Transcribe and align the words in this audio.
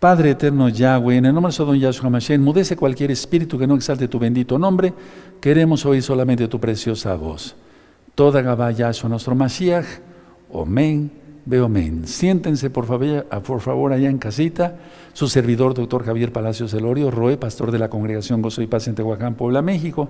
Padre 0.00 0.30
eterno 0.30 0.70
Yahweh, 0.70 1.18
en 1.18 1.26
el 1.26 1.34
nombre 1.34 1.52
de 1.52 1.62
don 1.62 1.78
Yahshua 1.78 2.08
Mashiach, 2.08 2.40
mudece 2.40 2.74
cualquier 2.74 3.10
espíritu 3.10 3.58
que 3.58 3.66
no 3.66 3.74
exalte 3.74 4.08
tu 4.08 4.18
bendito 4.18 4.58
nombre. 4.58 4.94
Queremos 5.42 5.84
oír 5.84 6.02
solamente 6.02 6.48
tu 6.48 6.58
preciosa 6.58 7.14
voz. 7.16 7.54
Toda 8.14 8.40
Gabá 8.40 8.70
Yahshua, 8.70 9.10
nuestro 9.10 9.34
Mashiach. 9.34 9.84
Omen, 10.52 11.10
veo 11.44 11.68
men. 11.68 12.06
Siéntense 12.06 12.70
por 12.70 12.86
favor, 12.86 13.26
por 13.46 13.60
favor 13.60 13.92
allá 13.92 14.08
en 14.08 14.16
casita. 14.16 14.78
Su 15.12 15.28
servidor, 15.28 15.74
doctor 15.74 16.02
Javier 16.02 16.32
Palacios 16.32 16.72
Elorio, 16.72 17.10
Roe, 17.10 17.36
pastor 17.36 17.70
de 17.70 17.78
la 17.78 17.90
Congregación 17.90 18.40
Gozo 18.40 18.62
y 18.62 18.66
Paz 18.66 18.88
en 18.88 18.94
Tehuacán, 18.94 19.34
Puebla, 19.34 19.60
México. 19.60 20.08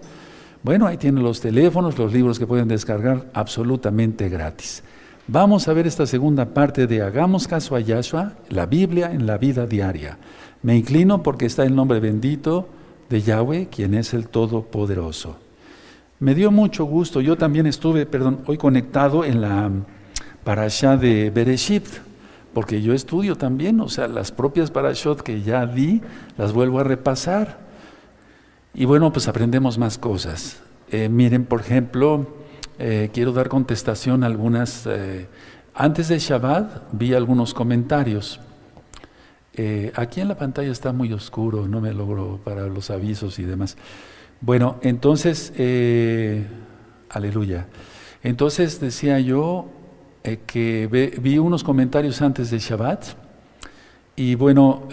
Bueno, 0.63 0.87
ahí 0.87 0.99
tienen 0.99 1.25
los 1.25 1.41
teléfonos, 1.41 1.99
los 1.99 2.13
libros 2.13 2.39
que 2.39 2.47
pueden 2.47 2.69
descargar 2.69 3.27
absolutamente 3.35 4.29
gratis. 4.29 4.85
Vamos 5.33 5.69
a 5.69 5.73
ver 5.75 5.87
esta 5.87 6.07
segunda 6.07 6.45
parte 6.45 6.89
de 6.89 7.03
Hagamos 7.03 7.47
caso 7.47 7.77
a 7.77 7.81
Yahshua, 7.81 8.33
la 8.49 8.67
Biblia 8.67 9.13
en 9.13 9.29
la 9.29 9.39
vida 9.39 9.65
diaria. 9.65 10.19
Me 10.61 10.77
inclino 10.77 11.23
porque 11.23 11.47
está 11.47 11.63
el 11.63 11.77
nombre 11.77 12.01
bendito 12.01 12.67
de 13.09 13.23
Yahweh, 13.23 13.69
quien 13.69 13.95
es 13.95 14.13
el 14.13 14.27
Todopoderoso. 14.27 15.37
Me 16.19 16.35
dio 16.35 16.51
mucho 16.51 16.85
gusto, 16.85 17.21
yo 17.21 17.39
también 17.39 17.69
estuve, 17.69 18.07
perdón, 18.07 18.41
hoy 18.47 18.59
conectado 18.59 19.25
en 19.25 19.41
la 19.41 19.71
parasha 20.43 20.97
de 20.97 21.31
Bereshit, 21.31 21.87
porque 22.53 22.83
yo 22.83 22.93
estudio 22.93 23.37
también, 23.37 23.79
o 23.79 23.89
sea, 23.89 24.09
las 24.09 24.33
propias 24.33 24.73
parashot 24.73 25.23
que 25.23 25.43
ya 25.43 25.65
di, 25.65 26.01
las 26.39 26.53
vuelvo 26.53 26.81
a 26.81 26.83
repasar. 26.83 27.61
Y 28.75 28.85
bueno, 28.85 29.13
pues 29.13 29.29
aprendemos 29.29 29.79
más 29.79 29.97
cosas. 29.97 30.61
Eh, 30.91 31.09
miren, 31.09 31.45
por 31.45 31.61
ejemplo, 31.61 32.40
eh, 32.83 33.11
quiero 33.13 33.33
dar 33.33 33.51
contestación 33.51 34.25
a 34.25 34.27
algunas. 34.27 34.87
Eh, 34.87 35.29
antes 35.75 36.09
de 36.09 36.19
Shabbat 36.19 36.89
vi 36.93 37.13
algunos 37.13 37.53
comentarios. 37.53 38.41
Eh, 39.53 39.93
aquí 39.95 40.23
en 40.23 40.29
la 40.29 40.39
pantalla 40.39 40.73
está 40.73 40.91
muy 40.91 41.13
oscuro, 41.13 41.69
no 41.69 41.83
me 41.83 41.93
logro 41.93 42.41
para 42.43 42.69
los 42.69 42.89
avisos 42.89 43.39
y 43.39 43.43
demás. 43.43 43.77
Bueno, 44.41 44.79
entonces, 44.81 45.53
aleluya. 47.11 47.67
Entonces 48.23 48.81
decía 48.81 49.21
yo 49.21 49.69
que 50.47 51.19
vi 51.21 51.37
unos 51.37 51.63
comentarios 51.63 52.23
antes 52.23 52.51
de 52.51 52.61
Shabbat 52.61 53.05
y 54.17 54.37
bueno, 54.37 54.89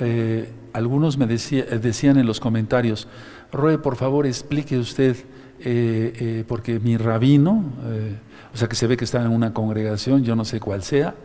algunos 0.74 1.18
me 1.18 1.26
decían 1.28 2.18
en 2.18 2.26
los 2.26 2.42
comentarios, 2.42 3.08
Roe, 3.54 3.78
por 3.78 3.96
favor 3.96 4.28
explique 4.28 4.78
usted 4.78 5.16
eh, 5.60 6.14
eh, 6.20 6.44
porque 6.48 6.80
mi 6.80 6.98
rabino, 6.98 7.64
eh, 7.86 8.16
o 8.54 8.58
sea 8.58 8.68
que 8.68 8.76
se 8.76 8.86
ve 8.86 8.96
que 8.96 9.06
está 9.06 9.22
en 9.24 9.32
una 9.32 9.54
congregación, 9.54 10.24
yo 10.24 10.36
no 10.36 10.46
sé 10.46 10.60
cuál 10.60 10.84
sea, 10.84 11.16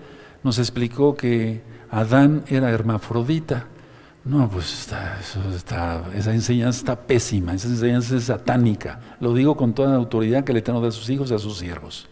nos 0.42 0.58
explicó 0.58 1.14
que 1.14 1.62
Adán 1.90 2.44
era 2.48 2.70
hermafrodita. 2.70 3.66
No, 4.24 4.48
pues 4.48 4.88
esa 6.16 6.32
enseñanza 6.32 6.78
está 6.78 7.00
pésima, 7.00 7.54
esa 7.54 7.68
enseñanza 7.68 8.16
es 8.16 8.24
satánica. 8.24 9.00
Lo 9.20 9.34
digo 9.34 9.56
con 9.56 9.74
toda 9.74 9.90
la 9.90 9.96
autoridad 9.96 10.44
que 10.44 10.52
le 10.52 10.62
tengo 10.62 10.80
de 10.80 10.92
sus 10.92 11.10
hijos 11.10 11.30
y 11.30 11.34
a 11.34 11.38
sus 11.38 11.58
siervos. 11.58 12.08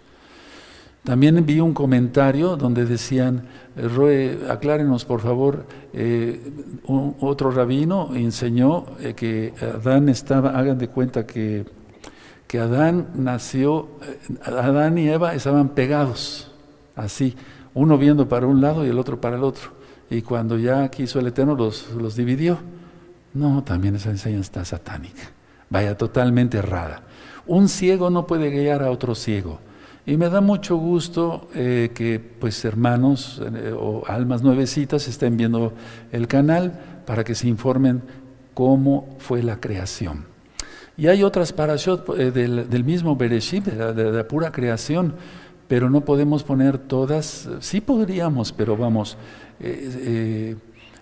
También 1.04 1.46
vi 1.46 1.60
un 1.60 1.72
comentario 1.72 2.56
donde 2.56 2.84
decían, 2.84 3.44
Roe, 3.76 4.40
aclárenos 4.50 5.04
por 5.04 5.20
favor, 5.20 5.66
otro 6.86 7.50
rabino 7.52 8.10
enseñó 8.14 8.86
que 9.16 9.54
Adán 9.62 10.08
estaba, 10.08 10.50
hagan 10.50 10.78
de 10.78 10.88
cuenta 10.88 11.26
que 11.26 11.64
que 12.50 12.58
Adán 12.58 13.10
nació, 13.14 13.86
eh, 14.02 14.18
Adán 14.44 14.98
y 14.98 15.08
Eva 15.08 15.36
estaban 15.36 15.68
pegados, 15.68 16.50
así, 16.96 17.36
uno 17.74 17.96
viendo 17.96 18.28
para 18.28 18.48
un 18.48 18.60
lado 18.60 18.84
y 18.84 18.88
el 18.88 18.98
otro 18.98 19.20
para 19.20 19.36
el 19.36 19.44
otro. 19.44 19.70
Y 20.10 20.22
cuando 20.22 20.58
ya 20.58 20.88
quiso 20.88 21.20
el 21.20 21.28
Eterno 21.28 21.54
los, 21.54 21.92
los 21.92 22.16
dividió. 22.16 22.58
No, 23.34 23.62
también 23.62 23.94
esa 23.94 24.10
enseñanza 24.10 24.62
está 24.62 24.64
satánica. 24.64 25.30
Vaya, 25.68 25.96
totalmente 25.96 26.58
errada. 26.58 27.04
Un 27.46 27.68
ciego 27.68 28.10
no 28.10 28.26
puede 28.26 28.50
guiar 28.50 28.82
a 28.82 28.90
otro 28.90 29.14
ciego. 29.14 29.60
Y 30.04 30.16
me 30.16 30.28
da 30.28 30.40
mucho 30.40 30.76
gusto 30.76 31.46
eh, 31.54 31.92
que 31.94 32.18
pues 32.18 32.64
hermanos 32.64 33.40
eh, 33.44 33.72
o 33.78 34.02
almas 34.08 34.42
nuevecitas 34.42 35.06
estén 35.06 35.36
viendo 35.36 35.72
el 36.10 36.26
canal 36.26 36.72
para 37.06 37.22
que 37.22 37.36
se 37.36 37.46
informen 37.46 38.02
cómo 38.54 39.14
fue 39.20 39.40
la 39.44 39.60
creación. 39.60 40.29
Y 41.00 41.08
hay 41.08 41.22
otras 41.22 41.54
parashot 41.54 42.10
eh, 42.18 42.30
del, 42.30 42.84
mismo 42.84 43.16
Bereshit, 43.16 43.64
de 43.64 44.12
la, 44.12 44.28
pura 44.28 44.52
creación, 44.52 45.14
pero 45.66 45.88
no 45.88 46.02
podemos 46.02 46.42
poner 46.42 46.76
todas, 46.76 47.48
sí 47.60 47.80
podríamos, 47.80 48.52
pero 48.52 48.76
vamos, 48.76 49.16
eh, 49.60 50.56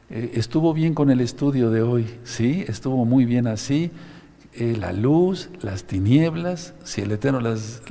eh, 0.09 0.31
estuvo 0.35 0.73
bien 0.73 0.95
con 0.95 1.11
el 1.11 1.21
estudio 1.21 1.71
de 1.71 1.83
hoy, 1.83 2.07
sí, 2.23 2.65
estuvo 2.69 3.05
muy 3.05 3.25
bien 3.25 3.49
así, 3.49 3.91
la 4.57 4.93
luz, 4.93 5.51
las 5.63 5.83
tinieblas, 5.83 6.75
si 6.85 7.01
el 7.01 7.11
Eterno 7.11 7.41
las, 7.41 7.83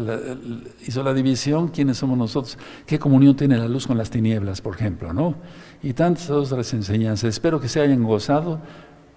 hizo 0.85 1.03
la 1.03 1.13
división, 1.13 1.67
¿quiénes 1.67 1.97
somos 1.97 2.17
nosotros? 2.17 2.57
¿Qué 2.85 2.99
comunión 2.99 3.35
tiene 3.35 3.57
la 3.57 3.67
luz 3.67 3.85
con 3.85 3.97
las 3.97 4.09
tinieblas, 4.09 4.61
por 4.61 4.75
ejemplo? 4.75 5.11
¿no? 5.11 5.35
Y 5.83 5.93
tantas 5.93 6.29
otras 6.29 6.73
enseñanzas. 6.73 7.29
Espero 7.29 7.61
que 7.61 7.69
se 7.69 7.79
hayan 7.79 8.03
gozado 8.03 8.59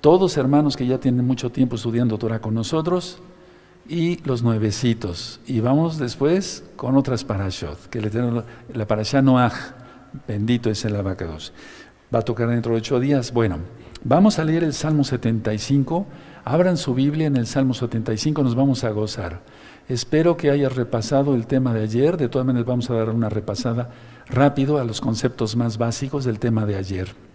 todos 0.00 0.36
hermanos 0.36 0.76
que 0.76 0.86
ya 0.86 0.98
tienen 0.98 1.26
mucho 1.26 1.50
tiempo 1.50 1.76
estudiando 1.76 2.18
Torah 2.18 2.40
con 2.40 2.54
nosotros 2.54 3.18
y 3.88 4.16
los 4.24 4.42
nuevecitos. 4.42 5.40
Y 5.46 5.60
vamos 5.60 5.98
después 5.98 6.64
con 6.76 6.96
otras 6.96 7.24
parashot, 7.24 7.88
que 7.88 8.00
le 8.00 8.10
tenemos 8.10 8.44
la 8.72 8.86
parashá 8.86 9.20
Noach, 9.20 9.54
bendito 10.26 10.70
es 10.70 10.84
el 10.84 10.96
abacados. 10.96 11.52
Va 12.14 12.20
a 12.20 12.22
tocar 12.22 12.48
dentro 12.48 12.72
de 12.72 12.78
ocho 12.78 12.98
días. 12.98 13.32
Bueno, 13.32 13.58
vamos 14.02 14.38
a 14.38 14.44
leer 14.44 14.64
el 14.64 14.72
Salmo 14.72 15.04
75. 15.04 16.06
Abran 16.44 16.76
su 16.76 16.94
Biblia 16.94 17.26
en 17.26 17.36
el 17.36 17.46
Salmo 17.46 17.74
75, 17.74 18.42
nos 18.42 18.54
vamos 18.54 18.82
a 18.84 18.90
gozar. 18.90 19.42
Espero 19.88 20.36
que 20.36 20.50
hayas 20.50 20.74
repasado 20.74 21.34
el 21.34 21.46
tema 21.46 21.74
de 21.74 21.82
ayer. 21.82 22.16
De 22.16 22.28
todas 22.28 22.46
maneras, 22.46 22.66
vamos 22.66 22.88
a 22.88 22.94
dar 22.94 23.10
una 23.10 23.28
repasada 23.28 23.90
rápido 24.26 24.78
a 24.78 24.84
los 24.84 25.00
conceptos 25.00 25.56
más 25.56 25.76
básicos 25.76 26.24
del 26.24 26.38
tema 26.38 26.64
de 26.64 26.76
ayer. 26.76 27.29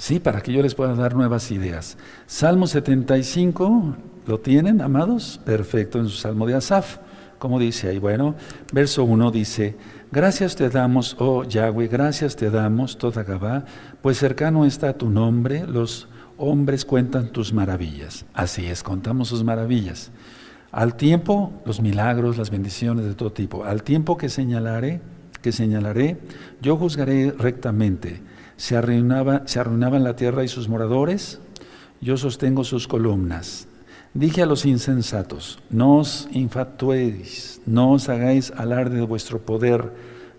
Sí, 0.00 0.18
para 0.18 0.40
que 0.40 0.50
yo 0.50 0.62
les 0.62 0.74
pueda 0.74 0.94
dar 0.94 1.14
nuevas 1.14 1.50
ideas. 1.50 1.98
Salmo 2.24 2.66
75, 2.66 3.96
¿lo 4.26 4.40
tienen, 4.40 4.80
amados? 4.80 5.38
Perfecto, 5.44 5.98
en 5.98 6.08
su 6.08 6.16
Salmo 6.16 6.46
de 6.46 6.54
Asaf. 6.54 6.96
Como 7.38 7.58
dice 7.58 7.90
ahí? 7.90 7.98
Bueno, 7.98 8.34
verso 8.72 9.04
1 9.04 9.30
dice, 9.30 9.76
Gracias 10.10 10.56
te 10.56 10.70
damos, 10.70 11.16
oh 11.18 11.44
Yahweh, 11.44 11.88
gracias 11.88 12.34
te 12.34 12.48
damos, 12.48 12.96
toda 12.96 13.24
Gabá, 13.24 13.66
pues 14.00 14.16
cercano 14.16 14.64
está 14.64 14.94
tu 14.94 15.10
nombre, 15.10 15.66
los 15.66 16.08
hombres 16.38 16.86
cuentan 16.86 17.28
tus 17.28 17.52
maravillas. 17.52 18.24
Así 18.32 18.64
es, 18.64 18.82
contamos 18.82 19.28
sus 19.28 19.44
maravillas. 19.44 20.12
Al 20.72 20.94
tiempo, 20.94 21.52
los 21.66 21.82
milagros, 21.82 22.38
las 22.38 22.48
bendiciones 22.48 23.04
de 23.04 23.12
todo 23.12 23.32
tipo. 23.32 23.64
Al 23.64 23.82
tiempo 23.82 24.16
que 24.16 24.30
señalaré, 24.30 25.02
que 25.42 25.52
señalaré, 25.52 26.16
yo 26.62 26.78
juzgaré 26.78 27.32
rectamente 27.32 28.29
se, 28.60 28.76
arruinaba, 28.76 29.44
se 29.46 29.58
arruinaban 29.58 30.04
la 30.04 30.16
tierra 30.16 30.44
y 30.44 30.48
sus 30.48 30.68
moradores, 30.68 31.40
yo 32.02 32.18
sostengo 32.18 32.62
sus 32.62 32.86
columnas. 32.86 33.66
Dije 34.12 34.42
a 34.42 34.46
los 34.46 34.66
insensatos, 34.66 35.60
no 35.70 35.96
os 35.96 36.28
infatuéis, 36.30 37.62
no 37.64 37.92
os 37.92 38.10
hagáis 38.10 38.52
alarde 38.54 38.96
de 38.96 39.06
vuestro 39.06 39.38
poder, 39.38 39.90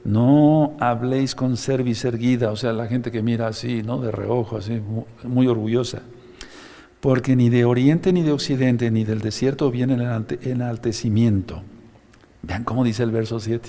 no 0.04 0.78
habléis 0.80 1.34
con 1.34 1.58
cerviz 1.58 2.06
erguida, 2.06 2.52
o 2.52 2.56
sea, 2.56 2.74
la 2.74 2.86
gente 2.86 3.12
que 3.12 3.24
mira 3.24 3.48
así, 3.48 3.82
¿no? 3.82 4.00
De 4.00 4.12
reojo, 4.12 4.58
así, 4.58 4.80
muy, 5.24 5.48
orgullosa. 5.48 6.04
Porque 7.00 7.36
ni 7.36 7.50
de 7.50 7.66
oriente 7.66 8.14
ni 8.14 8.22
de 8.22 8.34
occidente 8.34 8.92
ni 8.92 9.04
del 9.04 9.22
desierto 9.22 9.72
viene 9.72 9.96
el 9.96 10.26
enaltecimiento. 10.44 11.64
Vean 12.44 12.66
cómo 12.66 12.84
dice 12.84 13.02
el 13.02 13.10
verso 13.10 13.40
7. 13.40 13.68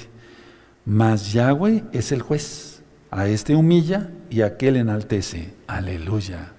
Mas 0.85 1.33
Yahweh 1.33 1.85
es 1.93 2.13
el 2.13 2.21
juez 2.21 2.72
a 3.13 3.29
este 3.29 3.55
humilla 3.55 4.09
y 4.31 4.41
a 4.41 4.47
aquel 4.47 4.77
enaltece. 4.77 5.55
Aleluya. 5.69 6.53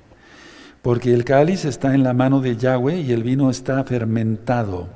Porque 0.83 1.13
el 1.13 1.25
cáliz 1.25 1.65
está 1.65 1.95
en 1.95 2.03
la 2.03 2.13
mano 2.13 2.41
de 2.41 2.55
Yahweh 2.55 3.01
y 3.01 3.11
el 3.11 3.23
vino 3.23 3.49
está 3.49 3.83
fermentado. 3.83 4.87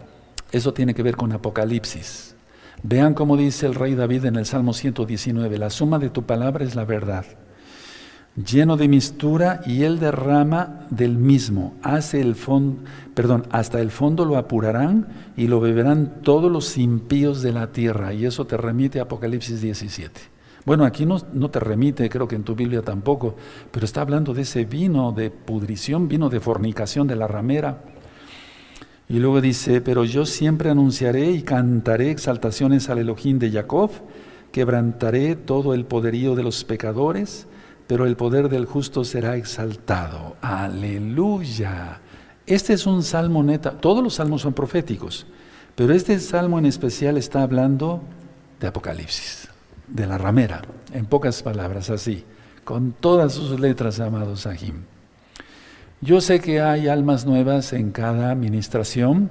Eso 0.52 0.74
tiene 0.74 0.94
que 0.94 1.04
ver 1.04 1.18
con 1.18 1.34
Apocalipsis. 1.34 2.36
Vean 2.84 3.16
cómo 3.16 3.38
dice 3.38 3.66
el 3.66 3.74
rey 3.74 3.96
David 3.96 4.26
en 4.26 4.36
el 4.36 4.46
Salmo 4.46 4.74
119, 4.74 5.58
la 5.58 5.72
suma 5.72 5.98
de 5.98 6.12
tu 6.12 6.24
palabra 6.24 6.64
es 6.64 6.76
la 6.76 6.86
verdad. 6.86 7.26
Lleno 8.36 8.78
de 8.78 8.88
mistura 8.88 9.62
y 9.66 9.82
él 9.82 10.00
derrama 10.00 10.86
del 10.92 11.18
mismo, 11.18 11.74
hace 11.82 12.22
el 12.22 12.36
fondo, 12.36 12.84
perdón, 13.16 13.48
hasta 13.50 13.82
el 13.82 13.90
fondo 13.90 14.26
lo 14.26 14.38
apurarán 14.38 15.08
y 15.36 15.48
lo 15.48 15.60
beberán 15.60 16.22
todos 16.22 16.52
los 16.52 16.78
impíos 16.78 17.42
de 17.42 17.52
la 17.52 17.72
tierra. 17.72 18.14
Y 18.14 18.28
eso 18.28 18.46
te 18.46 18.58
remite 18.58 19.00
a 19.00 19.04
Apocalipsis 19.04 19.60
17. 19.60 20.37
Bueno, 20.68 20.84
aquí 20.84 21.06
no, 21.06 21.22
te 21.50 21.62
remite, 21.62 22.10
creo 22.10 22.28
que 22.28 22.36
en 22.36 22.44
tu 22.44 22.54
Biblia 22.54 22.82
tampoco, 22.82 23.38
pero 23.72 23.86
está 23.86 24.02
hablando 24.02 24.34
de 24.34 24.42
ese 24.42 24.66
vino 24.66 25.14
de 25.14 25.32
pudrición, 25.32 26.10
vino 26.10 26.28
de 26.28 26.42
fornicación 26.42 27.08
de 27.08 27.16
la 27.16 27.26
ramera. 27.26 27.86
Y 29.08 29.20
luego 29.20 29.40
dice, 29.40 29.80
pero 29.80 30.04
yo 30.04 30.26
siempre 30.26 30.70
anunciaré 30.70 31.32
y 31.32 31.44
cantaré 31.44 32.12
exaltaciones 32.12 32.90
al 32.90 32.98
Elohim 32.98 33.40
de 33.40 33.50
Jacob, 33.50 33.92
quebrantaré 34.52 35.38
todo 35.38 35.74
el 35.74 35.86
poderío 35.86 36.36
de 36.36 36.44
los 36.44 36.66
pecadores, 36.66 37.48
pero 37.88 38.06
el 38.06 38.18
poder 38.18 38.50
del 38.50 38.66
justo 38.66 39.06
será 39.06 39.38
exaltado. 39.38 40.36
Aleluya. 40.42 42.02
Este 42.46 42.74
es 42.74 42.86
un 42.86 43.04
salmo 43.04 43.42
neta, 43.42 43.72
todos 43.72 44.04
los 44.04 44.16
salmos 44.16 44.42
son 44.42 44.52
proféticos, 44.52 45.28
pero 45.76 45.94
este 45.94 46.20
salmo 46.20 46.60
en 46.60 46.66
especial 46.66 47.18
está 47.18 47.42
hablando 47.42 48.02
de 48.60 48.68
Apocalipsis, 48.68 49.47
de 49.88 50.08
la 50.08 50.18
ramera, 50.18 50.62
en 50.94 51.06
pocas 51.06 51.44
palabras 51.44 51.90
así, 51.90 52.26
con 52.64 52.92
todas 52.92 53.34
sus 53.34 53.60
letras, 53.60 54.00
amados 54.00 54.42
Sahim. 54.42 54.84
Yo 56.02 56.22
sé 56.22 56.40
que 56.40 56.62
hay 56.62 56.88
almas 56.88 57.26
nuevas 57.26 57.74
en 57.74 57.92
cada 57.92 58.32
administración, 58.32 59.30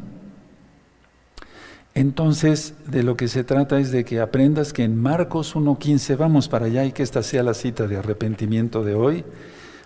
entonces, 1.96 2.74
de 2.86 3.02
lo 3.02 3.16
que 3.16 3.26
se 3.26 3.42
trata 3.42 3.80
es 3.80 3.90
de 3.90 4.04
que 4.04 4.20
aprendas 4.20 4.74
que 4.74 4.84
en 4.84 5.00
Marcos 5.00 5.56
1.15, 5.56 6.18
vamos 6.18 6.46
para 6.46 6.66
allá 6.66 6.84
y 6.84 6.92
que 6.92 7.02
esta 7.02 7.22
sea 7.22 7.42
la 7.42 7.54
cita 7.54 7.86
de 7.86 7.96
arrepentimiento 7.96 8.84
de 8.84 8.94
hoy. 8.94 9.24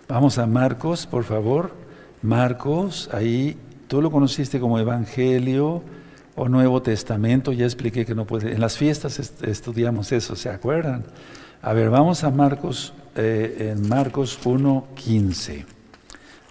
Vamos 0.09 0.39
a 0.39 0.47
Marcos, 0.47 1.07
por 1.07 1.23
favor. 1.23 1.71
Marcos, 2.21 3.09
ahí 3.13 3.57
tú 3.87 4.03
lo 4.03 4.11
conociste 4.11 4.59
como 4.59 4.81
Evangelio 4.81 5.85
o 6.43 6.49
Nuevo 6.49 6.81
Testamento, 6.81 7.53
ya 7.53 7.67
expliqué 7.67 8.07
que 8.07 8.15
no 8.15 8.25
puede. 8.25 8.55
En 8.55 8.61
las 8.63 8.79
fiestas 8.79 9.19
estudiamos 9.43 10.11
eso, 10.11 10.35
¿se 10.35 10.49
acuerdan? 10.49 11.05
A 11.61 11.75
ver, 11.75 11.91
vamos 11.91 12.25
a 12.25 12.31
Marcos, 12.31 12.95
eh, 13.15 13.75
en 13.77 13.87
Marcos 13.87 14.41
1.15. 14.43 15.67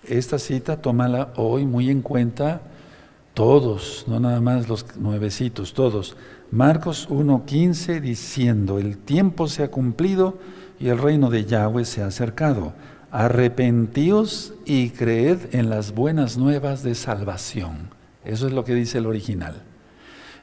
Esta 0.08 0.38
cita, 0.38 0.80
tómala 0.80 1.34
hoy 1.38 1.66
muy 1.66 1.90
en 1.90 2.04
cuenta 2.04 2.62
todos, 3.34 4.06
no 4.08 4.20
nada 4.20 4.40
más 4.42 4.70
los 4.70 4.96
nuevecitos, 4.96 5.74
todos. 5.74 6.16
Marcos 6.52 7.10
1.15 7.10 8.00
diciendo, 8.00 8.78
el 8.78 8.96
tiempo 8.96 9.48
se 9.48 9.64
ha 9.64 9.72
cumplido 9.72 10.38
y 10.80 10.90
el 10.90 11.00
reino 11.00 11.32
de 11.32 11.46
Yahweh 11.46 11.86
se 11.86 12.04
ha 12.04 12.06
acercado. 12.06 12.74
Arrepentíos 13.10 14.54
y 14.66 14.92
creed 14.92 15.56
en 15.56 15.72
las 15.72 15.96
buenas 15.96 16.38
nuevas 16.38 16.84
de 16.84 16.94
salvación. 16.94 17.90
Eso 18.24 18.46
es 18.46 18.54
lo 18.54 18.64
que 18.64 18.76
dice 18.76 19.00
el 19.00 19.08
original. 19.08 19.64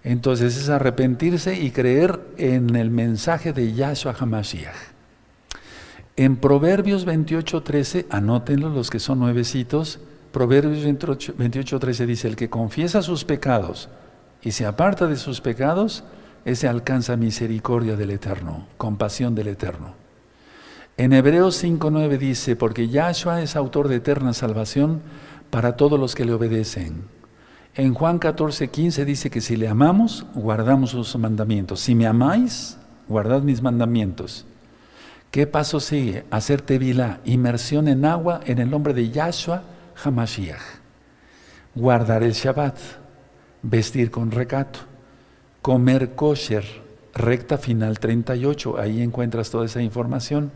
Entonces 0.07 0.57
es 0.57 0.69
arrepentirse 0.69 1.61
y 1.61 1.73
creer 1.73 2.21
en 2.39 2.77
el 2.77 2.93
mensaje 2.93 3.53
de 3.53 3.73
Yahshua 3.73 4.15
HaMashiach. 4.17 4.77
En 6.15 6.37
Proverbios 6.37 7.05
28.13, 7.05 8.07
anótenlo 8.09 8.69
los 8.69 8.89
que 8.89 9.01
son 9.01 9.19
nuevecitos, 9.19 9.99
Proverbios 10.31 10.85
28, 10.85 11.81
13 11.81 12.07
dice, 12.07 12.29
el 12.29 12.37
que 12.37 12.49
confiesa 12.49 13.03
sus 13.03 13.25
pecados 13.25 13.89
y 14.43 14.53
se 14.53 14.65
aparta 14.65 15.09
de 15.09 15.17
sus 15.17 15.41
pecados, 15.41 16.05
ese 16.45 16.69
alcanza 16.69 17.17
misericordia 17.17 17.97
del 17.97 18.13
Eterno, 18.13 18.69
compasión 18.77 19.35
del 19.35 19.49
Eterno. 19.49 19.95
En 20.97 21.15
Hebreos 21.15 21.65
5.9 21.65 22.17
dice, 22.17 22.55
porque 22.55 22.87
Yahshua 22.87 23.43
es 23.43 23.57
autor 23.57 23.89
de 23.89 23.97
eterna 23.97 24.35
salvación 24.35 25.03
para 25.51 25.77
todos 25.77 25.99
los 25.99 26.15
que 26.15 26.25
le 26.25 26.33
obedecen. 26.33 27.17
En 27.77 27.93
Juan 27.93 28.19
14.15 28.19 29.05
dice 29.05 29.29
que 29.29 29.43
si 29.43 29.55
le 29.55 29.69
amamos, 29.69 30.25
guardamos 30.35 30.91
sus 30.91 31.15
mandamientos. 31.17 31.81
Si 31.81 31.95
me 31.95 32.07
amáis, 32.07 32.79
guardad 33.07 33.43
mis 33.43 33.61
mandamientos. 33.61 34.47
¿Qué 35.31 35.47
paso 35.47 35.79
sigue? 35.79 36.25
Hacer 36.31 36.63
tevilá, 36.63 37.21
inmersión 37.27 37.89
en 37.89 38.07
agua 38.07 38.41
en 38.47 38.61
el 38.61 38.71
nombre 38.71 38.95
de 38.95 39.11
Yahshua 39.11 39.63
Hamashiach. 40.03 40.63
Guardar 41.75 42.23
el 42.23 42.33
Shabbat, 42.33 42.79
vestir 43.63 44.11
con 44.11 44.31
recato, 44.31 44.79
comer 45.61 46.15
kosher, 46.15 46.65
recta 47.13 47.59
final 47.59 47.99
38, 47.99 48.81
ahí 48.81 49.03
encuentras 49.03 49.51
toda 49.51 49.67
esa 49.67 49.83
información. 49.83 50.51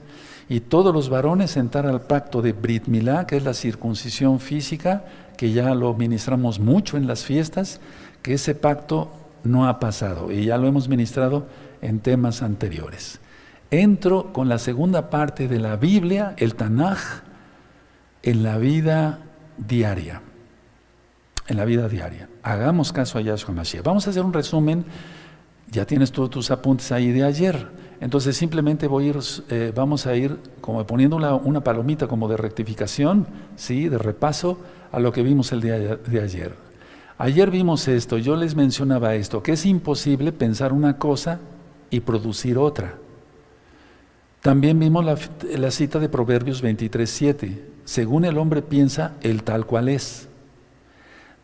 Y 0.48 0.60
todos 0.60 0.94
los 0.94 1.10
varones 1.10 1.58
entrar 1.58 1.86
al 1.86 2.00
pacto 2.00 2.40
de 2.40 2.52
Brit 2.54 2.86
Milá, 2.86 3.26
que 3.26 3.36
es 3.36 3.44
la 3.44 3.54
circuncisión 3.54 4.40
física, 4.40 5.04
que 5.40 5.52
ya 5.52 5.74
lo 5.74 5.94
ministramos 5.94 6.60
mucho 6.60 6.98
en 6.98 7.06
las 7.06 7.24
fiestas, 7.24 7.80
que 8.20 8.34
ese 8.34 8.54
pacto 8.54 9.10
no 9.42 9.66
ha 9.66 9.80
pasado 9.80 10.30
y 10.30 10.44
ya 10.44 10.58
lo 10.58 10.68
hemos 10.68 10.86
ministrado 10.90 11.46
en 11.80 12.00
temas 12.00 12.42
anteriores. 12.42 13.20
Entro 13.70 14.34
con 14.34 14.50
la 14.50 14.58
segunda 14.58 15.08
parte 15.08 15.48
de 15.48 15.58
la 15.58 15.76
Biblia, 15.76 16.34
el 16.36 16.56
Tanaj, 16.56 17.22
en 18.22 18.42
la 18.42 18.58
vida 18.58 19.20
diaria. 19.56 20.20
En 21.46 21.56
la 21.56 21.64
vida 21.64 21.88
diaria. 21.88 22.28
Hagamos 22.42 22.92
caso 22.92 23.16
a 23.16 23.22
Yahshua 23.22 23.54
Mashiach. 23.54 23.82
Vamos 23.82 24.06
a 24.06 24.10
hacer 24.10 24.22
un 24.22 24.34
resumen. 24.34 24.84
Ya 25.70 25.86
tienes 25.86 26.12
todos 26.12 26.28
tus 26.28 26.50
apuntes 26.50 26.92
ahí 26.92 27.12
de 27.12 27.24
ayer. 27.24 27.66
Entonces 28.00 28.36
simplemente 28.36 28.86
voy 28.86 29.04
a 29.04 29.08
ir, 29.08 29.18
eh, 29.50 29.72
vamos 29.74 30.06
a 30.06 30.16
ir 30.16 30.38
como 30.60 30.86
poniendo 30.86 31.16
una, 31.16 31.60
palomita 31.60 32.06
como 32.06 32.28
de 32.28 32.36
rectificación, 32.36 33.26
¿sí? 33.56 33.88
de 33.88 33.98
repaso 33.98 34.58
a 34.90 34.98
lo 34.98 35.12
que 35.12 35.22
vimos 35.22 35.52
el 35.52 35.60
día 35.60 35.78
de 35.78 36.20
ayer. 36.20 36.54
Ayer 37.18 37.50
vimos 37.50 37.86
esto, 37.86 38.16
yo 38.16 38.34
les 38.36 38.56
mencionaba 38.56 39.14
esto, 39.14 39.42
que 39.42 39.52
es 39.52 39.66
imposible 39.66 40.32
pensar 40.32 40.72
una 40.72 40.96
cosa 40.96 41.38
y 41.90 42.00
producir 42.00 42.56
otra. 42.56 42.94
También 44.40 44.78
vimos 44.78 45.04
la, 45.04 45.70
cita 45.70 45.98
de 45.98 46.08
Proverbios 46.08 46.62
23, 46.62 47.10
7 47.10 47.64
según 47.84 48.24
el 48.24 48.38
hombre 48.38 48.62
piensa, 48.62 49.16
el 49.20 49.42
tal 49.42 49.66
cual 49.66 49.88
es. 49.88 50.28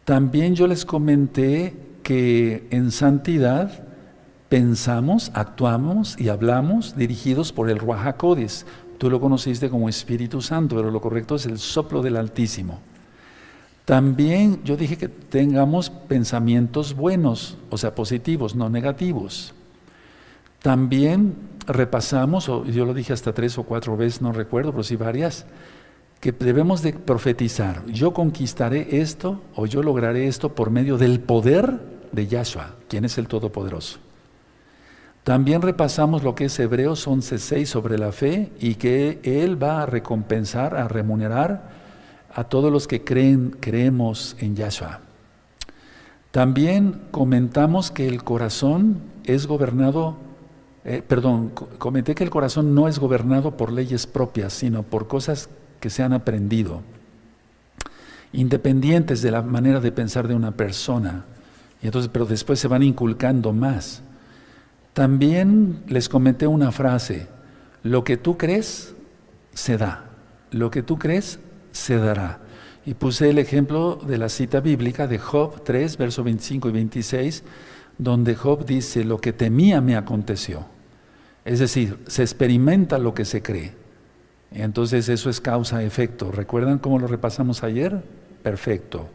También 0.05 0.55
yo 0.55 0.67
les 0.67 0.85
comenté 0.85 1.75
que 2.05 2.69
en 2.71 2.93
santidad 2.93 3.85
pensamos, 4.57 5.31
actuamos 5.35 6.19
y 6.19 6.31
hablamos 6.31 6.97
dirigidos 6.97 7.53
por 7.53 7.69
el 7.69 7.79
Ruajacodes. 7.79 8.65
Tú 8.97 9.11
lo 9.11 9.21
conociste 9.21 9.69
como 9.69 9.91
Espíritu 9.91 10.41
Santo, 10.41 10.77
pero 10.77 10.91
lo 10.91 11.03
correcto 11.03 11.35
es 11.35 11.45
el 11.45 11.59
soplo 11.59 12.01
del 12.01 12.17
Altísimo. 12.17 12.81
También 13.85 14.65
yo 14.65 14.79
dije 14.79 14.97
que 14.97 15.09
tengamos 15.09 15.91
pensamientos 15.91 16.95
buenos, 16.97 17.59
o 17.69 17.77
sea, 17.77 17.95
positivos, 17.95 18.55
no 18.55 18.71
negativos. 18.71 19.53
También 20.63 21.35
repasamos, 21.67 22.49
o 22.49 22.65
yo 22.65 22.87
lo 22.87 22.95
dije 22.95 23.13
hasta 23.13 23.35
tres 23.35 23.59
o 23.59 23.65
cuatro 23.65 23.95
veces, 23.95 24.23
no 24.23 24.33
recuerdo, 24.33 24.71
pero 24.71 24.85
sí 24.85 24.97
varias, 24.97 25.45
que 26.19 26.33
debemos 26.33 26.81
de 26.81 26.95
profetizar. 26.95 27.85
Yo 27.89 28.15
conquistaré 28.15 29.03
esto 29.03 29.43
o 29.55 29.67
yo 29.67 29.83
lograré 29.83 30.29
esto 30.29 30.55
por 30.55 30.71
medio 30.71 30.97
del 30.97 31.21
poder 31.21 31.79
de 32.11 32.27
Yahshua, 32.27 32.77
quien 32.89 33.05
es 33.05 33.19
el 33.19 33.29
Todopoderoso. 33.29 34.06
También 35.27 35.61
repasamos 35.61 36.23
lo 36.23 36.37
que 36.37 36.45
es 36.45 36.57
Hebreos 36.61 37.09
11.6 37.09 37.67
sobre 37.67 37.99
la 37.99 38.13
fe 38.13 38.53
y 38.61 38.77
que 38.77 39.19
Él 39.25 39.61
va 39.61 39.83
a 39.83 39.87
recompensar, 39.87 40.77
a 40.77 40.87
remunerar 40.87 41.69
a 42.33 42.45
todos 42.45 42.71
los 42.71 42.87
que 42.87 43.03
creen, 43.03 43.57
creemos 43.59 44.37
en 44.39 44.55
Yahshua. 44.55 45.01
También 46.31 47.03
comentamos 47.11 47.91
que 47.91 48.07
el 48.07 48.23
corazón 48.23 49.01
es 49.25 49.49
gobernado, 49.49 50.17
eh, 50.85 51.03
perdón, 51.03 51.51
comenté 51.79 52.15
que 52.15 52.23
el 52.23 52.31
corazón 52.31 52.77
no 52.77 52.87
es 52.87 53.01
gobernado 53.01 53.57
por 53.57 53.73
leyes 53.73 54.07
propias, 54.07 54.53
sino 54.53 54.85
por 54.85 55.09
cosas 55.09 55.49
que 55.81 55.91
se 55.91 56.05
han 56.05 56.13
aprendido, 56.13 56.83
independientes 58.33 59.23
de 59.23 59.33
la 59.33 59.43
manera 59.43 59.81
de 59.81 59.91
pensar 59.91 60.29
de 60.29 60.37
una 60.37 60.53
persona, 60.53 61.25
y 61.83 61.87
entonces, 61.87 62.13
pero 62.13 62.27
después 62.27 62.61
se 62.61 62.69
van 62.69 62.85
inculcando 62.85 63.53
más. 63.53 64.05
También 64.97 65.83
les 65.89 66.09
comenté 66.09 66.47
una 66.47 66.73
frase, 66.73 67.27
lo 67.83 68.03
que 68.03 68.17
tú 68.17 68.39
crees, 68.39 68.95
se 69.53 69.77
da, 69.77 70.07
lo 70.51 70.71
que 70.71 70.83
tú 70.83 70.99
crees, 70.99 71.39
se 71.71 71.99
dará. 71.99 72.39
Y 72.87 72.95
puse 72.95 73.29
el 73.29 73.39
ejemplo 73.39 73.97
de 73.97 74.17
la 74.17 74.31
cita 74.31 74.61
bíblica 74.61 75.07
de 75.07 75.19
Job 75.19 75.63
3, 75.65 75.99
versos 75.99 76.25
25 76.25 76.71
y 76.71 76.73
26, 76.73 77.43
donde 77.99 78.35
Job 78.37 78.65
dice, 78.65 79.05
lo 79.05 79.19
que 79.19 79.35
temía 79.35 79.83
me 79.83 79.97
aconteció. 79.97 80.65
Es 81.45 81.59
decir, 81.59 81.99
se 82.07 82.23
experimenta 82.23 82.97
lo 82.97 83.13
que 83.13 83.27
se 83.27 83.43
cree. 83.43 83.75
Entonces 84.51 85.11
eso 85.11 85.29
es 85.29 85.43
causa-efecto. 85.43 86.33
¿Recuerdan 86.33 86.79
cómo 86.79 86.99
lo 86.99 87.07
repasamos 87.07 87.63
ayer? 87.65 88.03
Perfecto. 88.43 89.11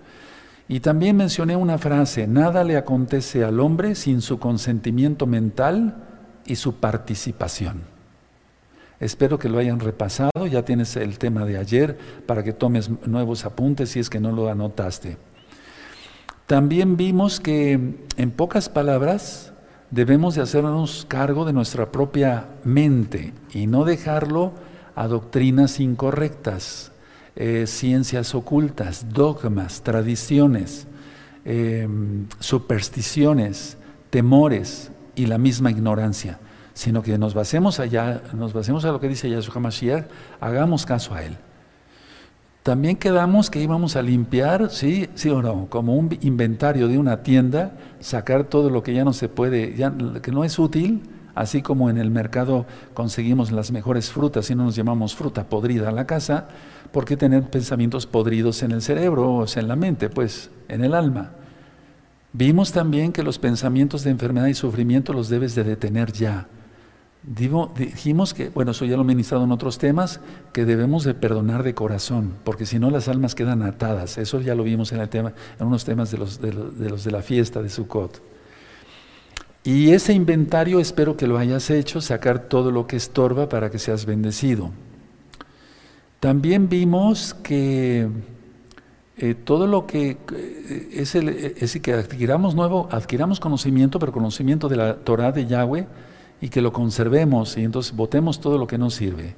Y 0.71 0.79
también 0.79 1.17
mencioné 1.17 1.57
una 1.57 1.77
frase, 1.77 2.27
nada 2.27 2.63
le 2.63 2.77
acontece 2.77 3.43
al 3.43 3.59
hombre 3.59 3.93
sin 3.93 4.21
su 4.21 4.39
consentimiento 4.39 5.27
mental 5.27 5.97
y 6.45 6.55
su 6.55 6.75
participación. 6.75 7.81
Espero 9.01 9.37
que 9.37 9.49
lo 9.49 9.57
hayan 9.59 9.81
repasado, 9.81 10.47
ya 10.49 10.63
tienes 10.63 10.95
el 10.95 11.19
tema 11.19 11.43
de 11.43 11.57
ayer 11.57 11.97
para 12.25 12.41
que 12.41 12.53
tomes 12.53 12.89
nuevos 13.05 13.43
apuntes 13.43 13.89
si 13.89 13.99
es 13.99 14.09
que 14.09 14.21
no 14.21 14.31
lo 14.31 14.49
anotaste. 14.49 15.17
También 16.47 16.95
vimos 16.95 17.41
que 17.41 17.97
en 18.15 18.31
pocas 18.31 18.69
palabras 18.69 19.51
debemos 19.89 20.35
de 20.35 20.41
hacernos 20.41 21.05
cargo 21.05 21.43
de 21.43 21.51
nuestra 21.51 21.91
propia 21.91 22.47
mente 22.63 23.33
y 23.53 23.67
no 23.67 23.83
dejarlo 23.83 24.53
a 24.95 25.07
doctrinas 25.07 25.81
incorrectas, 25.81 26.90
eh, 27.35 27.65
ciencias 27.67 28.35
ocultas, 28.35 29.07
dogmas, 29.13 29.81
tradiciones, 29.81 30.87
em, 31.45 32.27
supersticiones, 32.39 33.77
temores 34.09 34.91
y 35.15 35.25
la 35.25 35.37
misma 35.37 35.71
ignorancia. 35.71 36.39
sino 36.73 37.03
que 37.03 37.17
nos 37.17 37.33
basemos 37.33 37.81
allá, 37.81 38.23
nos 38.33 38.53
basemos 38.53 38.85
a 38.85 38.93
lo 38.93 38.99
que 39.01 39.09
dice 39.09 39.29
Yahshua 39.29 39.59
Mashiach, 39.59 40.05
hagamos 40.39 40.85
caso 40.85 41.13
a 41.13 41.21
él. 41.21 41.37
También 42.63 42.95
quedamos 42.95 43.49
que 43.49 43.59
íbamos 43.59 43.95
a 43.95 44.01
limpiar, 44.01 44.69
sí, 44.69 45.09
sí 45.15 45.29
o 45.29 45.41
no, 45.41 45.67
como 45.67 45.95
un 45.95 46.17
inventario 46.21 46.87
de 46.87 46.99
una 46.99 47.23
tienda, 47.23 47.73
sacar 47.99 48.43
todo 48.43 48.69
lo 48.69 48.83
que 48.83 48.93
ya 48.93 49.03
no 49.03 49.13
se 49.13 49.29
puede, 49.29 49.75
ya, 49.75 49.91
que 50.21 50.31
no 50.31 50.43
es 50.43 50.59
útil, 50.59 51.01
así 51.35 51.61
como 51.61 51.89
en 51.89 51.97
el 51.97 52.11
mercado 52.11 52.65
conseguimos 52.93 53.51
las 53.51 53.71
mejores 53.71 54.11
frutas 54.11 54.49
y 54.49 54.55
no 54.55 54.65
nos 54.65 54.75
llamamos 54.75 55.15
fruta 55.15 55.45
podrida 55.45 55.89
a 55.89 55.91
la 55.91 56.05
casa, 56.05 56.47
¿por 56.91 57.05
qué 57.05 57.17
tener 57.17 57.49
pensamientos 57.49 58.05
podridos 58.05 58.63
en 58.63 58.71
el 58.71 58.81
cerebro 58.81 59.31
o 59.31 59.45
en 59.55 59.67
la 59.67 59.75
mente, 59.75 60.09
pues 60.09 60.49
en 60.67 60.83
el 60.83 60.93
alma? 60.93 61.31
Vimos 62.33 62.71
también 62.71 63.11
que 63.11 63.23
los 63.23 63.39
pensamientos 63.39 64.03
de 64.03 64.11
enfermedad 64.11 64.47
y 64.47 64.53
sufrimiento 64.53 65.13
los 65.13 65.29
debes 65.29 65.55
de 65.55 65.63
detener 65.63 66.11
ya 66.11 66.47
dijimos 67.23 68.33
que, 68.33 68.49
bueno, 68.49 68.71
eso 68.71 68.85
ya 68.85 68.95
lo 68.95 69.03
he 69.03 69.05
ministrado 69.05 69.43
en 69.43 69.51
otros 69.51 69.77
temas, 69.77 70.19
que 70.53 70.65
debemos 70.65 71.03
de 71.03 71.13
perdonar 71.13 71.63
de 71.63 71.73
corazón, 71.73 72.33
porque 72.43 72.65
si 72.65 72.79
no 72.79 72.89
las 72.89 73.07
almas 73.07 73.35
quedan 73.35 73.61
atadas. 73.61 74.17
Eso 74.17 74.41
ya 74.41 74.55
lo 74.55 74.63
vimos 74.63 74.91
en, 74.91 75.01
el 75.01 75.09
tema, 75.09 75.33
en 75.59 75.67
unos 75.67 75.85
temas 75.85 76.11
de 76.11 76.17
los 76.17 76.41
de, 76.41 76.53
los, 76.53 77.03
de, 77.03 77.11
la 77.11 77.21
fiesta 77.21 77.61
de 77.61 77.69
Sukkot. 77.69 78.30
Y 79.63 79.91
ese 79.91 80.13
inventario 80.13 80.79
espero 80.79 81.15
que 81.15 81.27
lo 81.27 81.37
hayas 81.37 81.69
hecho, 81.69 82.01
sacar 82.01 82.39
todo 82.49 82.71
lo 82.71 82.87
que 82.87 82.95
estorba 82.95 83.47
para 83.47 83.69
que 83.69 83.77
seas 83.77 84.05
bendecido. 84.05 84.71
También 86.19 86.67
vimos 86.69 87.33
que 87.33 88.07
eh, 89.17 89.35
todo 89.35 89.67
lo 89.67 89.85
que 89.85 90.17
eh, 90.33 90.89
es, 90.93 91.15
el, 91.15 91.29
es 91.29 91.79
que 91.79 91.93
adquiramos 91.93 92.55
nuevo, 92.55 92.87
adquiramos 92.91 93.39
conocimiento, 93.39 93.99
pero 93.99 94.11
conocimiento 94.11 94.67
de 94.67 94.75
la 94.77 94.95
Torah 94.95 95.31
de 95.31 95.45
Yahweh, 95.45 95.87
y 96.41 96.49
que 96.49 96.61
lo 96.61 96.73
conservemos 96.73 97.55
y 97.55 97.63
entonces 97.63 97.95
votemos 97.95 98.41
todo 98.41 98.57
lo 98.57 98.67
que 98.67 98.79
nos 98.79 98.95
sirve. 98.95 99.35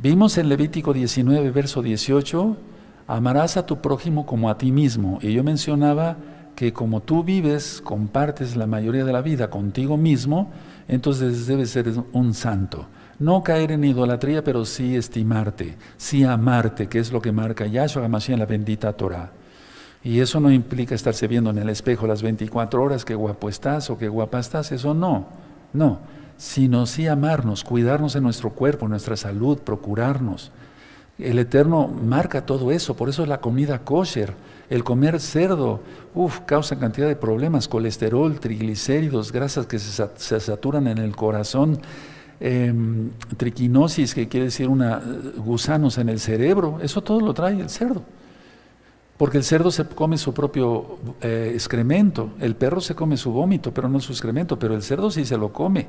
Vimos 0.00 0.38
en 0.38 0.48
Levítico 0.48 0.92
19, 0.92 1.50
verso 1.50 1.82
18, 1.82 2.56
amarás 3.08 3.56
a 3.56 3.66
tu 3.66 3.80
prójimo 3.80 4.24
como 4.24 4.48
a 4.48 4.56
ti 4.56 4.70
mismo. 4.70 5.18
Y 5.20 5.32
yo 5.32 5.42
mencionaba 5.42 6.16
que 6.58 6.72
como 6.72 7.02
tú 7.02 7.22
vives, 7.22 7.80
compartes 7.84 8.56
la 8.56 8.66
mayoría 8.66 9.04
de 9.04 9.12
la 9.12 9.22
vida 9.22 9.48
contigo 9.48 9.96
mismo, 9.96 10.50
entonces 10.88 11.46
debes 11.46 11.70
ser 11.70 11.88
un 12.12 12.34
santo. 12.34 12.88
No 13.20 13.44
caer 13.44 13.70
en 13.70 13.84
idolatría, 13.84 14.42
pero 14.42 14.64
sí 14.64 14.96
estimarte, 14.96 15.76
sí 15.96 16.24
amarte, 16.24 16.88
que 16.88 16.98
es 16.98 17.12
lo 17.12 17.22
que 17.22 17.30
marca 17.30 17.64
Yahshua 17.64 18.04
HaMashiach 18.06 18.34
en 18.34 18.38
la 18.40 18.46
bendita 18.46 18.92
Torah. 18.92 19.30
Y 20.02 20.18
eso 20.18 20.40
no 20.40 20.50
implica 20.50 20.96
estarse 20.96 21.28
viendo 21.28 21.50
en 21.50 21.58
el 21.58 21.68
espejo 21.68 22.08
las 22.08 22.22
24 22.22 22.82
horas, 22.82 23.04
qué 23.04 23.14
guapo 23.14 23.48
estás 23.48 23.88
o 23.88 23.96
qué 23.96 24.08
guapa 24.08 24.40
estás, 24.40 24.72
eso 24.72 24.94
no, 24.94 25.28
no 25.72 26.00
sino 26.38 26.86
sí 26.86 27.06
amarnos, 27.06 27.62
cuidarnos 27.62 28.14
de 28.14 28.20
nuestro 28.20 28.50
cuerpo, 28.50 28.88
nuestra 28.88 29.16
salud, 29.16 29.58
procurarnos. 29.58 30.50
El 31.18 31.38
Eterno 31.40 31.88
marca 31.88 32.46
todo 32.46 32.70
eso, 32.70 32.94
por 32.94 33.08
eso 33.08 33.24
es 33.24 33.28
la 33.28 33.40
comida 33.40 33.80
kosher, 33.80 34.34
el 34.70 34.84
comer 34.84 35.20
cerdo, 35.20 35.80
uff, 36.14 36.40
causa 36.40 36.78
cantidad 36.78 37.08
de 37.08 37.16
problemas, 37.16 37.68
colesterol, 37.68 38.38
triglicéridos, 38.38 39.32
grasas 39.32 39.66
que 39.66 39.78
se, 39.78 40.40
saturan 40.40 40.86
en 40.88 40.98
el 40.98 41.16
corazón, 41.16 41.80
em, 42.40 43.10
triquinosis, 43.36 44.14
que 44.14 44.28
quiere 44.28 44.46
decir 44.46 44.68
una, 44.68 45.02
gusanos 45.36 45.98
en 45.98 46.08
el 46.08 46.20
cerebro, 46.20 46.78
eso 46.82 47.02
todo 47.02 47.20
lo 47.20 47.32
trae 47.34 47.58
el 47.60 47.70
cerdo. 47.70 48.02
Porque 49.16 49.38
el 49.38 49.44
cerdo 49.44 49.70
se 49.70 49.84
come 49.84 50.16
su 50.16 50.32
propio 50.32 50.98
eh, 51.20 51.50
excremento, 51.54 52.30
el 52.38 52.54
perro 52.54 52.80
se 52.80 52.94
come 52.94 53.16
su 53.16 53.32
vómito, 53.32 53.74
pero 53.74 53.88
no 53.88 53.98
su 54.00 54.12
excremento, 54.12 54.58
pero 54.58 54.74
el 54.74 54.82
cerdo 54.82 55.10
sí 55.10 55.24
se 55.24 55.36
lo 55.36 55.52
come. 55.52 55.88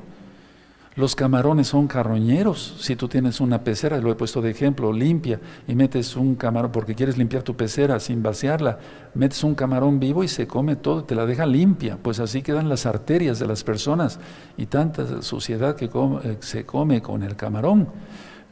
Los 1.00 1.16
camarones 1.16 1.68
son 1.68 1.86
carroñeros. 1.86 2.76
Si 2.78 2.94
tú 2.94 3.08
tienes 3.08 3.40
una 3.40 3.64
pecera, 3.64 3.96
lo 3.96 4.12
he 4.12 4.16
puesto 4.16 4.42
de 4.42 4.50
ejemplo, 4.50 4.92
limpia 4.92 5.40
y 5.66 5.74
metes 5.74 6.14
un 6.14 6.34
camarón, 6.34 6.72
porque 6.72 6.94
quieres 6.94 7.16
limpiar 7.16 7.42
tu 7.42 7.56
pecera 7.56 7.98
sin 8.00 8.22
vaciarla, 8.22 8.78
metes 9.14 9.42
un 9.42 9.54
camarón 9.54 9.98
vivo 9.98 10.22
y 10.22 10.28
se 10.28 10.46
come 10.46 10.76
todo, 10.76 11.04
te 11.04 11.14
la 11.14 11.24
deja 11.24 11.46
limpia. 11.46 11.96
Pues 11.96 12.20
así 12.20 12.42
quedan 12.42 12.68
las 12.68 12.84
arterias 12.84 13.38
de 13.38 13.46
las 13.46 13.64
personas 13.64 14.20
y 14.58 14.66
tanta 14.66 15.22
suciedad 15.22 15.74
que 15.74 15.86
eh, 15.86 16.36
se 16.40 16.66
come 16.66 17.00
con 17.00 17.22
el 17.22 17.34
camarón. 17.34 17.88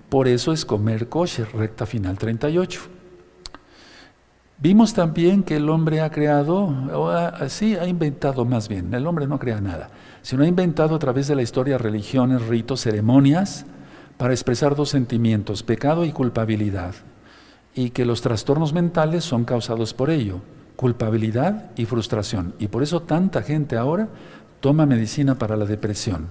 Por 0.09 0.26
eso 0.26 0.50
es 0.55 0.64
comer 0.64 1.11
kosher, 1.11 1.55
recta 1.55 1.85
final 1.85 2.17
38. 2.17 2.81
Vimos 4.57 4.95
también 4.95 5.43
que 5.43 5.57
el 5.57 5.69
hombre 5.69 6.00
ha 6.00 6.09
creado, 6.11 6.75
sí, 7.49 7.76
ha 7.76 7.87
inventado 7.87 8.47
más 8.47 8.69
bien, 8.69 8.95
el 8.95 9.07
hombre 9.07 9.26
no 9.26 9.38
crea 9.38 9.61
nada 9.61 9.90
sino 10.28 10.42
ha 10.42 10.47
inventado 10.47 10.94
a 10.94 10.99
través 10.99 11.26
de 11.26 11.35
la 11.35 11.40
historia 11.40 11.78
religiones, 11.78 12.47
ritos, 12.49 12.82
ceremonias 12.82 13.64
para 14.18 14.35
expresar 14.35 14.76
dos 14.76 14.90
sentimientos, 14.90 15.62
pecado 15.62 16.04
y 16.04 16.12
culpabilidad, 16.12 16.94
y 17.75 17.88
que 17.88 18.04
los 18.04 18.20
trastornos 18.20 18.75
mentales 18.75 19.25
son 19.25 19.47
causados 19.47 19.94
por 19.94 20.11
ello, 20.11 20.42
culpabilidad 20.76 21.70
y 21.76 21.87
frustración. 21.87 22.52
Y 22.58 22.68
por 22.68 22.82
eso 22.82 23.00
tanta 23.00 23.40
gente 23.40 23.78
ahora 23.78 24.08
toma 24.61 24.85
medicina 24.85 25.38
para 25.38 25.56
la 25.56 25.64
depresión. 25.64 26.26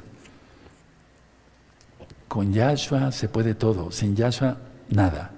Con 2.27 2.53
Yahshua 2.53 3.11
se 3.11 3.29
puede 3.29 3.55
todo, 3.55 3.91
sin 3.91 4.15
Yahshua 4.15 4.57
nada. 4.91 5.31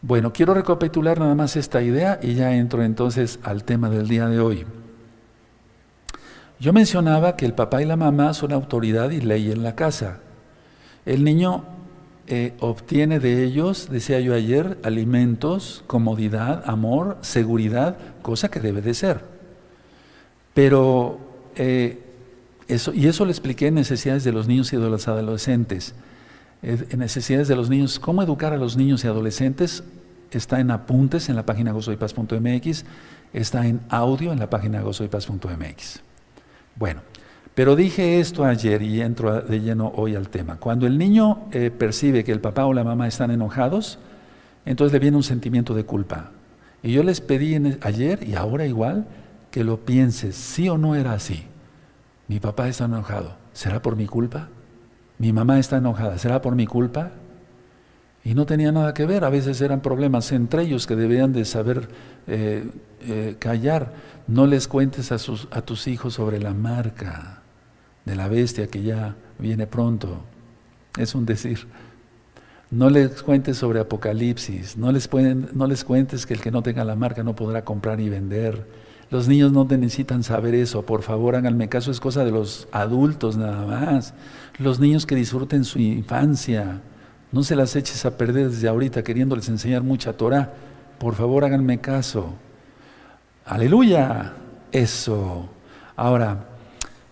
Bueno, 0.00 0.32
quiero 0.32 0.54
recapitular 0.54 1.18
nada 1.18 1.34
más 1.34 1.56
esta 1.56 1.82
idea 1.82 2.20
y 2.22 2.34
ya 2.34 2.54
entro 2.54 2.84
entonces 2.84 3.40
al 3.42 3.64
tema 3.64 3.90
del 3.90 4.06
día 4.06 4.28
de 4.28 4.38
hoy. 4.38 4.64
Yo 6.60 6.72
mencionaba 6.72 7.36
que 7.36 7.46
el 7.46 7.54
papá 7.54 7.82
y 7.82 7.84
la 7.84 7.96
mamá 7.96 8.34
son 8.34 8.52
autoridad 8.52 9.10
y 9.10 9.20
ley 9.20 9.52
en 9.52 9.62
la 9.62 9.76
casa. 9.76 10.18
El 11.06 11.22
niño 11.22 11.64
eh, 12.26 12.54
obtiene 12.58 13.20
de 13.20 13.44
ellos, 13.44 13.88
decía 13.90 14.18
yo 14.20 14.34
ayer, 14.34 14.78
alimentos, 14.82 15.84
comodidad, 15.86 16.64
amor, 16.66 17.16
seguridad, 17.20 17.96
cosa 18.22 18.50
que 18.50 18.58
debe 18.58 18.82
de 18.82 18.94
ser. 18.94 19.20
Pero 20.52 21.20
eh, 21.54 22.02
eso, 22.66 22.92
y 22.92 23.06
eso 23.06 23.24
lo 23.24 23.30
expliqué 23.30 23.68
en 23.68 23.74
necesidades 23.74 24.24
de 24.24 24.32
los 24.32 24.48
niños 24.48 24.72
y 24.72 24.76
de 24.76 24.90
los 24.90 25.06
adolescentes. 25.06 25.94
En 26.60 26.98
necesidades 26.98 27.46
de 27.46 27.54
los 27.54 27.70
niños, 27.70 28.00
cómo 28.00 28.20
educar 28.20 28.52
a 28.52 28.56
los 28.56 28.76
niños 28.76 29.04
y 29.04 29.06
adolescentes, 29.06 29.84
está 30.32 30.58
en 30.58 30.72
apuntes 30.72 31.28
en 31.28 31.36
la 31.36 31.46
página 31.46 31.70
gozoypaz.mx, 31.70 32.84
está 33.32 33.64
en 33.64 33.80
audio 33.88 34.32
en 34.32 34.40
la 34.40 34.50
página 34.50 34.82
gozoypaz.mx. 34.82 36.07
Bueno, 36.78 37.00
pero 37.54 37.74
dije 37.74 38.20
esto 38.20 38.44
ayer 38.44 38.82
y 38.82 39.00
entro 39.00 39.42
de 39.42 39.60
lleno 39.60 39.92
hoy 39.96 40.14
al 40.14 40.28
tema. 40.28 40.58
Cuando 40.60 40.86
el 40.86 40.96
niño 40.96 41.48
eh, 41.50 41.72
percibe 41.72 42.22
que 42.22 42.30
el 42.30 42.40
papá 42.40 42.66
o 42.66 42.72
la 42.72 42.84
mamá 42.84 43.08
están 43.08 43.32
enojados, 43.32 43.98
entonces 44.64 44.92
le 44.92 45.00
viene 45.00 45.16
un 45.16 45.24
sentimiento 45.24 45.74
de 45.74 45.84
culpa. 45.84 46.30
Y 46.84 46.92
yo 46.92 47.02
les 47.02 47.20
pedí 47.20 47.56
ayer 47.80 48.22
y 48.22 48.36
ahora 48.36 48.64
igual 48.64 49.06
que 49.50 49.64
lo 49.64 49.78
pienses, 49.84 50.36
sí 50.36 50.68
o 50.68 50.78
no 50.78 50.94
era 50.94 51.14
así. 51.14 51.46
Mi 52.28 52.38
papá 52.38 52.68
está 52.68 52.84
enojado, 52.84 53.34
¿será 53.52 53.82
por 53.82 53.96
mi 53.96 54.06
culpa? 54.06 54.48
Mi 55.18 55.32
mamá 55.32 55.58
está 55.58 55.78
enojada, 55.78 56.16
¿será 56.18 56.40
por 56.40 56.54
mi 56.54 56.68
culpa? 56.68 57.10
Y 58.28 58.34
no 58.34 58.44
tenía 58.44 58.70
nada 58.72 58.92
que 58.92 59.06
ver, 59.06 59.24
a 59.24 59.30
veces 59.30 59.58
eran 59.62 59.80
problemas 59.80 60.32
entre 60.32 60.60
ellos 60.60 60.86
que 60.86 60.94
debían 60.94 61.32
de 61.32 61.46
saber 61.46 61.88
eh, 62.26 62.68
eh, 63.00 63.36
callar. 63.38 63.94
No 64.26 64.46
les 64.46 64.68
cuentes 64.68 65.10
a, 65.12 65.62
tus 65.62 65.86
hijos 65.86 66.12
sobre 66.12 66.38
la 66.38 66.52
marca 66.52 67.40
de 68.04 68.16
la 68.16 68.28
bestia 68.28 68.66
que 68.66 68.82
ya 68.82 69.16
viene 69.38 69.66
pronto. 69.66 70.24
Es 70.98 71.14
un 71.14 71.24
decir. 71.24 71.68
No 72.70 72.90
les 72.90 73.22
cuentes 73.22 73.56
sobre 73.56 73.80
Apocalipsis, 73.80 74.76
no 74.76 74.92
les, 74.92 75.08
no 75.54 75.66
les 75.66 75.82
cuentes 75.82 76.26
que 76.26 76.34
el 76.34 76.42
que 76.42 76.50
no 76.50 76.62
tenga 76.62 76.84
la 76.84 76.96
marca 76.96 77.22
no 77.22 77.34
podrá 77.34 77.64
comprar 77.64 77.96
ni 77.96 78.10
vender. 78.10 78.66
Los 79.10 79.26
niños 79.26 79.52
no 79.52 79.64
necesitan 79.64 80.22
saber 80.22 80.54
eso, 80.54 80.82
por 80.82 81.00
favor 81.00 81.34
háganme 81.34 81.70
caso, 81.70 81.90
es 81.90 81.98
cosa 81.98 82.26
de 82.26 82.30
los 82.30 82.68
adultos 82.72 83.38
nada 83.38 83.64
más. 83.64 84.12
Los 84.58 84.80
niños 84.80 85.06
que 85.06 85.14
disfruten 85.14 85.64
su 85.64 85.78
infancia, 85.78 86.82
no 87.32 87.42
se 87.42 87.56
las 87.56 87.76
eches 87.76 88.04
a 88.06 88.16
perder 88.16 88.50
desde 88.50 88.68
ahorita 88.68 89.02
queriéndoles 89.02 89.48
enseñar 89.48 89.82
mucha 89.82 90.14
Torah. 90.14 90.52
Por 90.98 91.14
favor, 91.14 91.44
háganme 91.44 91.80
caso. 91.80 92.34
Aleluya. 93.44 94.34
Eso. 94.72 95.48
Ahora, 95.96 96.44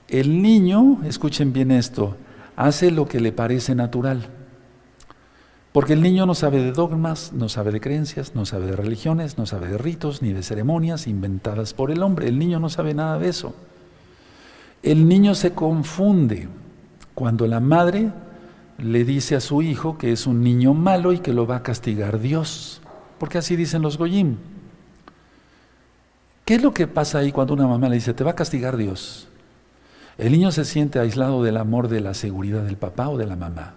el 0.09 0.43
niño, 0.43 1.01
escuchen 1.05 1.53
bien 1.53 1.71
esto, 1.71 2.17
hace 2.55 2.91
lo 2.91 3.09
que 3.09 3.21
le 3.21 3.33
parece 3.33 3.75
natural. 3.75 4.29
Porque 5.73 5.93
el 5.93 6.03
niño 6.03 6.25
no 6.25 6.35
sabe 6.35 6.63
de 6.63 6.73
dogmas, 6.73 7.33
no 7.35 7.49
sabe 7.49 7.71
de 7.71 7.81
creencias, 7.81 8.35
no 8.35 8.47
sabe 8.47 8.67
de 8.67 8.77
religiones, 8.77 9.37
no 9.37 9.45
sabe 9.45 9.69
de 9.69 9.77
ritos 9.77 10.23
ni 10.23 10.33
de 10.33 10.43
ceremonias 10.43 11.07
inventadas 11.07 11.75
por 11.75 11.91
el 11.91 12.03
hombre. 12.03 12.29
El 12.29 12.39
niño 12.39 12.61
no 12.61 12.71
sabe 12.71 12.95
nada 12.95 13.19
de 13.19 13.29
eso. 13.29 13.55
El 14.83 15.09
niño 15.09 15.35
se 15.35 15.53
confunde 15.53 16.49
cuando 17.15 17.47
la 17.47 17.61
madre 17.61 18.11
le 18.79 19.05
dice 19.05 19.37
a 19.37 19.41
su 19.41 19.63
hijo 19.63 19.97
que 19.99 20.13
es 20.13 20.27
un 20.27 20.43
niño 20.43 20.75
malo 20.75 21.13
y 21.13 21.19
que 21.19 21.33
lo 21.33 21.47
va 21.47 21.57
a 21.57 21.63
castigar 21.63 22.21
Dios. 22.21 22.81
Porque 23.19 23.39
así 23.39 23.57
dicen 23.57 23.83
los 23.83 23.97
Goyim. 23.97 24.37
¿Qué 26.45 26.55
es 26.57 26.63
lo 26.63 26.73
que 26.73 26.87
pasa 26.87 27.19
ahí 27.19 27.33
cuando 27.33 27.55
una 27.55 27.67
mamá 27.67 27.89
le 27.89 27.97
dice, 27.97 28.15
te 28.15 28.23
va 28.23 28.33
a 28.33 28.37
castigar 28.37 28.77
Dios? 28.77 29.29
El 30.19 30.33
niño 30.33 30.53
se 30.53 30.65
siente 30.65 30.99
aislado 30.99 31.43
del 31.43 31.57
amor, 31.57 31.89
de 31.89 32.01
la 32.01 32.15
seguridad 32.15 32.63
del 32.63 32.77
papá 32.77 33.09
o 33.09 33.19
de 33.19 33.27
la 33.27 33.37
mamá. 33.37 33.75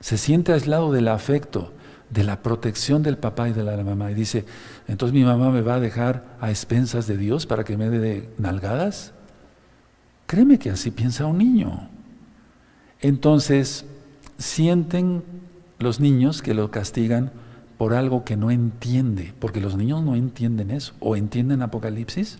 Se 0.00 0.16
siente 0.16 0.52
aislado 0.52 0.90
del 0.92 1.08
afecto, 1.08 1.72
de 2.10 2.24
la 2.24 2.42
protección 2.42 3.02
del 3.02 3.18
papá 3.18 3.48
y 3.48 3.52
de 3.52 3.62
la 3.62 3.76
mamá. 3.84 4.10
Y 4.10 4.14
dice, 4.14 4.44
entonces 4.88 5.14
mi 5.14 5.24
mamá 5.24 5.50
me 5.50 5.60
va 5.60 5.74
a 5.74 5.80
dejar 5.80 6.24
a 6.40 6.50
expensas 6.50 7.06
de 7.06 7.16
Dios 7.16 7.46
para 7.46 7.64
que 7.64 7.76
me 7.76 7.90
dé 7.90 8.30
nalgadas. 8.38 9.12
Créeme 10.26 10.58
que 10.58 10.70
así 10.70 10.90
piensa 10.90 11.26
un 11.26 11.38
niño. 11.38 11.88
Entonces, 13.00 13.84
sienten 14.42 15.22
los 15.78 16.00
niños 16.00 16.42
que 16.42 16.54
lo 16.54 16.70
castigan 16.70 17.32
por 17.78 17.94
algo 17.94 18.24
que 18.24 18.36
no 18.36 18.50
entiende, 18.50 19.34
porque 19.38 19.60
los 19.60 19.76
niños 19.76 20.02
no 20.02 20.14
entienden 20.14 20.70
eso, 20.70 20.94
o 21.00 21.16
entienden 21.16 21.62
Apocalipsis. 21.62 22.38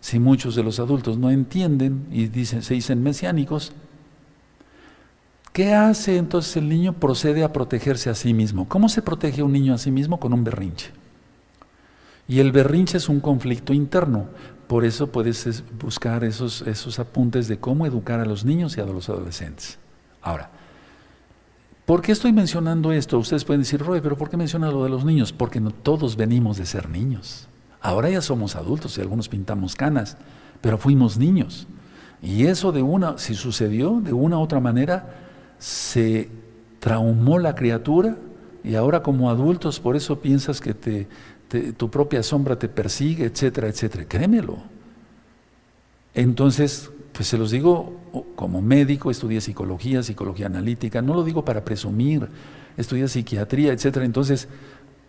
Si 0.00 0.18
muchos 0.18 0.54
de 0.54 0.62
los 0.62 0.78
adultos 0.78 1.18
no 1.18 1.30
entienden 1.30 2.06
y 2.10 2.28
dicen, 2.28 2.62
se 2.62 2.74
dicen 2.74 3.02
mesiánicos, 3.02 3.72
¿qué 5.52 5.74
hace 5.74 6.16
entonces 6.16 6.56
el 6.56 6.68
niño? 6.68 6.94
Procede 6.94 7.44
a 7.44 7.52
protegerse 7.52 8.08
a 8.08 8.14
sí 8.14 8.32
mismo. 8.32 8.68
¿Cómo 8.68 8.88
se 8.88 9.02
protege 9.02 9.42
un 9.42 9.52
niño 9.52 9.74
a 9.74 9.78
sí 9.78 9.90
mismo? 9.90 10.18
Con 10.18 10.32
un 10.32 10.44
berrinche. 10.44 10.90
Y 12.26 12.38
el 12.38 12.52
berrinche 12.52 12.96
es 12.96 13.08
un 13.08 13.20
conflicto 13.20 13.74
interno. 13.74 14.26
Por 14.66 14.84
eso 14.84 15.08
puedes 15.08 15.64
buscar 15.78 16.24
esos, 16.24 16.62
esos 16.62 16.98
apuntes 16.98 17.48
de 17.48 17.58
cómo 17.58 17.84
educar 17.84 18.20
a 18.20 18.24
los 18.24 18.44
niños 18.44 18.78
y 18.78 18.80
a 18.80 18.86
los 18.86 19.10
adolescentes. 19.10 19.78
Ahora, 20.22 20.50
¿por 21.90 22.02
qué 22.02 22.12
estoy 22.12 22.32
mencionando 22.32 22.92
esto? 22.92 23.18
Ustedes 23.18 23.44
pueden 23.44 23.62
decir, 23.62 23.80
Roy, 23.80 24.00
pero 24.00 24.16
¿por 24.16 24.30
qué 24.30 24.36
menciona 24.36 24.70
lo 24.70 24.84
de 24.84 24.90
los 24.90 25.04
niños? 25.04 25.32
Porque 25.32 25.60
todos 25.82 26.14
venimos 26.14 26.56
de 26.56 26.64
ser 26.64 26.88
niños. 26.88 27.48
Ahora 27.80 28.08
ya 28.08 28.20
somos 28.20 28.54
adultos 28.54 28.96
y 28.96 29.00
algunos 29.00 29.28
pintamos 29.28 29.74
canas, 29.74 30.16
pero 30.60 30.78
fuimos 30.78 31.18
niños. 31.18 31.66
Y 32.22 32.46
eso 32.46 32.70
de 32.70 32.80
una, 32.80 33.18
si 33.18 33.34
sucedió, 33.34 34.00
de 34.00 34.12
una 34.12 34.38
u 34.38 34.40
otra 34.40 34.60
manera, 34.60 35.16
se 35.58 36.30
traumó 36.78 37.40
la 37.40 37.56
criatura 37.56 38.18
y 38.62 38.76
ahora 38.76 39.02
como 39.02 39.28
adultos 39.28 39.80
por 39.80 39.96
eso 39.96 40.20
piensas 40.20 40.60
que 40.60 40.74
te, 40.74 41.08
tu 41.72 41.90
propia 41.90 42.22
sombra 42.22 42.56
te 42.56 42.68
persigue, 42.68 43.24
etcétera, 43.24 43.66
etcétera. 43.66 44.04
Créemelo. 44.06 44.58
Entonces, 46.14 46.92
pues 47.12 47.28
se 47.28 47.38
los 47.38 47.50
digo 47.50 47.96
como 48.36 48.62
médico, 48.62 49.10
estudié 49.10 49.40
psicología, 49.40 50.02
psicología 50.02 50.46
analítica, 50.46 51.02
no 51.02 51.14
lo 51.14 51.24
digo 51.24 51.44
para 51.44 51.64
presumir, 51.64 52.28
estudié 52.76 53.08
psiquiatría, 53.08 53.72
etcétera. 53.72 54.04
Entonces, 54.04 54.48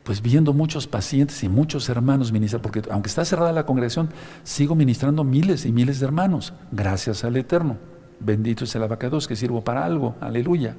pues 0.04 0.22
viendo 0.22 0.54
muchos 0.54 0.88
pacientes 0.88 1.44
y 1.44 1.50
muchos 1.50 1.88
hermanos 1.90 2.32
ministrar, 2.32 2.62
porque 2.62 2.82
aunque 2.90 3.10
está 3.10 3.24
cerrada 3.24 3.52
la 3.52 3.66
congregación, 3.66 4.10
sigo 4.44 4.76
ministrando 4.76 5.24
miles 5.24 5.66
y 5.66 5.72
miles 5.72 6.00
de 6.00 6.08
hermanos, 6.08 6.54
gracias 6.72 7.24
al 7.24 7.38
Eterno. 7.38 7.78
Bendito 8.20 8.64
es 8.66 8.76
el 8.76 8.84
abacados 8.84 9.28
que 9.28 9.36
sirvo 9.36 9.64
para 9.64 9.86
algo, 9.86 10.16
aleluya. 10.20 10.76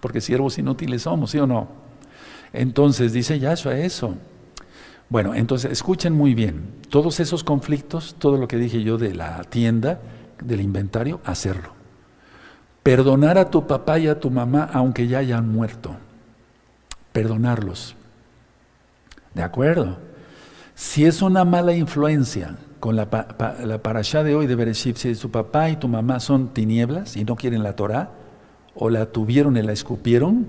Porque 0.00 0.20
siervos 0.20 0.58
inútiles 0.58 1.02
somos, 1.02 1.30
¿sí 1.30 1.38
o 1.38 1.46
no? 1.46 1.68
Entonces 2.52 3.12
dice 3.12 3.38
Yahshua 3.38 3.78
eso. 3.78 4.14
Bueno, 5.08 5.34
entonces 5.34 5.72
escuchen 5.72 6.12
muy 6.12 6.34
bien, 6.34 6.70
todos 6.90 7.20
esos 7.20 7.42
conflictos, 7.42 8.16
todo 8.18 8.36
lo 8.36 8.46
que 8.46 8.58
dije 8.58 8.82
yo 8.82 8.98
de 8.98 9.14
la 9.14 9.42
tienda, 9.44 10.00
del 10.42 10.60
inventario, 10.60 11.20
hacerlo. 11.24 11.72
Perdonar 12.82 13.38
a 13.38 13.50
tu 13.50 13.66
papá 13.66 13.98
y 13.98 14.08
a 14.08 14.18
tu 14.18 14.30
mamá 14.30 14.68
aunque 14.72 15.06
ya 15.06 15.18
hayan 15.18 15.48
muerto. 15.48 15.96
Perdonarlos. 17.12 17.96
¿De 19.34 19.42
acuerdo? 19.42 19.98
Si 20.74 21.04
es 21.04 21.22
una 21.22 21.44
mala 21.44 21.74
influencia 21.74 22.56
con 22.80 22.96
la, 22.96 23.08
la 23.64 23.82
parashá 23.82 24.22
de 24.22 24.34
hoy 24.34 24.46
de 24.46 24.54
Bereshit, 24.54 24.96
si 24.96 25.14
tu 25.16 25.30
papá 25.30 25.70
y 25.70 25.76
tu 25.76 25.88
mamá 25.88 26.20
son 26.20 26.54
tinieblas 26.54 27.16
y 27.16 27.24
no 27.24 27.36
quieren 27.36 27.62
la 27.62 27.74
Torah, 27.74 28.10
o 28.74 28.90
la 28.90 29.06
tuvieron 29.06 29.56
y 29.56 29.62
la 29.62 29.72
escupieron, 29.72 30.46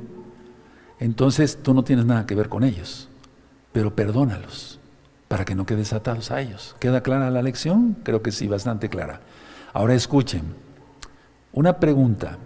entonces 1.00 1.60
tú 1.62 1.74
no 1.74 1.84
tienes 1.84 2.06
nada 2.06 2.26
que 2.26 2.36
ver 2.36 2.48
con 2.48 2.64
ellos, 2.64 3.10
pero 3.72 3.96
perdónalos 3.96 4.80
para 5.28 5.46
que 5.46 5.56
no 5.56 5.66
quedes 5.66 5.94
atados 5.94 6.32
a 6.32 6.42
ellos. 6.42 6.76
¿Queda 6.80 7.02
clara 7.02 7.32
la 7.32 7.42
lección? 7.42 7.98
Creo 8.04 8.22
que 8.22 8.32
sí, 8.32 8.48
bastante 8.48 8.90
clara. 8.90 9.22
Ahora 9.74 9.94
escuchen, 9.94 10.56
una 11.54 11.80
pregunta, 11.80 12.38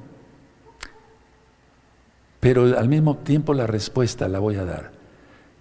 pero 2.40 2.78
al 2.78 2.90
mismo 2.90 3.18
tiempo 3.18 3.54
la 3.54 3.68
respuesta 3.68 4.28
la 4.28 4.40
voy 4.40 4.58
a 4.58 4.66
dar. 4.66 4.92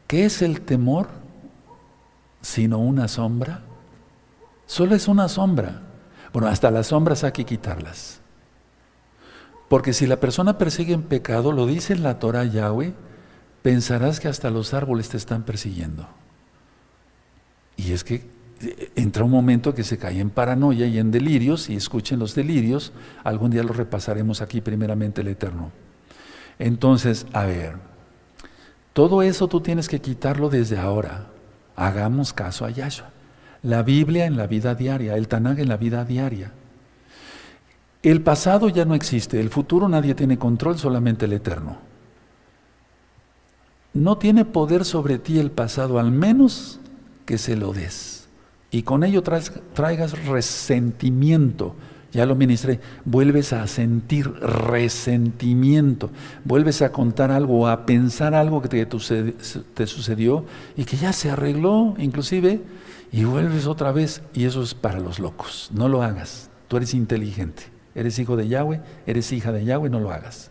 ¿Qué 0.07 0.25
es 0.25 0.43
el 0.43 0.63
temor 0.63 1.09
sino 2.41 2.79
una 2.79 3.07
sombra? 3.07 3.63
Solo 4.67 4.95
es 4.95 5.07
una 5.07 5.29
sombra. 5.29 5.83
Bueno, 6.33 6.49
hasta 6.49 6.71
las 6.71 6.89
sombras 6.89 7.25
hay 7.25 7.33
que 7.33 7.45
quitarlas. 7.45 8.21
Porque 9.69 9.93
si 9.93 10.07
la 10.07 10.19
persona 10.19 10.59
persigue 10.59 10.93
en 10.93 11.03
pecado, 11.03 11.53
lo 11.53 11.67
dice 11.67 11.93
en 11.93 12.03
la 12.03 12.19
Torah 12.19 12.45
Yahweh, 12.45 12.95
pensarás 13.63 14.19
que 14.19 14.29
hasta 14.29 14.51
los 14.51 14.75
árboles 14.75 15.09
te 15.09 15.17
están 15.17 15.45
persiguiendo. 15.45 16.09
Y 17.77 17.93
es 17.93 18.05
que 18.05 18.29
entra 18.95 19.25
un 19.25 19.31
momento 19.31 19.75
que 19.75 19.85
se 19.85 19.99
cae 19.99 20.21
en 20.21 20.31
paranoia 20.31 20.87
y 20.87 20.99
en 20.99 21.11
delirios, 21.11 21.69
y 21.71 21.77
escuchen 21.77 22.19
los 22.19 22.35
delirios, 22.35 22.93
algún 23.25 23.51
día 23.51 23.63
los 23.63 23.77
repasaremos 23.77 24.43
aquí 24.43 24.61
primeramente 24.61 25.21
el 25.23 25.29
Eterno. 25.29 25.71
Entonces, 26.59 27.27
a 27.33 27.45
ver, 27.45 27.77
todo 28.93 29.23
eso 29.23 29.49
tú 29.49 29.61
tienes 29.61 29.89
que 29.89 30.01
quitarlo 30.01 30.49
desde 30.49 30.79
ahora. 30.79 31.27
Hagamos 31.77 32.33
caso 32.33 32.65
a 32.65 32.71
Yahshua. 32.71 33.11
La 33.63 33.83
Biblia 33.83 34.27
en 34.27 34.37
la 34.37 34.47
vida 34.47 34.75
diaria, 34.75 35.17
el 35.17 35.29
Tanakh 35.29 35.59
en 35.59 35.69
la 35.69 35.77
vida 35.77 36.05
diaria. 36.05 36.53
El 38.03 38.21
pasado 38.21 38.69
ya 38.69 38.85
no 38.85 38.95
existe, 38.95 39.41
el 39.41 39.51
futuro 39.51 39.89
nadie 39.89 40.15
tiene 40.15 40.39
control, 40.39 40.79
solamente 40.79 41.27
el 41.27 41.33
Eterno. 41.33 41.79
No 43.95 44.19
tiene 44.19 44.45
poder 44.45 44.85
sobre 44.85 45.19
ti 45.19 45.39
el 45.39 45.51
pasado, 45.51 45.99
al 45.99 46.11
menos 46.11 46.81
que 47.25 47.39
se 47.39 47.57
lo 47.57 47.73
des 47.73 48.12
y 48.73 48.83
con 48.83 49.05
ello 49.05 49.23
traigas 49.23 50.27
resentimiento. 50.27 51.77
Ya 52.11 52.27
lo 52.27 52.35
ministré, 52.35 52.81
vuelves 53.07 53.53
a 53.55 53.67
sentir 53.67 54.31
resentimiento, 54.35 56.11
vuelves 56.45 56.83
a 56.83 56.93
contar 56.93 57.31
algo, 57.31 57.69
a 57.69 57.87
pensar 57.87 58.35
algo 58.35 58.61
que 58.61 58.69
te, 58.69 58.85
te 58.85 59.87
sucedió 59.87 60.45
y 60.77 60.85
que 60.85 60.99
ya 60.99 61.13
se 61.15 61.31
arregló 61.31 61.95
inclusive 61.99 62.61
y 63.13 63.25
vuelves 63.25 63.67
otra 63.67 63.93
vez 63.93 64.23
y 64.35 64.45
eso 64.45 64.63
es 64.63 64.75
para 64.75 65.01
los 65.01 65.21
locos. 65.21 65.71
No 65.73 65.89
lo 65.89 66.03
hagas, 66.03 66.51
tú 66.69 66.77
eres 66.77 66.93
inteligente, 66.93 67.65
eres 67.95 68.19
hijo 68.19 68.37
de 68.37 68.49
Yahweh, 68.49 68.83
eres 69.07 69.33
hija 69.33 69.53
de 69.53 69.65
Yahweh, 69.65 69.89
no 69.89 70.01
lo 70.01 70.13
hagas. 70.13 70.51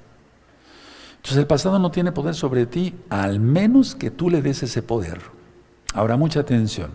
Entonces 1.17 1.37
el 1.37 1.47
pasado 1.47 1.77
no 1.77 1.91
tiene 1.91 2.11
poder 2.11 2.33
sobre 2.33 2.65
ti, 2.65 2.95
al 3.09 3.39
menos 3.39 3.93
que 3.93 4.09
tú 4.09 4.31
le 4.31 4.41
des 4.41 4.63
ese 4.63 4.81
poder. 4.81 5.21
Ahora 5.93 6.17
mucha 6.17 6.39
atención. 6.39 6.89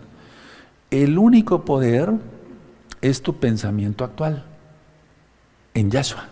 El 0.89 1.17
único 1.17 1.65
poder 1.65 2.13
es 3.01 3.21
tu 3.21 3.39
pensamiento 3.39 4.03
actual, 4.03 4.45
en 5.73 5.91
Yahshua. 5.91 6.27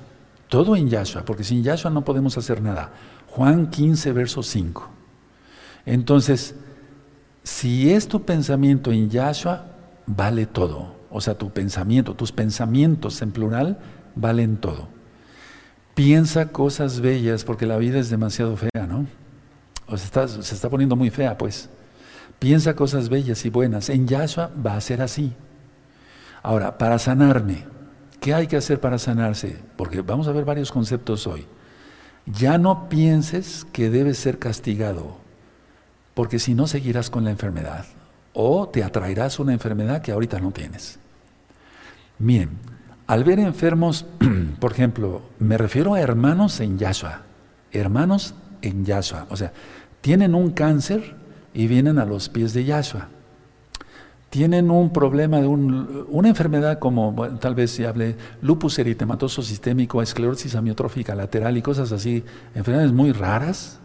Todo 0.47 0.75
en 0.75 0.89
Yahshua, 0.89 1.25
porque 1.25 1.43
sin 1.43 1.63
Yahshua 1.63 1.91
no 1.91 2.05
podemos 2.05 2.37
hacer 2.37 2.61
nada. 2.61 2.91
Juan 3.27 3.69
15, 3.69 4.11
verso 4.13 4.43
5. 4.43 4.89
Entonces, 5.85 6.55
si 7.43 7.91
es 7.91 8.07
tu 8.07 8.23
pensamiento 8.23 8.91
en 8.91 9.09
Yahshua, 9.09 9.65
vale 10.05 10.45
todo. 10.45 10.95
O 11.11 11.21
sea, 11.21 11.37
tu 11.37 11.51
pensamiento, 11.51 12.15
tus 12.15 12.31
pensamientos 12.31 13.21
en 13.21 13.31
plural, 13.31 13.79
valen 14.15 14.57
todo. 14.57 14.87
Piensa 15.93 16.51
cosas 16.51 17.01
bellas, 17.01 17.43
porque 17.43 17.65
la 17.65 17.77
vida 17.77 17.99
es 17.99 18.09
demasiado 18.09 18.57
fea, 18.57 18.87
¿no? 18.87 19.05
O 19.87 19.97
sea, 19.97 20.27
se 20.27 20.55
está 20.55 20.69
poniendo 20.69 20.95
muy 20.95 21.09
fea, 21.09 21.37
pues. 21.37 21.69
Piensa 22.39 22.75
cosas 22.75 23.09
bellas 23.09 23.45
y 23.45 23.49
buenas. 23.49 23.89
En 23.89 24.07
Yahshua 24.07 24.51
va 24.65 24.75
a 24.75 24.81
ser 24.81 25.01
así. 25.01 25.33
Ahora, 26.43 26.77
para 26.77 26.99
sanarme, 26.99 27.63
¿qué 28.19 28.33
hay 28.33 28.47
que 28.47 28.57
hacer 28.57 28.79
para 28.79 28.99
sanarse? 28.99 29.57
Porque 29.77 30.01
vamos 30.01 30.27
a 30.27 30.31
ver 30.31 30.45
varios 30.45 30.71
conceptos 30.71 31.25
hoy. 31.27 31.45
Ya 32.25 32.57
no 32.57 32.89
pienses 32.89 33.65
que 33.71 33.89
debes 33.89 34.17
ser 34.17 34.39
castigado, 34.39 35.17
porque 36.13 36.39
si 36.39 36.53
no 36.53 36.67
seguirás 36.67 37.09
con 37.09 37.23
la 37.23 37.31
enfermedad 37.31 37.85
o 38.33 38.67
te 38.67 38.83
atraerás 38.83 39.39
una 39.39 39.53
enfermedad 39.53 40.01
que 40.01 40.11
ahorita 40.11 40.39
no 40.39 40.51
tienes. 40.51 40.99
Miren, 42.19 42.49
al 43.07 43.23
ver 43.23 43.39
enfermos, 43.39 44.05
por 44.59 44.71
ejemplo, 44.71 45.21
me 45.39 45.57
refiero 45.57 45.93
a 45.93 46.01
hermanos 46.01 46.59
en 46.59 46.77
Yahshua, 46.77 47.21
hermanos 47.71 48.33
en 48.61 48.85
Yahshua, 48.85 49.27
o 49.29 49.37
sea, 49.37 49.53
tienen 50.01 50.35
un 50.35 50.51
cáncer 50.51 51.15
y 51.55 51.67
vienen 51.67 51.97
a 51.97 52.05
los 52.05 52.29
pies 52.29 52.53
de 52.53 52.65
Yahshua. 52.65 53.07
Tienen 54.29 54.69
un 54.69 54.91
problema 54.91 55.39
de 55.39 55.47
una 55.47 56.27
enfermedad 56.27 56.77
como 56.79 57.15
tal 57.39 57.55
vez 57.55 57.71
se 57.71 57.87
hable 57.87 58.17
lupus 58.41 58.77
eritematoso 58.77 59.41
sistémico, 59.41 60.01
esclerosis 60.01 60.55
amiotrófica 60.55 61.15
lateral 61.15 61.55
y 61.55 61.61
cosas 61.61 61.93
así, 61.93 62.23
enfermedades 62.53 62.91
muy 62.91 63.13
raras, 63.13 63.79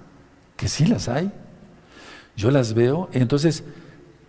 que 0.57 0.67
sí 0.67 0.87
las 0.87 1.09
hay. 1.09 1.31
Yo 2.37 2.51
las 2.51 2.75
veo, 2.75 3.09
entonces 3.13 3.63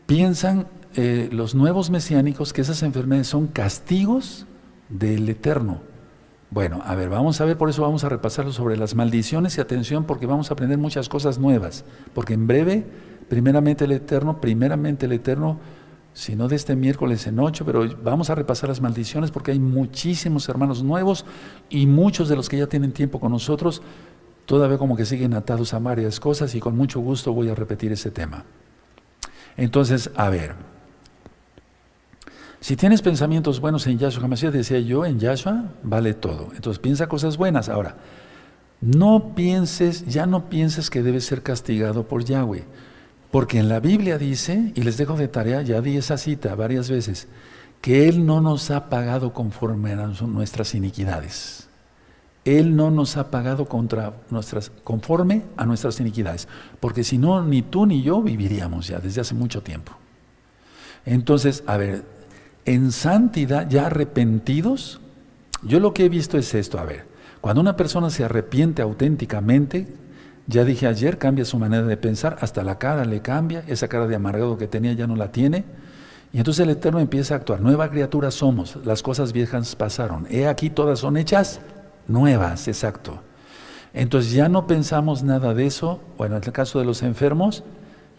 piensan 0.06 0.68
eh, 0.96 1.28
los 1.32 1.56
nuevos 1.56 1.90
mesiánicos 1.90 2.54
que 2.54 2.62
esas 2.62 2.84
enfermedades 2.84 3.28
son 3.28 3.48
castigos 3.48 4.46
del 4.90 5.28
Eterno. 5.28 5.82
Bueno, 6.52 6.82
a 6.86 6.94
ver, 6.96 7.10
vamos 7.10 7.40
a 7.42 7.46
ver, 7.46 7.58
por 7.58 7.70
eso 7.70 7.82
vamos 7.82 8.04
a 8.04 8.10
repasarlo 8.10 8.52
sobre 8.52 8.76
las 8.78 8.94
maldiciones 8.94 9.58
y 9.58 9.62
atención 9.62 10.04
porque 10.04 10.26
vamos 10.26 10.52
a 10.52 10.54
aprender 10.54 10.78
muchas 10.78 11.08
cosas 11.08 11.40
nuevas. 11.40 11.86
Porque 12.14 12.34
en 12.34 12.46
breve, 12.46 12.86
primeramente 13.32 13.86
el 13.86 13.94
Eterno, 13.94 14.42
primeramente 14.42 15.06
el 15.06 15.14
Eterno, 15.14 15.58
si 16.14 16.36
no 16.36 16.50
de 16.50 16.58
este 16.58 16.76
miércoles 16.76 17.26
en 17.28 17.40
ocho, 17.40 17.66
pero 17.66 17.88
vamos 18.04 18.30
a 18.30 18.36
repasar 18.36 18.68
las 18.68 18.82
maldiciones 18.82 19.32
porque 19.32 19.52
hay 19.52 19.60
muchísimos 19.60 20.50
hermanos 20.50 20.84
nuevos 20.84 21.24
y 21.70 21.86
muchos 21.86 22.28
de 22.28 22.36
los 22.36 22.50
que 22.50 22.58
ya 22.58 22.68
tienen 22.68 22.92
tiempo 22.92 23.22
con 23.22 23.32
nosotros 23.32 23.82
todavía 24.46 24.78
como 24.78 24.98
que 24.98 25.06
siguen 25.06 25.34
atados 25.34 25.74
a 25.74 25.80
varias 25.80 26.20
cosas 26.20 26.54
y 26.56 26.60
con 26.60 26.76
mucho 26.76 27.00
gusto 27.00 27.32
voy 27.32 27.48
a 27.48 27.56
repetir 27.56 27.94
ese 27.94 28.12
tema. 28.12 28.44
Entonces, 29.56 30.12
a 30.18 30.30
ver, 30.30 30.56
si 32.60 32.76
tienes 32.76 33.02
pensamientos 33.02 33.62
buenos 33.62 33.88
en 33.88 33.98
Yahshua 33.98 34.26
Hamashiach, 34.26 34.52
decía 34.52 34.82
yo, 34.82 35.06
en 35.06 35.22
Yahshua 35.22 35.72
vale 35.84 36.14
todo. 36.16 36.50
Entonces 36.54 36.80
piensa 36.80 37.08
cosas 37.08 37.38
buenas. 37.38 37.70
Ahora, 37.70 37.96
no 38.82 39.36
pienses, 39.36 40.06
ya 40.06 40.26
no 40.26 40.50
pienses 40.50 40.90
que 40.90 41.02
debes 41.02 41.24
ser 41.24 41.44
castigado 41.44 42.10
por 42.10 42.26
Yahweh. 42.26 42.66
Porque 43.32 43.60
en 43.60 43.70
la 43.70 43.80
Biblia 43.80 44.18
dice, 44.18 44.74
y 44.76 44.82
les 44.82 44.98
dejo 44.98 45.16
de 45.16 45.28
tarea, 45.28 45.62
ya 45.62 45.82
di 45.82 45.98
esa 45.98 46.18
cita 46.18 46.54
varias 46.56 46.90
veces, 46.90 47.28
que 47.80 48.08
Él 48.08 48.26
no 48.26 48.42
nos 48.42 48.70
ha 48.72 48.90
pagado 48.90 49.34
conforme 49.34 49.94
a 49.94 50.08
nuestras 50.28 50.76
iniquidades. 50.76 51.70
Él 52.44 52.76
no 52.76 52.90
nos 52.90 53.18
ha 53.18 53.30
pagado 53.30 53.66
contra 53.66 54.14
nuestras, 54.30 54.72
conforme 54.84 55.44
a 55.58 55.66
nuestras 55.66 56.00
iniquidades. 56.00 56.48
Porque 56.80 57.04
si 57.04 57.18
no, 57.18 57.44
ni 57.44 57.62
tú 57.62 57.86
ni 57.86 58.02
yo 58.02 58.22
viviríamos 58.22 58.88
ya 58.88 59.00
desde 59.00 59.22
hace 59.22 59.36
mucho 59.36 59.62
tiempo. 59.62 59.94
Entonces, 61.06 61.64
a 61.68 61.78
ver, 61.78 62.04
en 62.66 62.92
santidad, 62.92 63.70
ya 63.70 63.88
arrepentidos, 63.88 65.00
yo 65.64 65.80
lo 65.80 65.94
que 65.94 66.06
he 66.06 66.10
visto 66.10 66.38
es 66.38 66.54
esto, 66.54 66.80
a 66.80 66.86
ver, 66.86 67.06
cuando 67.42 67.62
una 67.62 67.76
persona 67.76 68.10
se 68.10 68.24
arrepiente 68.24 68.82
auténticamente, 68.82 69.88
ya 70.52 70.66
dije 70.66 70.86
ayer, 70.86 71.18
cambia 71.18 71.46
su 71.46 71.58
manera 71.58 71.88
de 71.88 71.98
pensar, 71.98 72.38
hasta 72.42 72.64
la 72.64 72.78
cara 72.78 73.06
le 73.06 73.22
cambia, 73.22 73.64
esa 73.68 73.88
cara 73.88 74.06
de 74.06 74.16
amargado 74.16 74.58
que 74.58 74.68
tenía 74.68 74.94
ya 74.94 75.08
no 75.08 75.16
la 75.16 75.32
tiene, 75.32 75.64
y 76.34 76.38
entonces 76.38 76.64
el 76.64 76.70
Eterno 76.70 77.00
empieza 77.00 77.34
a 77.34 77.38
actuar, 77.38 77.62
nueva 77.62 77.90
criatura 77.90 78.32
somos, 78.32 78.78
las 78.86 79.02
cosas 79.02 79.34
viejas 79.34 79.76
pasaron, 79.76 80.28
he 80.30 80.48
aquí 80.48 80.70
todas 80.70 81.00
son 81.00 81.18
hechas 81.18 81.62
nuevas, 82.08 82.68
exacto. 82.68 83.22
Entonces 83.94 84.34
ya 84.34 84.50
no 84.50 84.68
pensamos 84.68 85.24
nada 85.24 85.54
de 85.54 85.66
eso, 85.66 86.02
bueno, 86.18 86.38
en 86.38 86.44
el 86.44 86.52
caso 86.52 86.80
de 86.80 86.86
los 86.86 87.02
enfermos, 87.02 87.64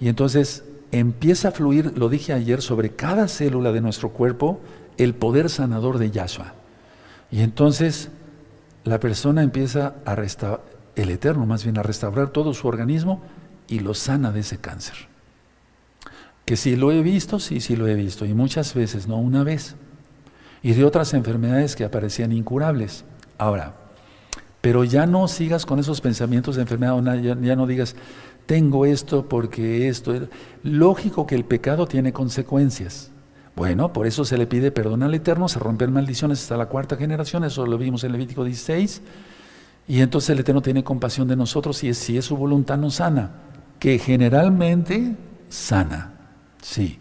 y 0.01 0.09
entonces 0.09 0.65
empieza 0.91 1.49
a 1.49 1.53
fluir, 1.53 1.97
lo 1.97 2.09
dije 2.09 2.33
ayer, 2.33 2.63
sobre 2.63 2.91
cada 2.91 3.29
célula 3.29 3.73
de 3.73 3.81
nuestro 3.81 4.11
cuerpo 4.11 4.61
el 4.97 5.15
poder 5.15 5.49
sanador 5.49 5.99
de 5.99 6.11
Yahshua. 6.11 6.55
Y 7.31 7.41
entonces 7.41 8.11
la 8.85 9.01
persona 9.01 9.43
empieza 9.43 9.95
a 10.05 10.15
restaurar, 10.15 10.72
el 10.97 11.11
Eterno 11.11 11.47
más 11.47 11.65
bien, 11.65 11.79
a 11.79 11.83
restaurar 11.83 12.31
todo 12.31 12.55
su 12.55 12.69
organismo 12.69 13.23
y 13.69 13.81
lo 13.81 13.95
sana 13.95 14.33
de 14.33 14.41
ese 14.41 14.59
cáncer. 14.59 14.95
Que 16.45 16.57
si 16.57 16.77
lo 16.77 16.93
he 16.93 17.03
visto, 17.03 17.39
sí, 17.39 17.61
sí 17.61 17.77
lo 17.77 17.87
he 17.87 17.95
visto, 17.95 18.27
y 18.27 18.35
muchas 18.35 18.75
veces, 18.75 19.07
no 19.07 19.17
una 19.17 19.45
vez. 19.45 19.77
Y 20.63 20.73
de 20.73 20.85
otras 20.85 21.15
enfermedades 21.15 21.77
que 21.77 21.85
aparecían 21.85 22.33
incurables. 22.33 23.05
Ahora, 23.39 23.75
pero 24.61 24.85
ya 24.85 25.07
no 25.07 25.27
sigas 25.29 25.67
con 25.67 25.79
esos 25.79 26.01
pensamientos 26.01 26.57
de 26.57 26.63
enfermedad, 26.63 26.97
ya 27.41 27.57
no 27.57 27.67
digas, 27.67 27.97
tengo 28.47 28.87
esto 28.87 29.29
porque 29.29 29.89
esto. 29.89 30.15
Lógico 30.63 31.27
que 31.27 31.35
el 31.35 31.45
pecado 31.45 31.87
tiene 31.87 32.13
consecuencias. 32.13 33.11
Bueno, 33.55 33.93
por 33.93 34.07
eso 34.07 34.25
se 34.25 34.39
le 34.39 34.47
pide 34.47 34.71
perdón 34.71 35.03
al 35.03 35.15
Eterno, 35.15 35.49
se 35.49 35.59
rompen 35.59 35.93
maldiciones 35.93 36.41
hasta 36.43 36.57
la 36.57 36.67
cuarta 36.67 36.97
generación, 36.97 37.45
eso 37.45 37.67
lo 37.67 37.77
vimos 37.77 38.03
en 38.05 38.13
Levítico 38.13 38.45
16. 38.45 39.03
Y 39.93 40.01
entonces 40.01 40.31
el 40.31 40.39
Eterno 40.39 40.63
tiene 40.63 40.83
compasión 40.83 41.29
de 41.29 41.37
nosotros 41.37 41.85
y 41.85 41.93
si 41.93 42.17
es 42.17 42.25
su 42.25 42.35
voluntad 42.35 42.79
nos 42.79 42.95
sana, 42.95 43.33
que 43.79 43.99
generalmente 43.99 45.17
sana. 45.51 46.15
Sí. 46.63 46.99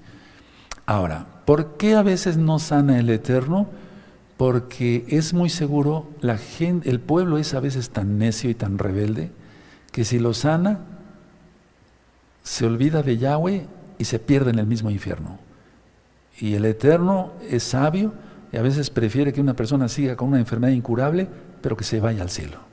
Ahora, 0.85 1.25
¿por 1.45 1.77
qué 1.77 1.95
a 1.95 2.03
veces 2.03 2.35
no 2.35 2.59
sana 2.59 2.99
el 2.99 3.09
Eterno? 3.09 3.69
Porque 4.35 5.05
es 5.07 5.33
muy 5.33 5.49
seguro, 5.49 6.09
la 6.19 6.37
gente, 6.37 6.89
el 6.89 6.99
pueblo 6.99 7.37
es 7.37 7.53
a 7.53 7.61
veces 7.61 7.91
tan 7.91 8.17
necio 8.17 8.49
y 8.49 8.55
tan 8.55 8.77
rebelde 8.77 9.31
que 9.93 10.03
si 10.03 10.19
lo 10.19 10.33
sana, 10.33 10.81
se 12.43 12.65
olvida 12.65 13.03
de 13.03 13.17
Yahweh 13.17 13.67
y 13.99 14.03
se 14.03 14.19
pierde 14.19 14.51
en 14.51 14.59
el 14.59 14.67
mismo 14.67 14.91
infierno. 14.91 15.39
Y 16.41 16.55
el 16.55 16.65
Eterno 16.65 17.31
es 17.49 17.63
sabio 17.63 18.13
y 18.51 18.57
a 18.57 18.61
veces 18.61 18.89
prefiere 18.89 19.31
que 19.31 19.39
una 19.39 19.55
persona 19.55 19.87
siga 19.87 20.17
con 20.17 20.27
una 20.27 20.39
enfermedad 20.39 20.73
incurable, 20.73 21.29
pero 21.61 21.77
que 21.77 21.85
se 21.85 22.01
vaya 22.01 22.21
al 22.21 22.29
cielo. 22.29 22.70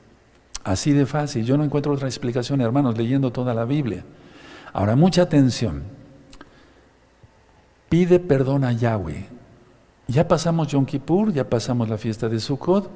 Así 0.63 0.93
de 0.93 1.05
fácil. 1.05 1.45
Yo 1.45 1.57
no 1.57 1.63
encuentro 1.63 1.93
otra 1.93 2.07
explicación, 2.07 2.61
hermanos, 2.61 2.97
leyendo 2.97 3.31
toda 3.31 3.53
la 3.53 3.65
Biblia. 3.65 4.03
Ahora, 4.73 4.95
mucha 4.95 5.23
atención. 5.23 5.83
Pide 7.89 8.19
perdón 8.19 8.63
a 8.63 8.71
Yahweh. 8.71 9.27
Ya 10.07 10.27
pasamos 10.27 10.67
Yom 10.69 10.85
Kippur, 10.85 11.31
ya 11.33 11.49
pasamos 11.49 11.87
la 11.87 11.97
fiesta 11.97 12.29
de 12.29 12.39
Sukkot, 12.39 12.89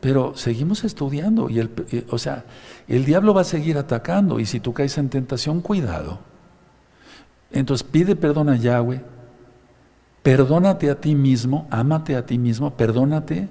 pero 0.00 0.36
seguimos 0.36 0.84
estudiando 0.84 1.48
y 1.48 1.58
el, 1.58 1.70
eh, 1.90 2.06
o 2.10 2.18
sea, 2.18 2.44
el 2.86 3.04
diablo 3.04 3.32
va 3.32 3.42
a 3.42 3.44
seguir 3.44 3.78
atacando 3.78 4.40
y 4.40 4.46
si 4.46 4.60
tú 4.60 4.72
caes 4.72 4.96
en 4.98 5.08
tentación, 5.08 5.60
cuidado. 5.60 6.18
Entonces 7.50 7.86
pide 7.86 8.14
perdón 8.14 8.48
a 8.50 8.56
Yahweh, 8.56 9.02
perdónate 10.22 10.90
a 10.90 11.00
ti 11.00 11.14
mismo, 11.14 11.66
ámate 11.70 12.16
a 12.16 12.24
ti 12.24 12.38
mismo, 12.38 12.70
perdónate, 12.70 13.48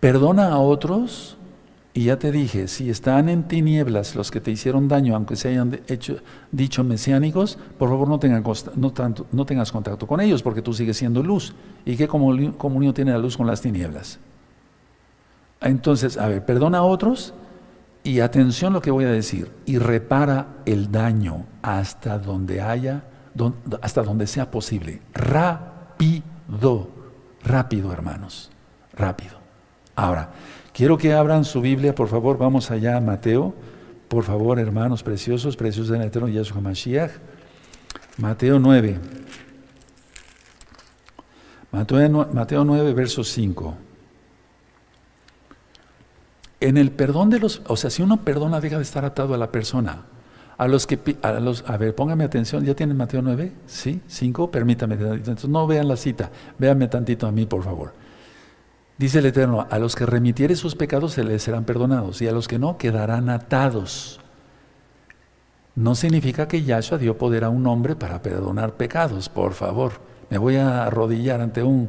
perdona 0.00 0.48
a 0.48 0.58
otros 0.58 1.36
y 1.96 2.06
ya 2.06 2.18
te 2.18 2.32
dije, 2.32 2.66
si 2.66 2.90
están 2.90 3.28
en 3.28 3.44
tinieblas 3.44 4.16
los 4.16 4.32
que 4.32 4.40
te 4.40 4.50
hicieron 4.50 4.88
daño, 4.88 5.14
aunque 5.14 5.36
se 5.36 5.50
hayan 5.50 5.80
hecho, 5.86 6.16
dicho 6.50 6.82
mesiánicos, 6.82 7.56
por 7.78 7.88
favor 7.88 8.08
no, 8.08 8.18
tanto, 8.90 9.26
no 9.30 9.46
tengas 9.46 9.70
contacto 9.70 10.04
con 10.08 10.20
ellos 10.20 10.42
porque 10.42 10.60
tú 10.60 10.72
sigues 10.72 10.96
siendo 10.96 11.22
luz. 11.22 11.54
¿Y 11.84 11.96
qué 11.96 12.08
comunión 12.08 12.94
tiene 12.94 13.12
la 13.12 13.18
luz 13.18 13.36
con 13.36 13.46
las 13.46 13.60
tinieblas? 13.60 14.18
Entonces, 15.60 16.18
a 16.18 16.26
ver, 16.26 16.44
perdona 16.44 16.78
a 16.78 16.82
otros 16.82 17.32
y 18.02 18.18
atención 18.18 18.72
lo 18.72 18.82
que 18.82 18.90
voy 18.90 19.04
a 19.04 19.12
decir, 19.12 19.52
y 19.64 19.78
repara 19.78 20.48
el 20.66 20.90
daño 20.90 21.46
hasta 21.62 22.18
donde 22.18 22.60
haya, 22.60 23.04
hasta 23.80 24.02
donde 24.02 24.26
sea 24.26 24.50
posible. 24.50 25.00
Rápido, 25.14 26.88
rápido 27.44 27.92
hermanos, 27.92 28.50
rápido. 28.94 29.38
Ahora, 29.94 30.32
quiero 30.74 30.98
que 30.98 31.14
abran 31.14 31.46
su 31.46 31.62
Biblia, 31.62 31.94
por 31.94 32.08
favor, 32.08 32.36
vamos 32.36 32.70
allá 32.70 32.98
a 32.98 33.00
Mateo, 33.00 33.54
por 34.08 34.24
favor, 34.24 34.58
hermanos 34.58 35.02
preciosos, 35.02 35.56
preciosos 35.56 35.88
del 35.88 36.02
Eterno 36.02 36.28
Yahshua 36.28 36.60
Mashiach. 36.60 37.12
Mateo 38.18 38.58
9. 38.58 38.98
Mateo, 41.72 42.28
Mateo 42.30 42.64
9, 42.64 42.92
verso 42.92 43.24
5 43.24 43.74
en 46.64 46.78
el 46.78 46.90
perdón 46.92 47.28
de 47.28 47.38
los, 47.40 47.60
o 47.66 47.76
sea, 47.76 47.90
si 47.90 48.02
uno 48.02 48.18
perdona, 48.18 48.58
deja 48.58 48.76
de 48.76 48.82
estar 48.82 49.04
atado 49.04 49.34
a 49.34 49.38
la 49.38 49.52
persona. 49.52 50.06
A 50.56 50.66
los 50.66 50.86
que, 50.86 50.98
a 51.20 51.32
los, 51.32 51.62
a 51.66 51.76
ver, 51.76 51.94
póngame 51.94 52.24
atención, 52.24 52.64
¿ya 52.64 52.74
tienen 52.74 52.96
Mateo 52.96 53.20
9? 53.20 53.52
¿Sí? 53.66 54.00
¿5? 54.08 54.50
Permítame. 54.50 54.94
Entonces, 54.94 55.50
no 55.50 55.66
vean 55.66 55.88
la 55.88 55.96
cita, 55.96 56.30
véanme 56.58 56.88
tantito 56.88 57.26
a 57.26 57.32
mí, 57.32 57.44
por 57.44 57.64
favor. 57.64 57.92
Dice 58.96 59.18
el 59.18 59.26
Eterno, 59.26 59.66
a 59.70 59.78
los 59.78 59.96
que 59.96 60.06
remitiere 60.06 60.54
sus 60.54 60.76
pecados 60.76 61.12
se 61.12 61.24
les 61.24 61.42
serán 61.42 61.64
perdonados, 61.64 62.22
y 62.22 62.28
a 62.28 62.32
los 62.32 62.46
que 62.46 62.58
no, 62.58 62.78
quedarán 62.78 63.28
atados. 63.28 64.20
No 65.74 65.96
significa 65.96 66.46
que 66.46 66.62
Yahshua 66.62 66.98
dio 66.98 67.18
poder 67.18 67.42
a 67.42 67.48
un 67.48 67.66
hombre 67.66 67.96
para 67.96 68.22
perdonar 68.22 68.74
pecados, 68.74 69.28
por 69.28 69.54
favor. 69.54 69.92
Me 70.30 70.38
voy 70.38 70.56
a 70.56 70.84
arrodillar 70.84 71.40
ante 71.40 71.62
un 71.62 71.88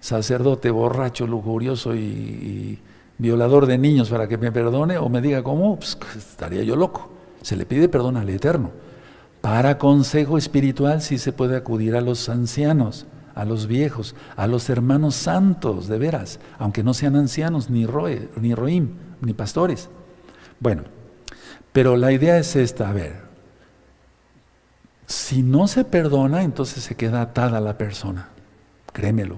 sacerdote 0.00 0.70
borracho, 0.70 1.26
lujurioso 1.26 1.94
y 1.94 2.80
violador 3.18 3.66
de 3.66 3.78
niños 3.78 4.10
para 4.10 4.28
que 4.28 4.38
me 4.38 4.52
perdone 4.52 4.98
o 4.98 5.08
me 5.08 5.20
diga 5.20 5.42
cómo, 5.42 5.76
pues, 5.76 5.98
estaría 6.16 6.62
yo 6.62 6.76
loco. 6.76 7.10
Se 7.42 7.56
le 7.56 7.66
pide 7.66 7.88
perdón 7.88 8.16
al 8.16 8.28
Eterno. 8.28 8.70
Para 9.40 9.78
consejo 9.78 10.38
espiritual 10.38 11.00
sí 11.02 11.18
se 11.18 11.32
puede 11.32 11.56
acudir 11.56 11.94
a 11.94 12.00
los 12.00 12.28
ancianos, 12.28 13.06
a 13.36 13.44
los 13.44 13.66
viejos, 13.66 14.16
a 14.34 14.46
los 14.46 14.68
hermanos 14.70 15.14
santos, 15.14 15.88
de 15.88 15.98
veras, 15.98 16.40
aunque 16.58 16.82
no 16.82 16.94
sean 16.94 17.16
ancianos, 17.16 17.68
ni, 17.68 17.84
roe, 17.84 18.30
ni 18.40 18.54
roim, 18.54 18.94
ni 19.20 19.34
pastores. 19.34 19.90
Bueno, 20.58 20.84
pero 21.72 21.98
la 21.98 22.12
idea 22.12 22.38
es 22.38 22.56
esta, 22.56 22.88
a 22.88 22.94
ver, 22.94 23.20
si 25.06 25.42
no 25.42 25.68
se 25.68 25.84
perdona, 25.84 26.42
entonces 26.42 26.82
se 26.82 26.94
queda 26.96 27.20
atada 27.20 27.60
la 27.60 27.76
persona, 27.76 28.30
créemelo. 28.94 29.36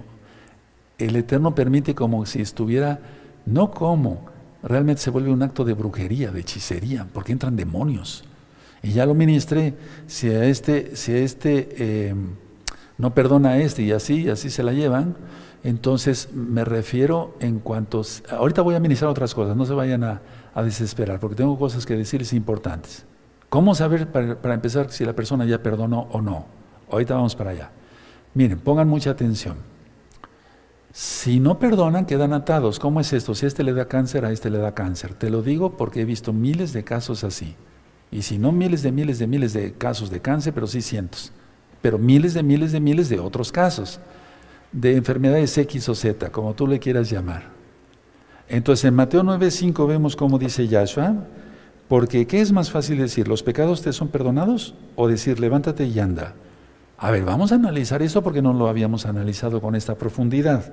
El 0.96 1.16
Eterno 1.16 1.56
permite 1.56 1.96
como 1.96 2.24
si 2.24 2.40
estuviera 2.40 3.00
no 3.46 3.72
como, 3.72 4.26
realmente 4.62 5.02
se 5.02 5.10
vuelve 5.10 5.30
un 5.30 5.42
acto 5.42 5.64
de 5.64 5.72
brujería, 5.74 6.30
de 6.30 6.40
hechicería, 6.40 7.08
porque 7.12 7.32
entran 7.32 7.56
demonios. 7.56 8.24
Y 8.80 8.92
ya 8.92 9.06
lo 9.06 9.14
ministré, 9.14 9.74
si 10.06 10.28
a 10.28 10.44
este, 10.44 10.94
si 10.94 11.12
a 11.12 11.18
este 11.18 11.68
eh, 11.78 12.14
no 12.98 13.14
perdona 13.14 13.50
a 13.50 13.58
este 13.58 13.82
y 13.82 13.92
así, 13.92 14.28
así 14.28 14.50
se 14.50 14.62
la 14.62 14.72
llevan. 14.72 15.16
Entonces 15.62 16.30
me 16.34 16.64
refiero 16.64 17.34
en 17.40 17.60
cuanto... 17.60 18.02
Ahorita 18.30 18.62
voy 18.62 18.74
a 18.74 18.80
ministrar 18.80 19.10
otras 19.10 19.34
cosas, 19.34 19.56
no 19.56 19.64
se 19.64 19.72
vayan 19.72 20.04
a, 20.04 20.20
desesperar, 20.56 21.20
porque 21.20 21.36
tengo 21.36 21.56
cosas 21.56 21.86
que 21.86 21.96
decirles 21.96 22.32
importantes. 22.32 23.06
¿Cómo 23.48 23.76
saber 23.76 24.08
para, 24.08 24.54
empezar 24.54 24.90
si 24.90 25.04
la 25.04 25.14
persona 25.14 25.44
ya 25.44 25.62
perdonó 25.62 26.08
o 26.10 26.20
no? 26.20 26.46
Ahorita 26.90 27.14
vamos 27.14 27.36
para 27.36 27.50
allá. 27.50 27.70
Miren, 28.34 28.58
pongan 28.58 28.88
mucha 28.88 29.10
atención. 29.10 29.56
Si 30.92 31.38
no 31.38 31.60
perdonan, 31.60 32.06
quedan 32.06 32.32
atados. 32.32 32.80
¿Cómo 32.80 32.98
es 32.98 33.12
esto? 33.12 33.36
Si 33.36 33.46
este 33.46 33.62
le 33.62 33.72
da 33.72 33.86
cáncer, 33.86 34.24
a 34.24 34.32
este 34.32 34.50
le 34.50 34.58
da 34.58 34.74
cáncer. 34.74 35.14
Te 35.14 35.30
lo 35.30 35.42
digo 35.42 35.76
porque 35.76 36.00
he 36.00 36.04
visto 36.04 36.32
miles 36.32 36.72
de 36.72 36.82
casos 36.82 37.22
así. 37.22 37.54
Y 38.10 38.22
si 38.22 38.38
no 38.38 38.50
miles 38.50 38.82
de 38.82 38.90
miles 38.90 39.20
de 39.20 39.28
miles 39.28 39.52
de 39.52 39.74
casos 39.74 40.10
de 40.10 40.20
cáncer, 40.20 40.52
pero 40.54 40.66
sí 40.66 40.82
cientos. 40.82 41.32
Pero 41.82 41.98
miles 41.98 42.34
de 42.34 42.42
miles 42.42 42.72
de 42.72 42.80
miles 42.80 43.08
de 43.08 43.20
otros 43.20 43.52
casos. 43.52 44.00
De 44.72 44.96
enfermedades 44.96 45.56
X 45.56 45.88
o 45.88 45.94
Z, 45.94 46.30
como 46.30 46.54
tú 46.54 46.66
le 46.66 46.78
quieras 46.78 47.10
llamar. 47.10 47.44
Entonces 48.48 48.84
en 48.86 48.94
Mateo 48.94 49.22
9:5 49.22 49.86
vemos 49.86 50.16
cómo 50.16 50.38
dice 50.38 50.66
Yahshua, 50.68 51.14
porque 51.88 52.26
¿qué 52.26 52.40
es 52.40 52.52
más 52.52 52.70
fácil 52.70 52.98
decir? 52.98 53.28
¿Los 53.28 53.42
pecados 53.42 53.82
te 53.82 53.92
son 53.92 54.08
perdonados? 54.08 54.74
O 54.96 55.08
decir, 55.08 55.40
levántate 55.40 55.86
y 55.86 55.98
anda. 55.98 56.34
A 56.98 57.10
ver, 57.10 57.24
vamos 57.24 57.52
a 57.52 57.54
analizar 57.54 58.02
eso 58.02 58.22
porque 58.22 58.42
no 58.42 58.52
lo 58.52 58.68
habíamos 58.68 59.06
analizado 59.06 59.60
con 59.60 59.74
esta 59.74 59.96
profundidad. 59.96 60.72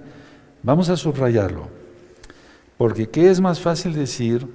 Vamos 0.63 0.89
a 0.89 0.97
subrayarlo. 0.97 1.67
Porque 2.77 3.07
¿qué 3.09 3.29
es 3.29 3.39
más 3.39 3.59
fácil 3.59 3.93
decir? 3.93 4.47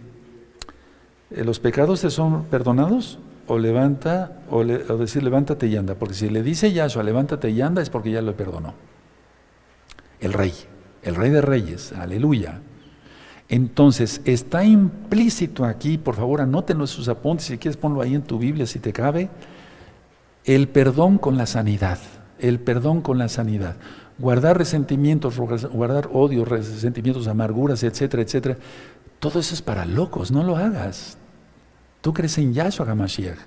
Eh, 1.30 1.44
¿Los 1.44 1.60
pecados 1.60 2.00
te 2.00 2.10
son 2.10 2.44
perdonados? 2.44 3.18
O 3.52 3.58
levanta, 3.58 4.30
o, 4.48 4.62
decir 4.64 5.24
levántate 5.24 5.66
y 5.66 5.76
anda. 5.76 5.96
Porque 5.96 6.14
si 6.14 6.30
le 6.30 6.44
dice 6.44 6.72
Yahshua, 6.72 7.02
levántate 7.02 7.50
y 7.50 7.60
anda, 7.60 7.82
es 7.82 7.90
porque 7.90 8.12
ya 8.12 8.22
lo 8.22 8.36
perdonó. 8.36 8.74
El 10.20 10.32
rey, 10.32 10.52
el 11.02 11.16
rey 11.16 11.30
de 11.30 11.40
reyes, 11.40 11.92
aleluya. 11.92 12.60
Entonces, 13.48 14.20
está 14.24 14.62
implícito 14.62 15.64
aquí, 15.64 15.98
por 15.98 16.14
favor, 16.14 16.40
anótenlo 16.40 16.84
en 16.84 16.86
sus 16.86 17.08
apuntes, 17.08 17.46
si 17.46 17.58
quieres 17.58 17.76
ponlo 17.76 18.02
ahí 18.02 18.14
en 18.14 18.22
tu 18.22 18.38
Biblia 18.38 18.66
si 18.66 18.78
te 18.78 18.92
cabe 18.92 19.30
el 20.44 20.68
perdón 20.68 21.18
con 21.18 21.36
la 21.36 21.46
sanidad, 21.46 21.98
el 22.38 22.60
perdón 22.60 23.00
con 23.00 23.18
la 23.18 23.28
sanidad. 23.28 23.74
Guardar 24.20 24.58
resentimientos, 24.58 25.36
guardar 25.38 26.08
odio, 26.12 26.44
resentimientos, 26.44 27.26
amarguras, 27.26 27.82
etcétera, 27.82 28.22
etcétera. 28.22 28.58
Todo 29.18 29.40
eso 29.40 29.54
es 29.54 29.62
para 29.62 29.86
locos, 29.86 30.30
no 30.30 30.44
lo 30.44 30.56
hagas. 30.56 31.18
Tú 32.00 32.12
crees 32.12 32.36
en 32.38 32.52
Yahshua 32.52 32.90
HaMashiach. 32.90 33.38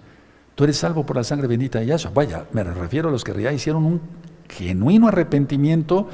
Tú 0.55 0.63
eres 0.63 0.77
salvo 0.77 1.05
por 1.05 1.15
la 1.15 1.23
sangre 1.23 1.47
bendita 1.47 1.79
de 1.79 1.87
Yahshua. 1.87 2.11
Vaya, 2.13 2.45
me 2.51 2.63
refiero 2.63 3.09
a 3.09 3.11
los 3.11 3.23
que 3.23 3.39
ya 3.41 3.51
hicieron 3.51 3.85
un 3.85 4.01
genuino 4.49 5.07
arrepentimiento 5.07 6.07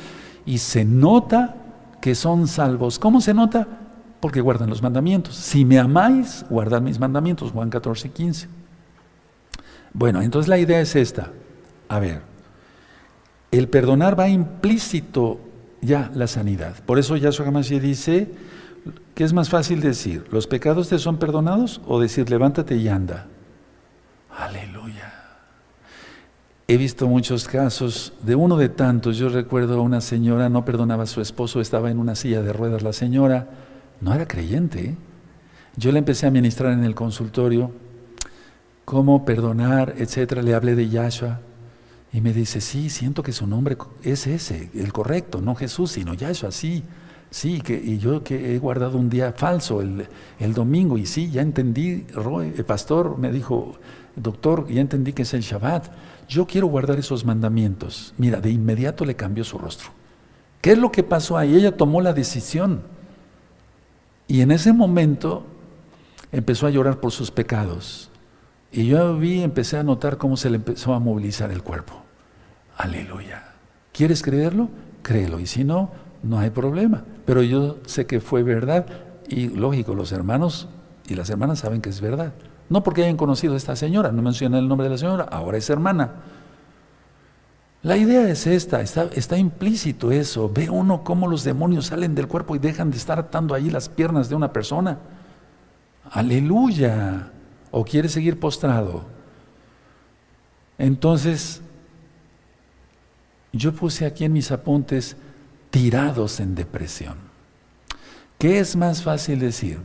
y 0.45 0.59
se 0.59 0.85
nota 0.85 1.55
que 2.01 2.15
son 2.15 2.47
salvos. 2.47 2.99
¿Cómo 2.99 3.19
se 3.19 3.33
nota? 3.33 3.67
Porque 4.21 4.41
guardan 4.41 4.69
los 4.69 4.81
mandamientos. 4.81 5.35
Si 5.35 5.65
me 5.65 5.79
amáis, 5.79 6.45
guardad 6.49 6.81
mis 6.81 6.99
mandamientos. 6.99 7.51
Juan 7.51 7.69
14, 7.69 8.09
15. 8.09 8.47
Bueno, 9.93 10.21
entonces 10.21 10.47
la 10.47 10.57
idea 10.57 10.79
es 10.79 10.95
esta. 10.95 11.31
A 11.89 11.99
ver, 11.99 12.21
el 13.51 13.67
perdonar 13.67 14.17
va 14.17 14.29
implícito 14.29 15.39
ya 15.81 16.11
la 16.13 16.27
sanidad. 16.27 16.75
Por 16.85 16.99
eso 16.99 17.17
Yahshua 17.17 17.47
Hamashiach 17.47 17.81
dice 17.81 18.31
que 19.19 19.25
es 19.25 19.33
más 19.33 19.49
fácil 19.49 19.81
decir, 19.81 20.25
¿los 20.31 20.47
pecados 20.47 20.87
te 20.87 20.97
son 20.97 21.17
perdonados? 21.17 21.81
O 21.85 21.99
decir, 21.99 22.29
levántate 22.29 22.77
y 22.77 22.87
anda. 22.87 23.27
Aleluya. 24.33 25.11
He 26.69 26.77
visto 26.77 27.05
muchos 27.05 27.45
casos, 27.45 28.13
de 28.23 28.35
uno 28.35 28.55
de 28.55 28.69
tantos, 28.69 29.17
yo 29.17 29.27
recuerdo 29.27 29.77
a 29.77 29.81
una 29.81 29.99
señora, 29.99 30.47
no 30.47 30.63
perdonaba 30.63 31.03
a 31.03 31.05
su 31.05 31.19
esposo, 31.19 31.59
estaba 31.59 31.91
en 31.91 31.99
una 31.99 32.15
silla 32.15 32.41
de 32.41 32.53
ruedas 32.53 32.81
la 32.81 32.93
señora, 32.93 33.49
no 33.99 34.13
era 34.13 34.25
creyente. 34.25 34.95
Yo 35.75 35.91
le 35.91 35.99
empecé 35.99 36.25
a 36.25 36.31
ministrar 36.31 36.71
en 36.71 36.85
el 36.85 36.95
consultorio 36.95 37.73
cómo 38.85 39.25
perdonar, 39.25 39.95
etcétera. 39.97 40.41
Le 40.41 40.55
hablé 40.55 40.75
de 40.75 40.87
Yahshua 40.87 41.41
y 42.13 42.21
me 42.21 42.31
dice, 42.31 42.61
sí, 42.61 42.89
siento 42.89 43.21
que 43.21 43.33
su 43.33 43.47
nombre 43.47 43.75
es 44.01 44.27
ese, 44.27 44.71
el 44.73 44.93
correcto, 44.93 45.41
no 45.41 45.55
Jesús, 45.55 45.91
sino 45.91 46.13
Yahshua, 46.13 46.53
sí. 46.53 46.85
Sí, 47.31 47.61
que, 47.61 47.75
y 47.75 47.99
yo 47.99 48.23
que 48.23 48.55
he 48.55 48.59
guardado 48.59 48.97
un 48.97 49.09
día 49.09 49.33
falso 49.33 49.81
el, 49.81 50.07
el 50.39 50.53
domingo 50.53 50.97
y 50.97 51.05
sí, 51.05 51.29
ya 51.29 51.41
entendí, 51.41 52.07
el 52.55 52.65
pastor 52.65 53.19
me 53.19 53.31
dijo, 53.31 53.75
doctor, 54.15 54.67
ya 54.67 54.81
entendí 54.81 55.13
que 55.13 55.21
es 55.21 55.33
el 55.33 55.41
Shabbat, 55.41 55.91
yo 56.27 56.47
quiero 56.47 56.67
guardar 56.67 56.97
esos 56.97 57.25
mandamientos. 57.25 58.13
Mira, 58.17 58.39
de 58.39 58.49
inmediato 58.49 59.05
le 59.05 59.15
cambió 59.15 59.43
su 59.43 59.57
rostro. 59.57 59.89
¿Qué 60.61 60.73
es 60.73 60.77
lo 60.77 60.91
que 60.91 61.03
pasó 61.03 61.37
ahí? 61.37 61.55
Ella 61.55 61.75
tomó 61.75 62.01
la 62.01 62.13
decisión. 62.13 62.83
Y 64.27 64.41
en 64.41 64.51
ese 64.51 64.73
momento 64.73 65.45
empezó 66.31 66.67
a 66.67 66.69
llorar 66.69 66.99
por 66.99 67.11
sus 67.11 67.31
pecados. 67.31 68.11
Y 68.71 68.85
yo 68.85 69.17
vi, 69.17 69.41
empecé 69.41 69.77
a 69.77 69.83
notar 69.83 70.17
cómo 70.17 70.37
se 70.37 70.49
le 70.49 70.57
empezó 70.57 70.93
a 70.93 70.99
movilizar 70.99 71.51
el 71.51 71.63
cuerpo. 71.63 72.03
Aleluya. 72.77 73.53
¿Quieres 73.91 74.21
creerlo? 74.21 74.69
Créelo. 75.01 75.39
Y 75.39 75.47
si 75.47 75.63
no, 75.63 75.91
no 76.23 76.39
hay 76.39 76.49
problema. 76.49 77.03
Pero 77.25 77.41
yo 77.41 77.77
sé 77.85 78.05
que 78.05 78.19
fue 78.19 78.43
verdad. 78.43 78.85
Y 79.27 79.49
lógico, 79.49 79.93
los 79.93 80.11
hermanos 80.11 80.67
y 81.07 81.15
las 81.15 81.29
hermanas 81.29 81.59
saben 81.59 81.81
que 81.81 81.89
es 81.89 82.01
verdad. 82.01 82.33
No 82.69 82.83
porque 82.83 83.03
hayan 83.03 83.17
conocido 83.17 83.55
a 83.55 83.57
esta 83.57 83.75
señora, 83.75 84.11
no 84.11 84.21
mencioné 84.21 84.59
el 84.59 84.67
nombre 84.67 84.85
de 84.85 84.91
la 84.91 84.97
señora, 84.97 85.23
ahora 85.31 85.57
es 85.57 85.69
hermana. 85.69 86.11
La 87.81 87.95
idea 87.97 88.27
es 88.29 88.45
esta, 88.45 88.81
está, 88.81 89.05
está, 89.15 89.37
implícito 89.37 90.11
eso. 90.11 90.51
Ve 90.53 90.69
uno 90.69 91.03
cómo 91.03 91.27
los 91.27 91.43
demonios 91.43 91.87
salen 91.87 92.13
del 92.13 92.27
cuerpo 92.27 92.55
y 92.55 92.59
dejan 92.59 92.91
de 92.91 92.97
estar 92.97 93.17
atando 93.17 93.55
ahí 93.55 93.69
las 93.69 93.87
piernas 93.87 94.29
de 94.29 94.35
una 94.35 94.51
persona. 94.51 94.99
Aleluya 96.11 97.31
o 97.71 97.85
quiere 97.85 98.09
seguir 98.09 98.39
postrado. 98.39 99.05
Entonces, 100.77 101.61
yo 103.53 103.73
puse 103.73 104.05
aquí 104.05 104.25
en 104.25 104.33
mis 104.33 104.51
apuntes 104.51 105.15
tirados 105.69 106.39
en 106.39 106.55
depresión. 106.55 107.17
¿Qué 108.37 108.59
es 108.59 108.75
más 108.75 109.03
fácil 109.03 109.39
decir? 109.39 109.79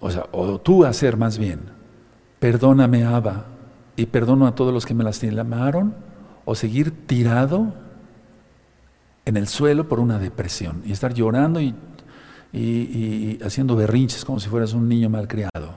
O 0.00 0.10
sea, 0.10 0.26
o 0.32 0.60
tú 0.60 0.84
hacer 0.84 1.16
más 1.16 1.38
bien, 1.38 1.60
perdóname 2.38 3.04
Abba 3.04 3.46
y 3.96 4.06
perdono 4.06 4.46
a 4.46 4.54
todos 4.54 4.72
los 4.72 4.86
que 4.86 4.94
me 4.94 5.04
lastimaron, 5.04 5.94
o 6.44 6.54
seguir 6.54 7.06
tirado 7.06 7.74
en 9.24 9.36
el 9.36 9.46
suelo 9.46 9.88
por 9.88 10.00
una 10.00 10.18
depresión 10.18 10.82
y 10.84 10.92
estar 10.92 11.12
llorando 11.12 11.60
y, 11.60 11.74
y 12.52 13.38
haciendo 13.44 13.76
berrinches 13.76 14.24
como 14.24 14.40
si 14.40 14.48
fueras 14.48 14.72
un 14.72 14.88
niño 14.88 15.10
malcriado. 15.10 15.74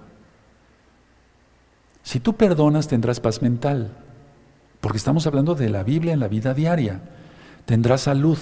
Si 2.02 2.20
tú 2.20 2.34
perdonas 2.36 2.88
tendrás 2.88 3.20
paz 3.20 3.42
mental, 3.42 3.92
porque 4.84 4.98
estamos 4.98 5.26
hablando 5.28 5.56
de 5.56 5.70
la 5.70 5.82
Biblia 5.84 6.12
en 6.12 6.20
la 6.20 6.28
vida 6.28 6.54
diaria. 6.54 7.00
Tendrás 7.66 8.02
salud. 8.02 8.38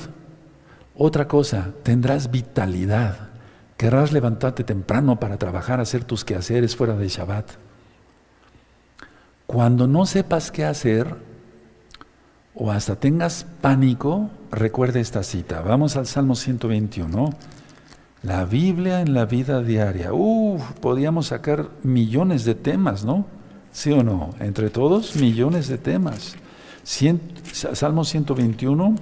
Otra 0.95 1.27
cosa, 1.27 1.69
tendrás 1.83 2.31
vitalidad. 2.31 3.29
Querrás 3.77 4.11
levantarte 4.11 4.63
temprano 4.63 5.19
para 5.19 5.37
trabajar, 5.37 5.79
hacer 5.79 6.03
tus 6.03 6.23
quehaceres 6.23 6.75
fuera 6.75 6.95
de 6.95 7.07
Shabbat. 7.07 7.51
Cuando 9.47 9.87
no 9.87 10.05
sepas 10.05 10.51
qué 10.51 10.65
hacer 10.65 11.15
o 12.53 12.71
hasta 12.71 12.95
tengas 12.95 13.45
pánico, 13.61 14.29
recuerde 14.51 14.99
esta 14.99 15.23
cita. 15.23 15.61
Vamos 15.61 15.97
al 15.97 16.05
Salmo 16.07 16.35
121. 16.35 17.33
La 18.23 18.45
Biblia 18.45 19.01
en 19.01 19.13
la 19.13 19.25
vida 19.25 19.63
diaria. 19.63 20.13
Uf, 20.13 20.61
podíamos 20.79 21.27
sacar 21.27 21.69
millones 21.81 22.45
de 22.45 22.53
temas, 22.53 23.03
¿no? 23.03 23.25
¿Sí 23.71 23.91
o 23.91 24.03
no? 24.03 24.29
Entre 24.39 24.69
todos, 24.69 25.15
millones 25.15 25.67
de 25.67 25.77
temas. 25.79 26.35
Salmo 26.83 28.03
121, 28.03 28.95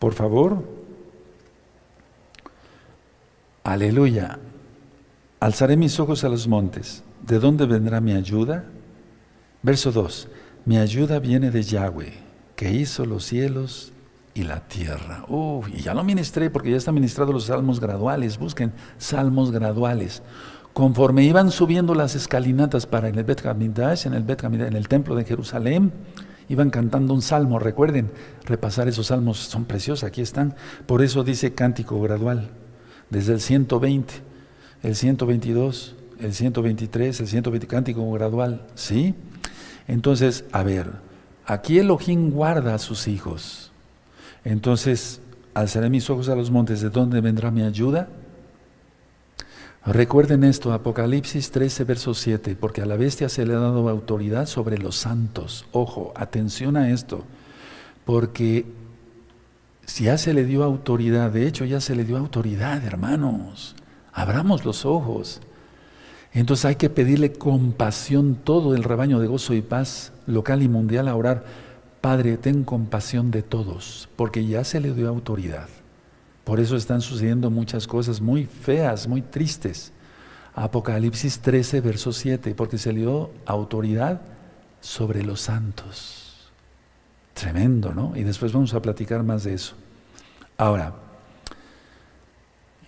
por 0.00 0.14
favor. 0.14 0.64
Aleluya. 3.62 4.40
Alzaré 5.38 5.76
mis 5.76 6.00
ojos 6.00 6.24
a 6.24 6.28
los 6.28 6.48
montes. 6.48 7.04
¿De 7.24 7.38
dónde 7.38 7.66
vendrá 7.66 8.00
mi 8.00 8.12
ayuda? 8.12 8.64
Verso 9.62 9.92
2. 9.92 10.28
Mi 10.64 10.78
ayuda 10.78 11.18
viene 11.18 11.50
de 11.50 11.62
Yahweh, 11.62 12.14
que 12.56 12.72
hizo 12.72 13.04
los 13.04 13.24
cielos 13.24 13.92
y 14.32 14.44
la 14.44 14.66
tierra. 14.66 15.24
Uf, 15.28 15.68
y 15.68 15.82
ya 15.82 15.92
lo 15.92 16.02
ministré 16.02 16.48
porque 16.48 16.70
ya 16.70 16.78
está 16.78 16.92
ministrado 16.92 17.32
los 17.32 17.44
salmos 17.44 17.78
graduales. 17.78 18.38
Busquen 18.38 18.72
salmos 18.96 19.50
graduales. 19.50 20.22
Conforme 20.72 21.24
iban 21.24 21.50
subiendo 21.50 21.94
las 21.94 22.14
escalinatas 22.14 22.86
para 22.86 23.08
en 23.08 23.18
el 23.18 23.24
Bet 23.24 23.44
en 23.44 24.14
el 24.14 24.22
Bet 24.22 24.44
en 24.44 24.76
el 24.76 24.88
templo 24.88 25.14
de 25.14 25.24
Jerusalén, 25.24 25.92
iban 26.50 26.68
cantando 26.68 27.14
un 27.14 27.22
salmo. 27.22 27.58
Recuerden, 27.58 28.10
repasar 28.44 28.88
esos 28.88 29.06
salmos 29.06 29.38
son 29.38 29.64
preciosos, 29.64 30.04
aquí 30.04 30.20
están. 30.20 30.56
Por 30.84 31.00
eso 31.00 31.22
dice 31.24 31.54
cántico 31.54 32.00
gradual, 32.02 32.50
desde 33.08 33.32
el 33.32 33.40
120, 33.40 34.14
el 34.82 34.96
122, 34.96 35.94
el 36.18 36.34
123, 36.34 37.20
el 37.20 37.26
120, 37.28 37.66
cántico 37.68 38.12
gradual, 38.12 38.66
¿sí? 38.74 39.14
Entonces, 39.86 40.44
a 40.50 40.64
ver, 40.64 40.90
aquí 41.46 41.78
Elohim 41.78 42.30
guarda 42.30 42.74
a 42.74 42.78
sus 42.78 43.06
hijos. 43.06 43.70
Entonces, 44.44 45.20
alzaré 45.54 45.88
mis 45.88 46.10
ojos 46.10 46.28
a 46.28 46.34
los 46.34 46.50
montes, 46.50 46.80
¿de 46.80 46.90
dónde 46.90 47.20
vendrá 47.20 47.52
mi 47.52 47.62
ayuda? 47.62 48.08
Recuerden 49.86 50.44
esto, 50.44 50.74
Apocalipsis 50.74 51.50
13, 51.50 51.84
verso 51.84 52.12
7, 52.12 52.54
porque 52.54 52.82
a 52.82 52.86
la 52.86 52.96
bestia 52.96 53.30
se 53.30 53.46
le 53.46 53.54
ha 53.54 53.58
dado 53.58 53.88
autoridad 53.88 54.44
sobre 54.44 54.76
los 54.76 54.96
santos. 54.96 55.64
Ojo, 55.72 56.12
atención 56.16 56.76
a 56.76 56.90
esto, 56.90 57.24
porque 58.04 58.66
si 59.86 60.04
ya 60.04 60.18
se 60.18 60.34
le 60.34 60.44
dio 60.44 60.64
autoridad, 60.64 61.30
de 61.30 61.46
hecho 61.46 61.64
ya 61.64 61.80
se 61.80 61.96
le 61.96 62.04
dio 62.04 62.18
autoridad, 62.18 62.84
hermanos, 62.84 63.74
abramos 64.12 64.66
los 64.66 64.84
ojos. 64.84 65.40
Entonces 66.34 66.66
hay 66.66 66.76
que 66.76 66.90
pedirle 66.90 67.32
compasión 67.32 68.34
todo 68.34 68.74
el 68.74 68.84
rebaño 68.84 69.18
de 69.18 69.28
gozo 69.28 69.54
y 69.54 69.62
paz 69.62 70.12
local 70.26 70.62
y 70.62 70.68
mundial 70.68 71.08
a 71.08 71.16
orar. 71.16 71.44
Padre, 72.02 72.36
ten 72.36 72.64
compasión 72.64 73.30
de 73.30 73.42
todos, 73.42 74.10
porque 74.14 74.46
ya 74.46 74.62
se 74.62 74.78
le 74.78 74.92
dio 74.92 75.08
autoridad. 75.08 75.68
Por 76.44 76.60
eso 76.60 76.76
están 76.76 77.00
sucediendo 77.00 77.50
muchas 77.50 77.86
cosas 77.86 78.20
muy 78.20 78.46
feas, 78.46 79.06
muy 79.06 79.22
tristes. 79.22 79.92
Apocalipsis 80.54 81.40
13, 81.40 81.80
verso 81.80 82.12
7, 82.12 82.54
porque 82.54 82.78
se 82.78 82.92
le 82.92 83.00
dio 83.00 83.30
autoridad 83.46 84.20
sobre 84.80 85.22
los 85.22 85.40
santos. 85.40 86.50
Tremendo, 87.34 87.94
¿no? 87.94 88.16
Y 88.16 88.24
después 88.24 88.52
vamos 88.52 88.74
a 88.74 88.82
platicar 88.82 89.22
más 89.22 89.44
de 89.44 89.54
eso. 89.54 89.74
Ahora, 90.56 90.94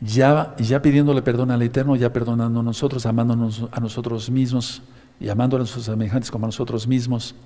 ya, 0.01 0.57
ya 0.59 0.83
pidiéndole 0.83 1.23
perdón 1.23 1.51
al 1.51 1.63
Eterno, 1.63 1.95
ya 1.95 2.13
perdonando 2.13 2.61
a 2.61 2.63
nosotros, 2.63 3.07
amándonos 3.07 3.67
a 3.71 3.81
nosotros 3.81 4.29
mismos 4.29 4.83
y 5.21 5.29
a 5.29 5.35
nuestros 5.35 5.85
semejantes 5.85 6.31
como 6.31 6.47
a 6.47 6.49
nosotros 6.49 6.87
mismos, 6.89 7.37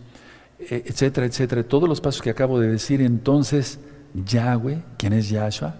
e, 0.58 0.82
etcétera, 0.86 1.26
etcétera. 1.26 1.62
Todos 1.62 1.88
los 1.88 2.00
pasos 2.00 2.22
que 2.22 2.30
acabo 2.30 2.58
de 2.58 2.68
decir, 2.68 3.02
entonces 3.02 3.78
Yahweh, 4.14 4.82
quien 4.96 5.12
es 5.12 5.28
Yahshua, 5.28 5.74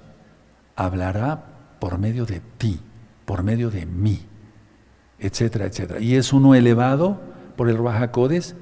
hablará 0.77 1.45
por 1.81 1.99
medio 1.99 2.25
de 2.27 2.41
ti, 2.59 2.81
por 3.25 3.43
medio 3.43 3.71
de 3.71 3.87
mí, 3.87 4.21
etcétera, 5.19 5.67
etcétera. 5.67 6.01
Y 6.01 6.15
es 6.15 6.33
uno 6.33 6.55
elevado 6.55 7.21
por 7.57 7.69
el 7.69 7.79
Rahakodes 7.79 8.55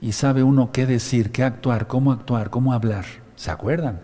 y 0.00 0.12
sabe 0.12 0.42
uno 0.42 0.72
qué 0.72 0.86
decir, 0.86 1.30
qué 1.30 1.44
actuar, 1.44 1.86
cómo 1.86 2.12
actuar, 2.12 2.50
cómo 2.50 2.72
hablar. 2.72 3.04
¿Se 3.36 3.50
acuerdan? 3.50 4.00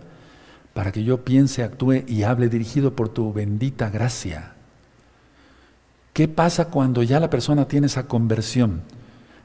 para 0.74 0.90
que 0.90 1.04
yo 1.04 1.24
piense, 1.24 1.62
actúe 1.62 2.02
y 2.06 2.24
hable 2.24 2.48
dirigido 2.48 2.94
por 2.94 3.08
tu 3.08 3.32
bendita 3.32 3.88
gracia. 3.88 4.54
¿Qué 6.12 6.28
pasa 6.28 6.66
cuando 6.66 7.02
ya 7.02 7.20
la 7.20 7.30
persona 7.30 7.66
tiene 7.66 7.86
esa 7.86 8.06
conversión? 8.06 8.82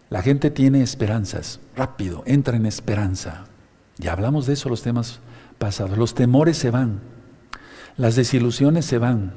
La 0.09 0.23
gente 0.23 0.49
tiene 0.49 0.81
esperanzas, 0.81 1.59
rápido, 1.75 2.23
entra 2.25 2.57
en 2.57 2.65
esperanza. 2.65 3.45
Ya 3.97 4.13
hablamos 4.13 4.47
de 4.47 4.53
eso 4.53 4.69
los 4.69 4.81
temas 4.81 5.19
pasados. 5.59 5.97
Los 5.97 6.15
temores 6.15 6.57
se 6.57 6.71
van, 6.71 6.99
las 7.99 8.15
desilusiones 8.15 8.85
se 8.85 8.97
van, 8.97 9.33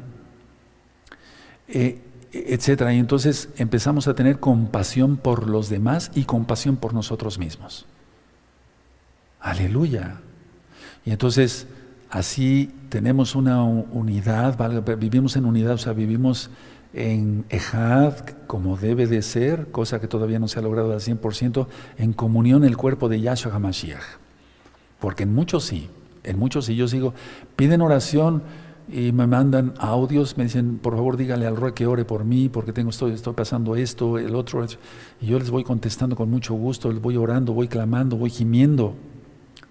eh, 1.68 2.00
etcétera. 2.32 2.94
Y 2.94 2.98
entonces 2.98 3.50
empezamos 3.58 4.08
a 4.08 4.14
tener 4.14 4.40
compasión 4.40 5.18
por 5.18 5.46
los 5.46 5.68
demás 5.68 6.10
y 6.14 6.24
compasión 6.24 6.76
por 6.76 6.94
nosotros 6.94 7.38
mismos. 7.38 7.84
Aleluya. 9.40 10.22
Y 11.04 11.10
entonces 11.10 11.66
Así 12.12 12.70
tenemos 12.90 13.34
una 13.34 13.64
unidad, 13.64 14.58
vivimos 14.98 15.34
en 15.36 15.46
unidad, 15.46 15.72
o 15.72 15.78
sea, 15.78 15.94
vivimos 15.94 16.50
en 16.92 17.46
Ejad 17.48 18.18
como 18.46 18.76
debe 18.76 19.06
de 19.06 19.22
ser, 19.22 19.70
cosa 19.70 19.98
que 19.98 20.08
todavía 20.08 20.38
no 20.38 20.46
se 20.46 20.58
ha 20.58 20.62
logrado 20.62 20.92
al 20.92 21.00
100%, 21.00 21.68
en 21.96 22.12
comunión 22.12 22.64
el 22.64 22.76
cuerpo 22.76 23.08
de 23.08 23.22
Yahshua 23.22 23.54
HaMashiach. 23.54 24.02
Porque 25.00 25.22
en 25.22 25.34
muchos 25.34 25.64
sí, 25.64 25.88
en 26.24 26.38
muchos 26.38 26.66
sí, 26.66 26.76
yo 26.76 26.88
sigo, 26.88 27.14
piden 27.56 27.80
oración 27.80 28.42
y 28.88 29.12
me 29.12 29.26
mandan 29.26 29.74
audios, 29.78 30.36
me 30.36 30.44
dicen, 30.44 30.78
por 30.78 30.94
favor 30.94 31.16
dígale 31.16 31.46
al 31.46 31.56
Roy 31.56 31.72
que 31.72 31.86
ore 31.86 32.04
por 32.04 32.24
mí, 32.24 32.48
porque 32.48 32.72
tengo 32.72 32.90
estoy, 32.90 33.12
estoy 33.12 33.32
pasando 33.34 33.76
esto, 33.76 34.18
el 34.18 34.34
otro, 34.34 34.66
y 35.20 35.26
yo 35.26 35.38
les 35.38 35.50
voy 35.50 35.64
contestando 35.64 36.16
con 36.16 36.30
mucho 36.30 36.54
gusto, 36.54 36.90
les 36.90 37.00
voy 37.00 37.16
orando, 37.16 37.52
voy 37.52 37.68
clamando, 37.68 38.16
voy 38.16 38.30
gimiendo, 38.30 38.94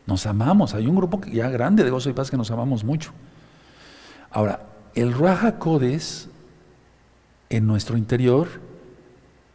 nos 0.05 0.25
amamos. 0.25 0.73
Hay 0.73 0.87
un 0.87 0.95
grupo 0.95 1.21
ya 1.31 1.49
grande 1.49 1.83
de 1.83 1.89
gozo 1.89 2.09
y 2.09 2.13
paz 2.13 2.31
que 2.31 2.37
nos 2.37 2.51
amamos 2.51 2.83
mucho. 2.83 3.11
Ahora, 4.31 4.67
el 4.95 5.13
Raja 5.13 5.59
Codes 5.59 6.29
en 7.49 7.67
nuestro 7.67 7.97
interior 7.97 8.47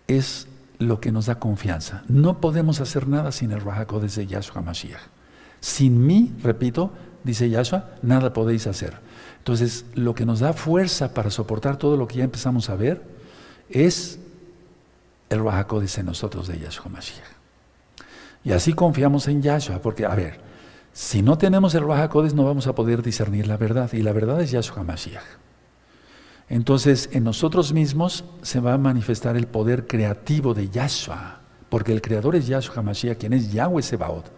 es 0.07 0.49
lo 0.79 1.01
que 1.01 1.13
nos 1.13 1.27
da 1.27 1.39
confianza. 1.39 2.05
No 2.09 2.41
podemos 2.41 2.81
hacer 2.81 3.09
nada 3.09 3.33
sin 3.33 3.53
el 3.53 3.61
Raja 3.63 3.87
Codes 3.87 4.15
de 4.17 4.27
Yahshua 4.27 4.63
Mashiach. 4.63 5.16
Sin 5.67 6.07
mí, 6.07 6.33
repito, 6.45 6.93
dice 7.25 7.51
Yahshua, 7.51 7.97
nada 8.01 8.33
podéis 8.33 8.69
hacer. 8.69 8.99
Entonces, 9.39 9.85
lo 9.95 10.15
que 10.15 10.25
nos 10.25 10.39
da 10.39 10.53
fuerza 10.53 11.13
para 11.13 11.29
soportar 11.29 11.77
todo 11.77 11.97
lo 11.97 12.07
que 12.07 12.19
ya 12.19 12.23
empezamos 12.23 12.71
a 12.71 12.77
ver 12.77 13.03
es 13.69 14.21
el 15.29 15.43
Raja 15.43 15.67
Codes 15.67 15.99
en 15.99 16.07
nosotros 16.07 16.47
de 16.47 16.61
Yahshua 16.61 16.89
Mashiach. 16.89 17.27
Y 18.45 18.53
así 18.53 18.75
confiamos 18.75 19.27
en 19.27 19.43
Yahshua, 19.43 19.83
porque, 19.83 20.07
a 20.07 20.15
ver, 20.15 20.39
si 20.93 21.21
no 21.21 21.37
tenemos 21.37 21.75
el 21.75 21.85
Raja 21.85 22.09
no 22.33 22.45
vamos 22.45 22.69
a 22.69 22.75
poder 22.77 23.03
discernir 23.03 23.49
la 23.49 23.57
verdad, 23.57 23.93
y 23.93 24.03
la 24.03 24.13
verdad 24.13 24.41
es 24.41 24.53
Yahshua 24.53 24.85
Mashiach. 24.85 25.25
Entonces, 26.49 27.09
en 27.11 27.25
nosotros 27.25 27.73
mismos 27.73 28.25
se 28.41 28.61
va 28.61 28.75
a 28.75 28.79
manifestar 28.79 29.37
el 29.37 29.49
poder 29.49 29.89
creativo 29.89 30.55
de 30.55 30.71
Yahshua, 30.71 31.41
porque 31.69 31.93
el 31.93 32.03
creador 32.03 32.37
es 32.37 32.47
Yahshua 32.47 32.83
Mashiach, 32.83 33.19
quien 33.19 33.33
es 33.33 33.51
Yahweh 33.51 33.83
Sebaot. 33.83 34.36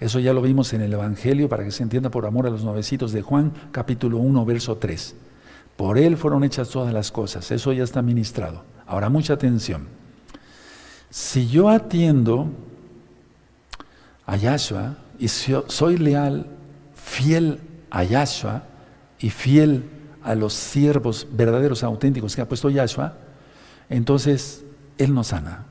Eso 0.00 0.18
ya 0.18 0.32
lo 0.32 0.40
vimos 0.40 0.72
en 0.72 0.80
el 0.80 0.94
Evangelio 0.94 1.48
para 1.50 1.62
que 1.62 1.70
se 1.70 1.82
entienda 1.82 2.10
por 2.10 2.24
amor 2.24 2.46
a 2.46 2.50
los 2.50 2.64
nuevecitos 2.64 3.12
de 3.12 3.20
Juan, 3.20 3.52
capítulo 3.70 4.16
1, 4.16 4.44
verso 4.46 4.78
3. 4.78 5.14
Por 5.76 5.98
él 5.98 6.16
fueron 6.16 6.42
hechas 6.42 6.70
todas 6.70 6.92
las 6.92 7.12
cosas, 7.12 7.50
eso 7.50 7.72
ya 7.72 7.84
está 7.84 8.00
ministrado. 8.00 8.64
Ahora, 8.86 9.10
mucha 9.10 9.34
atención. 9.34 9.88
Si 11.10 11.48
yo 11.48 11.68
atiendo 11.68 12.48
a 14.24 14.36
Yahshua, 14.36 14.96
y 15.18 15.28
soy 15.28 15.98
leal, 15.98 16.46
fiel 16.94 17.60
a 17.90 18.02
Yahshua 18.04 18.62
y 19.18 19.28
fiel 19.28 19.84
a 20.22 20.34
los 20.34 20.54
siervos 20.54 21.26
verdaderos, 21.30 21.82
auténticos 21.82 22.34
que 22.34 22.40
ha 22.40 22.48
puesto 22.48 22.70
Yahshua, 22.70 23.16
entonces 23.90 24.64
Él 24.96 25.12
nos 25.12 25.28
sana. 25.28 25.66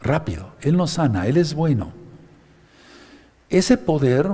Rápido, 0.00 0.52
Él 0.60 0.76
nos 0.76 0.90
sana, 0.90 1.26
Él 1.26 1.38
es 1.38 1.54
bueno. 1.54 1.92
Ese 3.48 3.78
poder, 3.78 4.30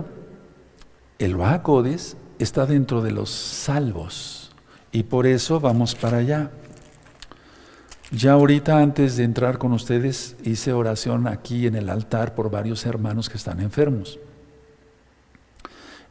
el 1.18 1.36
Bajacodes, 1.36 2.16
está 2.38 2.66
dentro 2.66 3.02
de 3.02 3.12
los 3.12 3.30
salvos 3.30 4.50
y 4.90 5.04
por 5.04 5.26
eso 5.26 5.60
vamos 5.60 5.94
para 5.94 6.18
allá. 6.18 6.50
Ya 8.10 8.32
ahorita 8.32 8.78
antes 8.78 9.16
de 9.16 9.24
entrar 9.24 9.58
con 9.58 9.72
ustedes 9.72 10.36
hice 10.44 10.72
oración 10.72 11.26
aquí 11.26 11.66
en 11.66 11.76
el 11.76 11.88
altar 11.88 12.34
por 12.34 12.50
varios 12.50 12.84
hermanos 12.84 13.28
que 13.28 13.38
están 13.38 13.60
enfermos. 13.60 14.18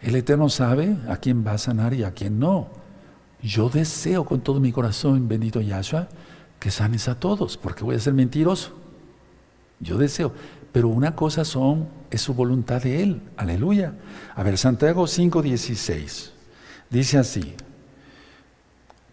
El 0.02 0.16
Eterno 0.16 0.50
sabe 0.50 0.98
a 1.08 1.18
quién 1.18 1.46
va 1.46 1.54
a 1.54 1.58
sanar 1.60 1.94
y 1.94 2.04
a 2.04 2.12
quién 2.12 2.40
no. 2.40 2.70
Yo 3.44 3.70
deseo 3.70 4.26
con 4.26 4.42
todo 4.42 4.60
mi 4.60 4.72
corazón, 4.72 5.28
bendito 5.28 5.62
Yahshua, 5.62 6.08
que 6.60 6.72
sanes 6.72 7.08
a 7.08 7.20
todos, 7.20 7.58
porque 7.58 7.84
voy 7.84 7.96
a 7.96 8.00
ser 8.00 8.14
mentiroso. 8.14 8.72
Yo 9.80 9.98
deseo. 9.98 10.32
Pero 10.72 10.88
una 10.88 11.16
cosa 11.16 11.44
son, 11.44 11.88
es 12.10 12.22
su 12.22 12.34
voluntad 12.34 12.82
de 12.82 13.04
Él. 13.04 13.22
Aleluya. 13.38 13.94
A 14.36 14.44
ver, 14.44 14.58
Santiago 14.58 15.06
5:16. 15.06 16.32
Dice 16.90 17.18
así. 17.18 17.56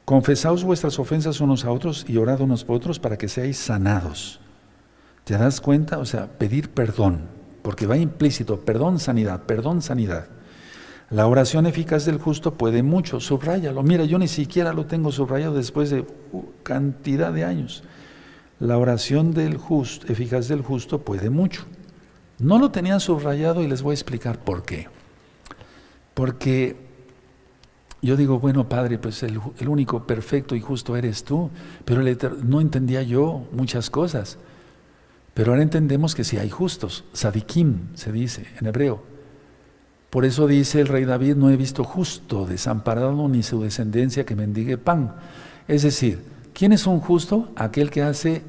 Confesaos 0.04 0.64
vuestras 0.64 0.98
ofensas 0.98 1.40
unos 1.40 1.64
a 1.64 1.70
otros 1.70 2.06
y 2.08 2.16
orad 2.16 2.40
unos 2.40 2.64
por 2.64 2.76
otros 2.76 2.98
para 2.98 3.18
que 3.18 3.28
seáis 3.28 3.58
sanados. 3.58 4.40
¿Te 5.24 5.36
das 5.36 5.60
cuenta? 5.60 5.98
O 5.98 6.06
sea, 6.06 6.26
pedir 6.38 6.70
perdón, 6.70 7.28
porque 7.60 7.86
va 7.86 7.98
implícito, 7.98 8.60
perdón, 8.60 8.98
sanidad, 8.98 9.42
perdón, 9.42 9.82
sanidad. 9.82 10.28
La 11.10 11.26
oración 11.26 11.66
eficaz 11.66 12.06
del 12.06 12.18
justo 12.18 12.54
puede 12.54 12.82
mucho, 12.82 13.20
subrayalo. 13.20 13.82
Mira, 13.82 14.04
yo 14.04 14.18
ni 14.18 14.28
siquiera 14.28 14.72
lo 14.72 14.86
tengo 14.86 15.12
subrayado 15.12 15.54
después 15.54 15.90
de 15.90 16.00
uh, 16.32 16.44
cantidad 16.62 17.32
de 17.32 17.44
años. 17.44 17.82
La 18.60 18.76
oración 18.76 19.32
del 19.32 19.56
justo, 19.56 20.12
eficaz 20.12 20.48
del 20.48 20.62
justo 20.62 21.00
puede 21.00 21.30
mucho. 21.30 21.64
No 22.38 22.58
lo 22.58 22.70
tenían 22.70 23.00
subrayado 23.00 23.62
y 23.62 23.68
les 23.68 23.82
voy 23.82 23.92
a 23.92 23.94
explicar 23.94 24.38
por 24.38 24.64
qué. 24.64 24.88
Porque 26.14 26.76
yo 28.00 28.16
digo, 28.16 28.38
bueno, 28.38 28.68
Padre, 28.68 28.98
pues 28.98 29.22
el, 29.22 29.40
único 29.66 30.06
perfecto 30.06 30.54
y 30.54 30.60
justo 30.60 30.96
eres 30.96 31.24
tú, 31.24 31.50
pero 31.84 32.02
no 32.42 32.60
entendía 32.60 33.02
yo 33.02 33.46
muchas 33.52 33.90
cosas. 33.90 34.38
Pero 35.34 35.52
ahora 35.52 35.62
entendemos 35.62 36.14
que 36.14 36.24
si 36.24 36.36
hay 36.36 36.50
justos, 36.50 37.04
sadikim 37.12 37.94
se 37.94 38.12
dice 38.12 38.46
en 38.60 38.66
hebreo, 38.66 39.02
por 40.10 40.24
eso 40.24 40.46
dice 40.46 40.80
el 40.80 40.88
rey 40.88 41.04
David, 41.04 41.36
no 41.36 41.50
he 41.50 41.56
visto 41.56 41.84
justo 41.84 42.46
desamparado 42.46 43.28
ni 43.28 43.42
su 43.42 43.62
descendencia 43.62 44.24
que 44.24 44.34
mendigue 44.34 44.78
pan. 44.78 45.16
Es 45.66 45.82
decir, 45.82 46.22
¿quién 46.58 46.72
es 46.72 46.86
un 46.86 47.00
justo? 47.00 47.52
Aquel 47.54 47.90
que 47.90 48.02
hace 48.02 48.42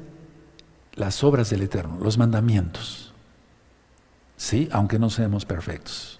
las 0.94 1.22
obras 1.22 1.48
del 1.50 1.62
Eterno, 1.62 1.98
los 2.02 2.18
mandamientos. 2.18 3.10
¿sí? 4.36 4.68
Aunque 4.72 4.98
no 4.98 5.10
seamos 5.10 5.44
perfectos. 5.44 6.18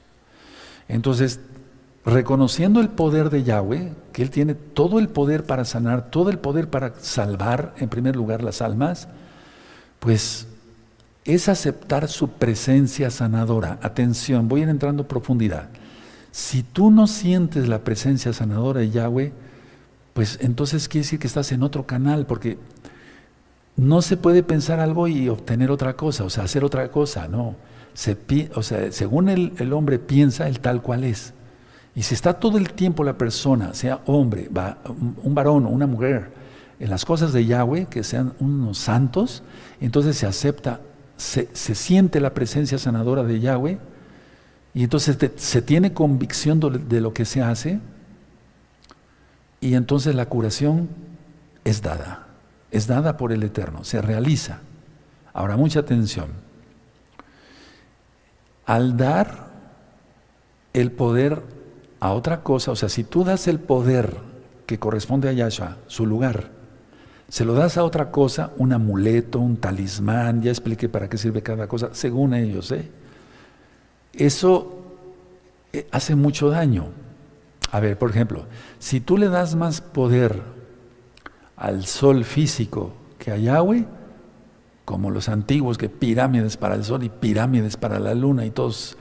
Entonces, 0.88 1.40
reconociendo 2.04 2.80
el 2.80 2.90
poder 2.90 3.30
de 3.30 3.42
Yahweh, 3.42 3.92
que 4.12 4.22
Él 4.22 4.30
tiene 4.30 4.54
todo 4.54 4.98
el 4.98 5.08
poder 5.08 5.44
para 5.44 5.64
sanar, 5.64 6.10
todo 6.10 6.30
el 6.30 6.38
poder 6.38 6.70
para 6.70 6.94
salvar, 7.00 7.74
en 7.78 7.88
primer 7.88 8.14
lugar, 8.14 8.42
las 8.42 8.62
almas, 8.62 9.08
pues 9.98 10.46
es 11.24 11.48
aceptar 11.48 12.08
su 12.08 12.28
presencia 12.28 13.10
sanadora. 13.10 13.78
Atención, 13.82 14.48
voy 14.48 14.60
a 14.60 14.64
ir 14.64 14.68
entrando 14.68 15.02
en 15.02 15.08
profundidad. 15.08 15.68
Si 16.30 16.62
tú 16.62 16.90
no 16.90 17.06
sientes 17.06 17.68
la 17.68 17.80
presencia 17.80 18.32
sanadora 18.32 18.80
de 18.80 18.90
Yahweh, 18.90 19.32
pues 20.12 20.38
entonces 20.40 20.88
quiere 20.88 21.04
decir 21.04 21.18
que 21.18 21.26
estás 21.26 21.52
en 21.52 21.62
otro 21.62 21.86
canal, 21.86 22.26
porque 22.26 22.58
no 23.76 24.02
se 24.02 24.16
puede 24.16 24.42
pensar 24.42 24.80
algo 24.80 25.08
y 25.08 25.28
obtener 25.28 25.70
otra 25.70 25.94
cosa, 25.94 26.24
o 26.24 26.30
sea, 26.30 26.44
hacer 26.44 26.64
otra 26.64 26.90
cosa, 26.90 27.28
no. 27.28 27.56
O 28.54 28.62
sea, 28.62 28.92
según 28.92 29.28
el, 29.28 29.72
hombre 29.72 29.98
piensa, 29.98 30.48
el 30.48 30.60
tal 30.60 30.82
cual 30.82 31.04
es. 31.04 31.34
Y 31.94 32.02
si 32.02 32.14
está 32.14 32.34
todo 32.34 32.58
el 32.58 32.72
tiempo 32.72 33.04
la 33.04 33.18
persona, 33.18 33.74
sea 33.74 34.00
hombre, 34.06 34.48
un 35.22 35.34
varón 35.34 35.66
o 35.66 35.70
una 35.70 35.86
mujer, 35.86 36.30
en 36.78 36.88
las 36.88 37.04
cosas 37.04 37.32
de 37.32 37.44
Yahweh, 37.44 37.86
que 37.86 38.02
sean 38.04 38.32
unos 38.38 38.78
santos, 38.78 39.42
entonces 39.80 40.16
se 40.16 40.26
acepta, 40.26 40.80
se 41.16 41.74
siente 41.74 42.20
la 42.20 42.32
presencia 42.32 42.78
sanadora 42.78 43.22
de 43.22 43.40
Yahweh, 43.40 43.78
y 44.72 44.84
entonces 44.84 45.18
se 45.36 45.62
tiene 45.62 45.92
convicción 45.92 46.60
de 46.60 47.00
lo 47.00 47.12
que 47.12 47.24
se 47.24 47.42
hace, 47.42 47.80
y 49.60 49.74
entonces 49.74 50.14
la 50.14 50.26
curación 50.26 50.88
es 51.64 51.82
dada, 51.82 52.26
es 52.70 52.86
dada 52.86 53.16
por 53.16 53.32
el 53.32 53.42
Eterno, 53.42 53.84
se 53.84 54.00
realiza. 54.00 54.60
Ahora, 55.32 55.56
mucha 55.56 55.80
atención. 55.80 56.28
Al 58.66 58.96
dar 58.96 59.50
el 60.72 60.92
poder 60.92 61.42
a 62.00 62.12
otra 62.12 62.42
cosa, 62.42 62.72
o 62.72 62.76
sea, 62.76 62.88
si 62.88 63.04
tú 63.04 63.24
das 63.24 63.46
el 63.48 63.60
poder 63.60 64.16
que 64.66 64.78
corresponde 64.78 65.28
a 65.28 65.32
Yahshua, 65.32 65.76
su 65.86 66.06
lugar, 66.06 66.50
se 67.28 67.44
lo 67.44 67.54
das 67.54 67.76
a 67.76 67.84
otra 67.84 68.10
cosa, 68.10 68.52
un 68.56 68.72
amuleto, 68.72 69.38
un 69.38 69.56
talismán, 69.56 70.42
ya 70.42 70.50
expliqué 70.50 70.88
para 70.88 71.08
qué 71.08 71.16
sirve 71.18 71.42
cada 71.42 71.68
cosa, 71.68 71.90
según 71.92 72.34
ellos, 72.34 72.72
¿eh? 72.72 72.90
Eso 74.12 74.80
eh, 75.72 75.86
hace 75.92 76.16
mucho 76.16 76.50
daño. 76.50 76.88
A 77.72 77.80
ver, 77.80 77.98
por 77.98 78.10
ejemplo, 78.10 78.46
si 78.78 79.00
tú 79.00 79.16
le 79.16 79.28
das 79.28 79.54
más 79.54 79.80
poder 79.80 80.42
al 81.56 81.86
sol 81.86 82.24
físico 82.24 82.92
que 83.18 83.30
a 83.30 83.36
Yahweh, 83.36 83.86
como 84.84 85.10
los 85.10 85.28
antiguos 85.28 85.78
que 85.78 85.88
pirámides 85.88 86.56
para 86.56 86.74
el 86.74 86.84
sol 86.84 87.04
y 87.04 87.08
pirámides 87.08 87.76
para 87.76 88.00
la 88.00 88.14
luna 88.14 88.44
y 88.44 88.50
todos 88.50 88.96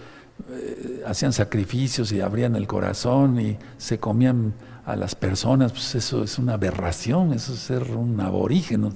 eh, 0.51 1.03
hacían 1.07 1.33
sacrificios 1.33 2.11
y 2.11 2.21
abrían 2.21 2.55
el 2.55 2.67
corazón 2.67 3.39
y 3.39 3.57
se 3.77 3.97
comían 3.97 4.53
a 4.85 4.95
las 4.95 5.15
personas, 5.15 5.71
pues 5.71 5.95
eso 5.95 6.23
es 6.23 6.39
una 6.39 6.53
aberración, 6.53 7.33
eso 7.33 7.53
es 7.53 7.59
ser 7.59 7.83
un 7.95 8.19
aborigen. 8.19 8.91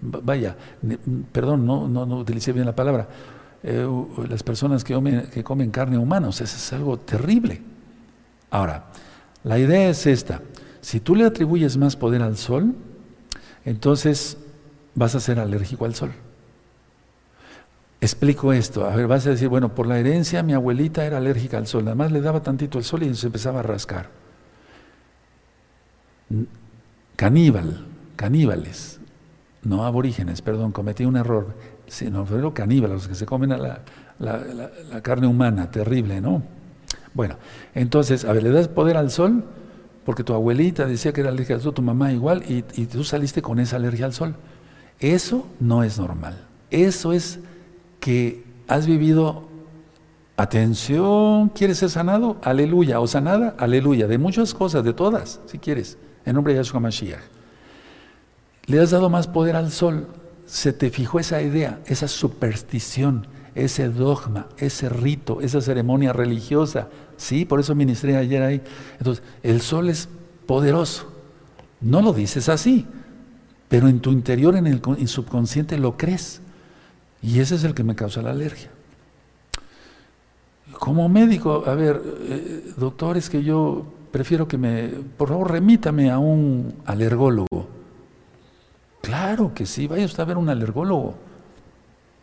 Vaya, 0.00 0.56
perdón, 1.32 1.66
no, 1.66 1.88
no, 1.88 2.04
utilicé 2.16 2.52
bien 2.52 2.66
la 2.66 2.76
palabra. 2.76 3.08
Eh, 3.62 3.86
las 4.28 4.42
personas 4.42 4.84
que 4.84 4.94
comen, 5.42 5.70
carne 5.70 5.98
humana, 5.98 6.28
eso 6.28 6.44
es 6.44 6.72
algo 6.72 6.98
terrible. 6.98 7.60
Ahora, 8.50 8.84
la 9.44 9.58
idea 9.58 9.88
es 9.88 10.06
esta. 10.06 10.40
Si 10.80 11.00
tú 11.00 11.14
le 11.14 11.24
atribuyes 11.24 11.76
más 11.76 11.96
poder 11.96 12.22
al 12.22 12.36
sol, 12.36 12.74
entonces 13.64 14.36
vas 14.94 15.14
a 15.14 15.20
ser 15.20 15.38
alérgico 15.38 15.84
al 15.84 15.94
sol. 15.94 16.12
Explico 18.00 18.52
esto. 18.52 18.84
A 18.84 18.96
ver, 18.96 19.06
vas 19.06 19.26
a 19.26 19.30
decir, 19.30 19.48
bueno, 19.48 19.74
por 19.74 19.86
la 19.86 19.98
herencia 19.98 20.42
mi 20.42 20.54
abuelita 20.54 21.04
era 21.04 21.18
alérgica 21.18 21.58
al 21.58 21.66
sol. 21.66 21.84
Nada 21.84 21.94
más 21.94 22.10
le 22.10 22.20
daba 22.20 22.42
tantito 22.42 22.78
el 22.78 22.84
sol 22.84 23.04
y 23.04 23.14
se 23.14 23.26
empezaba 23.26 23.60
a 23.60 23.62
rascar. 23.62 24.10
Caníbal, 27.16 27.86
caníbales, 28.16 28.98
no 29.62 29.84
aborígenes, 29.84 30.42
perdón, 30.42 30.72
cometí 30.72 31.04
un 31.04 31.16
error. 31.16 31.54
Sino, 31.86 32.24
pero 32.24 32.54
caníbales, 32.54 32.94
los 32.94 33.08
que 33.08 33.14
se 33.14 33.26
comen 33.26 33.50
la 33.50 35.02
carne 35.02 35.26
humana, 35.26 35.70
terrible, 35.70 36.20
¿no? 36.20 36.42
Bueno, 37.14 37.36
entonces, 37.74 38.24
a 38.24 38.32
ver, 38.32 38.42
le 38.42 38.50
das 38.50 38.68
poder 38.68 38.96
al 38.96 39.10
sol 39.10 39.44
porque 40.04 40.24
tu 40.24 40.34
abuelita 40.34 40.86
decía 40.86 41.12
que 41.12 41.20
era 41.20 41.30
alérgica 41.30 41.54
al 41.54 41.60
sol, 41.60 41.74
tu 41.74 41.82
mamá 41.82 42.12
igual, 42.12 42.42
y, 42.48 42.62
tú 42.86 43.04
saliste 43.04 43.40
con 43.40 43.60
esa 43.60 43.76
alergia 43.76 44.06
al 44.06 44.12
sol. 44.12 44.34
Eso 44.98 45.46
no 45.60 45.84
es 45.84 45.98
normal. 45.98 46.46
Eso 46.70 47.12
es 47.12 47.38
que 48.00 48.44
has 48.66 48.86
vivido, 48.86 49.48
atención, 50.36 51.50
¿quieres 51.50 51.78
ser 51.78 51.90
sanado? 51.90 52.36
Aleluya. 52.42 53.00
O 53.00 53.06
sanada, 53.06 53.54
aleluya. 53.58 54.08
De 54.08 54.18
muchas 54.18 54.54
cosas, 54.54 54.84
de 54.84 54.92
todas, 54.92 55.40
si 55.46 55.58
quieres, 55.58 55.98
en 56.24 56.34
nombre 56.34 56.52
de 56.52 56.58
Yahshua 56.58 56.80
Mashiach. 56.80 57.20
Le 58.66 58.80
has 58.80 58.90
dado 58.90 59.08
más 59.08 59.26
poder 59.28 59.56
al 59.56 59.70
sol. 59.70 60.08
Se 60.46 60.72
te 60.72 60.90
fijó 60.90 61.20
esa 61.20 61.40
idea, 61.42 61.80
esa 61.86 62.08
superstición 62.08 63.26
ese 63.54 63.88
dogma, 63.88 64.46
ese 64.56 64.88
rito, 64.88 65.40
esa 65.40 65.60
ceremonia 65.60 66.12
religiosa. 66.12 66.88
Sí, 67.16 67.44
por 67.44 67.60
eso 67.60 67.74
ministré 67.74 68.16
ayer 68.16 68.42
ahí. 68.42 68.62
Entonces, 68.98 69.22
el 69.42 69.60
sol 69.60 69.88
es 69.88 70.08
poderoso. 70.46 71.12
No 71.80 72.00
lo 72.00 72.12
dices 72.12 72.48
así, 72.48 72.86
pero 73.68 73.88
en 73.88 74.00
tu 74.00 74.10
interior, 74.10 74.56
en 74.56 74.66
el 74.66 75.08
subconsciente, 75.08 75.78
lo 75.78 75.96
crees. 75.96 76.40
Y 77.22 77.40
ese 77.40 77.54
es 77.54 77.64
el 77.64 77.74
que 77.74 77.84
me 77.84 77.94
causa 77.94 78.22
la 78.22 78.30
alergia. 78.30 78.70
Como 80.78 81.08
médico, 81.08 81.64
a 81.66 81.74
ver, 81.74 82.02
eh, 82.22 82.72
doctor, 82.76 83.16
es 83.16 83.30
que 83.30 83.42
yo 83.42 83.84
prefiero 84.10 84.48
que 84.48 84.58
me, 84.58 84.88
por 85.16 85.28
favor, 85.28 85.50
remítame 85.50 86.10
a 86.10 86.18
un 86.18 86.74
alergólogo. 86.84 87.68
Claro 89.00 89.52
que 89.54 89.66
sí, 89.66 89.86
vaya 89.86 90.04
usted 90.04 90.22
a 90.22 90.26
ver 90.26 90.36
un 90.36 90.48
alergólogo. 90.48 91.14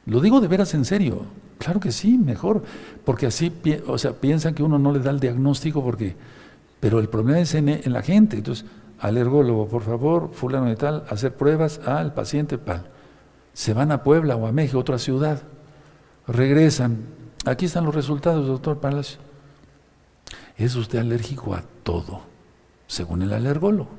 Lo 0.10 0.20
digo 0.22 0.42
de 0.42 0.48
veras 0.48 0.74
en 0.74 0.86
serio. 0.86 1.22
Claro 1.60 1.80
que 1.80 1.92
sí, 1.92 2.18
mejor. 2.18 2.64
Porque 3.06 3.28
así, 3.28 3.54
o 3.88 3.98
sea, 4.00 4.14
piensan 4.14 4.56
que 4.56 4.64
uno 4.64 4.80
no 4.80 4.92
le 4.92 5.00
da 5.00 5.12
el 5.12 5.20
diagnóstico 5.20 5.84
porque... 5.84 6.16
Pero 6.80 7.00
el 7.00 7.10
problema 7.10 7.40
es 7.40 7.54
en, 7.54 7.82
la 7.86 8.02
gente. 8.02 8.38
Entonces, 8.38 8.66
alergólogo, 9.00 9.68
por 9.68 9.84
favor, 9.84 10.32
fulano 10.34 10.66
de 10.66 10.78
tal, 10.78 11.04
hacer 11.10 11.36
pruebas 11.36 11.80
al 11.86 12.14
paciente 12.14 12.58
pal. 12.58 12.88
Se 13.54 13.74
van 13.74 13.92
a 13.92 14.02
Puebla 14.02 14.36
o 14.36 14.48
a 14.48 14.52
México, 14.52 14.80
otra 14.80 14.98
ciudad. 14.98 15.44
Regresan. 16.26 16.98
Aquí 17.46 17.66
están 17.66 17.86
los 17.86 17.94
resultados, 17.94 18.48
doctor 18.48 18.80
Palacio. 18.80 19.20
Es 20.58 20.76
usted 20.76 21.00
alérgico 21.00 21.54
a 21.54 21.64
todo, 21.84 22.22
según 22.88 23.22
el 23.22 23.34
alergólogo. 23.34 23.90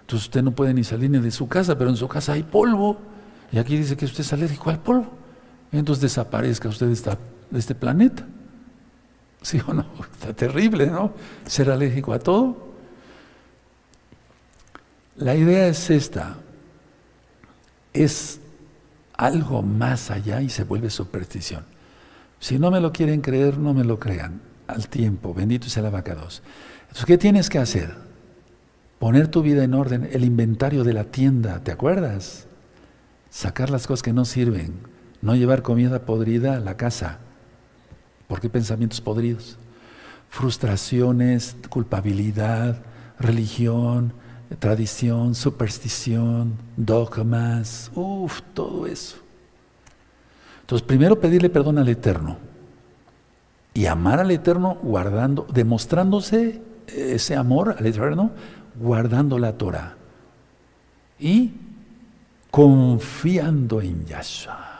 Entonces 0.00 0.26
usted 0.26 0.42
no 0.42 0.52
puede 0.52 0.74
ni 0.74 0.82
salir 0.82 1.10
ni 1.10 1.18
de 1.18 1.30
su 1.30 1.46
casa, 1.46 1.78
pero 1.78 1.90
en 1.90 1.96
su 1.96 2.08
casa 2.08 2.32
hay 2.32 2.42
polvo. 2.42 2.96
Y 3.52 3.58
aquí 3.58 3.76
dice 3.76 3.96
que 3.96 4.06
usted 4.06 4.20
es 4.20 4.32
alérgico 4.32 4.70
al 4.70 4.80
polvo 4.80 5.23
entonces 5.78 6.02
desaparezca 6.02 6.68
usted 6.68 6.86
de, 6.86 7.58
este 7.58 7.74
planeta. 7.74 8.24
¿Sí 9.42 9.60
o 9.66 9.74
no? 9.74 9.86
Está 10.12 10.32
terrible, 10.32 10.86
¿no? 10.86 11.12
Ser 11.46 11.70
alérgico 11.70 12.12
a 12.12 12.18
todo. 12.18 12.74
La 15.16 15.34
idea 15.34 15.68
es 15.68 15.90
esta, 15.90 16.36
es 17.92 18.40
algo 19.16 19.62
más 19.62 20.10
allá 20.10 20.40
y 20.42 20.48
se 20.48 20.64
vuelve 20.64 20.90
superstición. 20.90 21.64
Si 22.40 22.58
no 22.58 22.70
me 22.70 22.80
lo 22.80 22.92
quieren 22.92 23.20
creer, 23.20 23.58
no 23.58 23.74
me 23.74 23.84
lo 23.84 23.98
crean. 23.98 24.40
Al 24.66 24.88
tiempo, 24.88 25.32
bendito 25.32 25.68
sea 25.68 25.82
la 25.82 25.90
vaca 25.90 26.14
2. 26.14 26.42
Entonces, 26.82 27.06
¿qué 27.06 27.16
tienes 27.16 27.48
que 27.48 27.58
hacer? 27.58 27.94
Poner 28.98 29.28
tu 29.28 29.42
vida 29.42 29.62
en 29.62 29.74
orden, 29.74 30.08
el 30.12 30.24
inventario 30.24 30.84
de 30.84 30.94
la 30.94 31.04
tienda, 31.04 31.60
¿te 31.60 31.70
acuerdas? 31.70 32.46
Sacar 33.30 33.70
las 33.70 33.86
cosas 33.86 34.02
que 34.02 34.12
no 34.12 34.24
sirven, 34.24 34.74
no 35.24 35.34
llevar 35.34 35.62
comida 35.62 36.04
podrida 36.04 36.56
a 36.56 36.60
la 36.60 36.76
casa. 36.76 37.18
¿Por 38.28 38.42
qué 38.42 38.50
pensamientos 38.50 39.00
podridos? 39.00 39.56
Frustraciones, 40.28 41.56
culpabilidad, 41.70 42.82
religión, 43.18 44.12
tradición, 44.58 45.34
superstición, 45.34 46.58
dogmas, 46.76 47.90
uff, 47.94 48.42
todo 48.52 48.86
eso. 48.86 49.16
Entonces, 50.60 50.86
primero 50.86 51.18
pedirle 51.18 51.48
perdón 51.48 51.78
al 51.78 51.88
Eterno 51.88 52.36
y 53.72 53.86
amar 53.86 54.20
al 54.20 54.30
Eterno 54.30 54.76
guardando, 54.82 55.46
demostrándose 55.50 56.60
ese 56.86 57.34
amor 57.34 57.76
al 57.78 57.86
Eterno, 57.86 58.30
guardando 58.78 59.38
la 59.38 59.56
Torah 59.56 59.96
y 61.18 61.54
confiando 62.50 63.80
en 63.80 64.04
Yahshua 64.04 64.73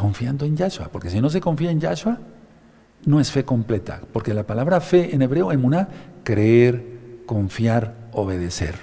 confiando 0.00 0.46
en 0.46 0.56
Yahshua, 0.56 0.88
porque 0.88 1.10
si 1.10 1.20
no 1.20 1.28
se 1.28 1.40
confía 1.42 1.70
en 1.70 1.78
Yahshua, 1.78 2.18
no 3.04 3.20
es 3.20 3.30
fe 3.30 3.44
completa, 3.44 4.00
porque 4.12 4.32
la 4.32 4.46
palabra 4.46 4.80
fe 4.80 5.14
en 5.14 5.20
hebreo, 5.20 5.52
emuná, 5.52 5.88
creer, 6.24 7.22
confiar, 7.26 7.94
obedecer. 8.12 8.74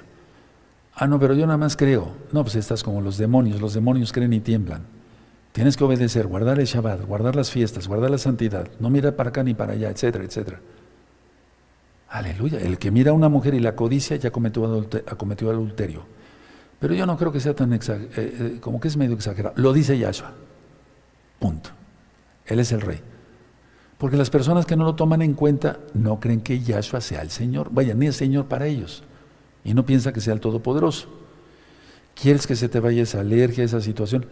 Ah, 0.94 1.08
no, 1.08 1.20
pero 1.20 1.34
yo 1.34 1.46
nada 1.48 1.58
más 1.58 1.76
creo. 1.76 2.14
No, 2.32 2.44
pues 2.44 2.56
estás 2.56 2.84
como 2.84 3.02
los 3.02 3.18
demonios, 3.18 3.60
los 3.62 3.74
demonios 3.74 4.14
creen 4.14 4.34
y 4.34 4.40
tiemblan. 4.40 4.84
Tienes 5.54 5.76
que 5.76 5.84
obedecer, 5.84 6.28
guardar 6.28 6.60
el 6.60 6.66
Shabbat, 6.66 7.06
guardar 7.06 7.36
las 7.36 7.50
fiestas, 7.50 7.88
guardar 7.88 8.12
la 8.12 8.20
santidad, 8.20 8.68
no 8.80 8.92
mirar 8.92 9.16
para 9.16 9.30
acá 9.30 9.44
ni 9.44 9.56
para 9.56 9.74
allá, 9.74 9.90
etcétera, 9.90 10.24
etcétera. 10.24 10.60
Aleluya. 12.10 12.60
El 12.60 12.78
que 12.78 12.92
mira 12.92 13.10
a 13.10 13.14
una 13.14 13.28
mujer 13.28 13.56
y 13.56 13.60
la 13.60 13.76
codicia 13.76 14.18
ya 14.18 14.30
cometió, 14.30 14.66
adulterio. 14.66 16.06
Pero 16.80 16.94
yo 16.94 17.08
no 17.08 17.18
creo 17.18 17.32
que 17.32 17.40
sea 17.40 17.56
tan 17.56 17.74
exagerado, 17.74 18.22
eh, 18.22 18.36
eh, 18.40 18.58
como 18.62 18.80
que 18.80 18.88
es 18.88 18.98
medio 18.98 19.16
exagerado. 19.16 19.56
Lo 19.58 19.74
dice 19.74 19.98
Yahshua. 19.98 20.47
Punto. 21.40 21.70
Él 22.46 22.60
es 22.60 22.72
el 22.72 22.82
rey. 22.82 23.02
Porque 23.98 24.18
las 24.18 24.30
personas 24.30 24.66
que 24.66 24.76
no 24.76 24.86
lo 24.86 24.96
toman 24.96 25.22
en 25.22 25.34
cuenta 25.34 25.80
no 25.94 26.20
creen 26.20 26.42
que 26.42 26.60
Yahshua 26.60 27.02
sea 27.02 27.22
el 27.22 27.32
Señor. 27.32 27.70
Vaya, 27.72 27.94
ni 27.94 28.08
el 28.08 28.14
Señor 28.14 28.46
para 28.46 28.68
ellos. 28.68 29.04
Y 29.64 29.74
no 29.74 29.86
piensa 29.86 30.14
que 30.14 30.22
sea 30.22 30.34
el 30.34 30.40
Todopoderoso. 30.40 31.10
¿Quieres 32.16 32.48
que 32.48 32.56
se 32.56 32.70
te 32.70 32.80
vaya 32.80 33.04
esa 33.04 33.20
alergia, 33.20 33.64
esa 33.64 33.82
situación? 33.82 34.26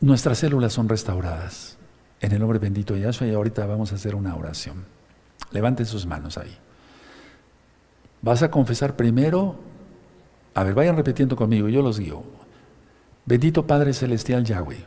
Nuestras 0.00 0.38
células 0.38 0.72
son 0.72 0.88
restauradas 0.88 1.78
en 2.20 2.32
el 2.32 2.38
nombre 2.38 2.58
bendito 2.58 2.94
de 2.94 3.00
Yahshua 3.00 3.26
y 3.26 3.34
ahorita 3.34 3.66
vamos 3.66 3.92
a 3.92 3.96
hacer 3.96 4.14
una 4.14 4.34
oración. 4.34 4.84
Levanten 5.50 5.86
sus 5.86 6.06
manos 6.06 6.38
ahí. 6.38 6.56
Vas 8.20 8.42
a 8.42 8.50
confesar 8.50 8.96
primero, 8.96 9.56
a 10.54 10.62
ver, 10.64 10.74
vayan 10.74 10.96
repitiendo 10.96 11.36
conmigo, 11.36 11.68
yo 11.68 11.82
los 11.82 11.98
guío. 11.98 12.22
Bendito 13.26 13.66
Padre 13.66 13.92
Celestial 13.92 14.44
Yahweh, 14.44 14.84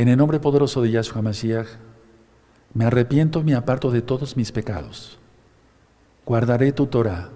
en 0.00 0.08
el 0.08 0.16
nombre 0.16 0.40
poderoso 0.40 0.80
de 0.80 0.92
Yahshua 0.92 1.20
Mashiach, 1.20 1.66
me 2.72 2.86
arrepiento 2.86 3.40
y 3.40 3.44
me 3.44 3.54
aparto 3.54 3.90
de 3.90 4.00
todos 4.00 4.34
mis 4.34 4.50
pecados. 4.50 5.18
Guardaré 6.24 6.72
tu 6.72 6.86
Torah, 6.86 7.28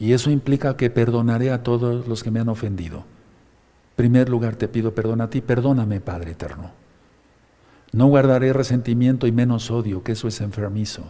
y 0.00 0.12
eso 0.12 0.28
implica 0.30 0.76
que 0.76 0.90
perdonaré 0.90 1.52
a 1.52 1.62
todos 1.62 2.08
los 2.08 2.24
que 2.24 2.32
me 2.32 2.40
han 2.40 2.48
ofendido. 2.48 2.98
En 2.98 3.96
primer 3.96 4.28
lugar 4.28 4.56
te 4.56 4.66
pido 4.66 4.96
perdón 4.96 5.20
a 5.20 5.30
ti, 5.30 5.42
perdóname, 5.42 6.00
Padre 6.00 6.32
eterno. 6.32 6.72
No 7.92 8.06
guardaré 8.06 8.52
resentimiento 8.52 9.28
y 9.28 9.32
menos 9.32 9.70
odio, 9.70 10.02
que 10.02 10.12
eso 10.12 10.26
es 10.26 10.40
enfermizo. 10.40 11.04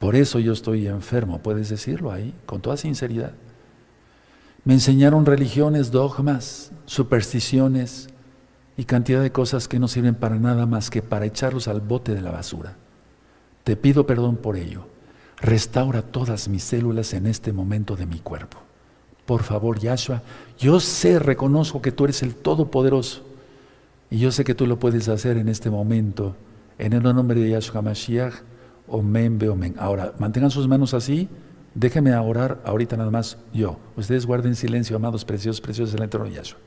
Por 0.00 0.16
eso 0.16 0.40
yo 0.40 0.52
estoy 0.52 0.88
enfermo, 0.88 1.42
puedes 1.44 1.68
decirlo 1.68 2.10
ahí, 2.10 2.34
con 2.44 2.60
toda 2.60 2.76
sinceridad. 2.76 3.34
Me 4.64 4.74
enseñaron 4.74 5.26
religiones, 5.26 5.92
dogmas, 5.92 6.72
supersticiones 6.86 8.08
y 8.76 8.84
cantidad 8.84 9.22
de 9.22 9.32
cosas 9.32 9.68
que 9.68 9.78
no 9.78 9.88
sirven 9.88 10.14
para 10.14 10.36
nada 10.36 10.66
más 10.66 10.90
que 10.90 11.02
para 11.02 11.26
echarlos 11.26 11.68
al 11.68 11.80
bote 11.80 12.14
de 12.14 12.22
la 12.22 12.30
basura. 12.30 12.76
Te 13.64 13.76
pido 13.76 14.06
perdón 14.06 14.36
por 14.36 14.56
ello. 14.56 14.86
Restaura 15.38 16.02
todas 16.02 16.48
mis 16.48 16.62
células 16.62 17.12
en 17.14 17.26
este 17.26 17.52
momento 17.52 17.96
de 17.96 18.06
mi 18.06 18.20
cuerpo. 18.20 18.58
Por 19.26 19.42
favor, 19.42 19.78
Yahshua, 19.78 20.22
yo 20.58 20.78
sé, 20.80 21.18
reconozco 21.18 21.82
que 21.82 21.92
tú 21.92 22.04
eres 22.04 22.22
el 22.22 22.34
Todopoderoso 22.34 23.22
y 24.08 24.18
yo 24.18 24.30
sé 24.30 24.44
que 24.44 24.54
tú 24.54 24.66
lo 24.66 24.78
puedes 24.78 25.08
hacer 25.08 25.36
en 25.36 25.48
este 25.48 25.68
momento. 25.68 26.36
En 26.78 26.92
el 26.92 27.02
nombre 27.02 27.40
de 27.40 27.50
Yahshua 27.50 27.82
Mashiach 27.82 28.34
Omen, 28.88 29.48
omen. 29.48 29.74
Ahora, 29.78 30.14
mantengan 30.18 30.50
sus 30.50 30.68
manos 30.68 30.94
así. 30.94 31.28
Déjenme 31.74 32.14
orar 32.16 32.62
ahorita 32.64 32.96
nada 32.96 33.10
más 33.10 33.36
yo. 33.52 33.78
Ustedes 33.96 34.26
guarden 34.26 34.54
silencio, 34.54 34.96
amados, 34.96 35.24
preciosos, 35.24 35.60
preciosos 35.60 35.92
del 35.92 36.04
eterno 36.04 36.26
Yahshua. 36.26 36.58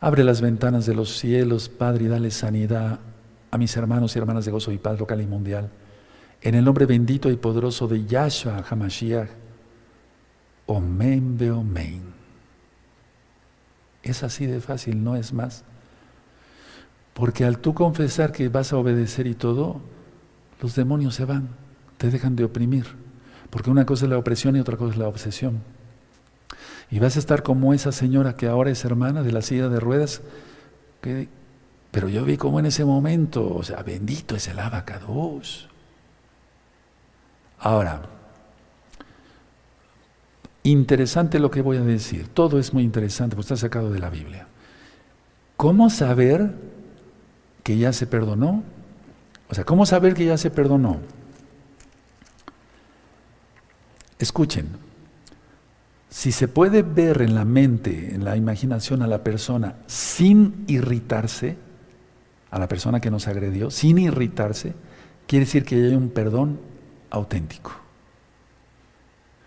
Abre 0.00 0.22
las 0.22 0.40
ventanas 0.42 0.84
de 0.84 0.94
los 0.94 1.16
cielos, 1.16 1.70
Padre, 1.70 2.04
y 2.04 2.08
dale 2.08 2.30
sanidad 2.30 3.00
a 3.50 3.58
mis 3.58 3.74
hermanos 3.74 4.14
y 4.14 4.18
hermanas 4.18 4.44
de 4.44 4.50
gozo 4.50 4.70
y 4.70 4.76
paz 4.76 4.98
local 4.98 5.22
y 5.22 5.26
mundial. 5.26 5.70
En 6.42 6.54
el 6.54 6.64
nombre 6.64 6.84
bendito 6.84 7.30
y 7.30 7.36
poderoso 7.36 7.88
de 7.88 8.04
Yahshua 8.04 8.62
Hamashiach. 8.68 9.30
Omen, 10.66 11.38
omen. 11.50 12.02
Es 14.02 14.22
así 14.22 14.44
de 14.44 14.60
fácil, 14.60 15.02
no 15.02 15.16
es 15.16 15.32
más. 15.32 15.64
Porque 17.14 17.46
al 17.46 17.60
tú 17.60 17.72
confesar 17.72 18.30
que 18.30 18.50
vas 18.50 18.74
a 18.74 18.76
obedecer 18.76 19.26
y 19.26 19.34
todo, 19.34 19.80
los 20.60 20.74
demonios 20.74 21.14
se 21.14 21.24
van, 21.24 21.48
te 21.96 22.10
dejan 22.10 22.36
de 22.36 22.44
oprimir. 22.44 22.84
Porque 23.48 23.70
una 23.70 23.86
cosa 23.86 24.04
es 24.04 24.10
la 24.10 24.18
opresión 24.18 24.54
y 24.54 24.60
otra 24.60 24.76
cosa 24.76 24.92
es 24.92 24.98
la 24.98 25.08
obsesión. 25.08 25.75
Y 26.90 26.98
vas 26.98 27.16
a 27.16 27.18
estar 27.18 27.42
como 27.42 27.74
esa 27.74 27.92
señora 27.92 28.36
que 28.36 28.46
ahora 28.46 28.70
es 28.70 28.84
hermana 28.84 29.22
de 29.22 29.32
la 29.32 29.42
silla 29.42 29.68
de 29.68 29.80
ruedas. 29.80 30.22
Pero 31.90 32.08
yo 32.08 32.24
vi 32.24 32.36
como 32.36 32.60
en 32.60 32.66
ese 32.66 32.84
momento, 32.84 33.54
o 33.54 33.62
sea, 33.62 33.82
bendito 33.82 34.36
es 34.36 34.48
el 34.48 34.58
abacados. 34.58 35.68
Ahora, 37.58 38.02
interesante 40.62 41.38
lo 41.38 41.50
que 41.50 41.62
voy 41.62 41.78
a 41.78 41.82
decir. 41.82 42.28
Todo 42.28 42.58
es 42.58 42.72
muy 42.74 42.82
interesante, 42.82 43.34
porque 43.34 43.54
está 43.54 43.56
sacado 43.56 43.90
de 43.90 43.98
la 43.98 44.10
Biblia. 44.10 44.46
¿Cómo 45.56 45.90
saber 45.90 46.54
que 47.62 47.78
ya 47.78 47.92
se 47.92 48.06
perdonó? 48.06 48.62
O 49.48 49.54
sea, 49.54 49.64
¿cómo 49.64 49.86
saber 49.86 50.14
que 50.14 50.26
ya 50.26 50.36
se 50.36 50.50
perdonó? 50.50 51.00
Escuchen, 54.18 54.68
si 56.08 56.32
se 56.32 56.48
puede 56.48 56.82
ver 56.82 57.22
en 57.22 57.34
la 57.34 57.44
mente, 57.44 58.14
en 58.14 58.24
la 58.24 58.36
imaginación 58.36 59.02
a 59.02 59.06
la 59.06 59.24
persona 59.24 59.76
sin 59.86 60.64
irritarse, 60.66 61.56
a 62.50 62.58
la 62.58 62.68
persona 62.68 63.00
que 63.00 63.10
nos 63.10 63.26
agredió, 63.28 63.70
sin 63.70 63.98
irritarse, 63.98 64.74
quiere 65.26 65.44
decir 65.44 65.64
que 65.64 65.74
hay 65.74 65.94
un 65.94 66.10
perdón 66.10 66.60
auténtico. 67.10 67.72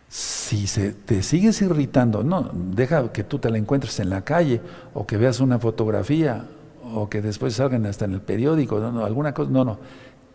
Si 0.09 0.67
se, 0.67 0.91
te 0.91 1.21
sigues 1.21 1.61
irritando, 1.61 2.23
no, 2.23 2.49
deja 2.53 3.11
que 3.11 3.23
tú 3.23 3.39
te 3.39 3.49
la 3.49 3.57
encuentres 3.57 3.99
en 3.99 4.09
la 4.09 4.23
calle 4.23 4.61
o 4.93 5.05
que 5.05 5.17
veas 5.17 5.39
una 5.39 5.59
fotografía 5.59 6.47
o 6.93 7.09
que 7.09 7.21
después 7.21 7.53
salgan 7.53 7.85
hasta 7.85 8.05
en 8.05 8.13
el 8.13 8.21
periódico, 8.21 8.79
no, 8.79 8.91
no, 8.91 9.05
alguna 9.05 9.33
cosa, 9.33 9.51
no, 9.51 9.63
no, 9.63 9.79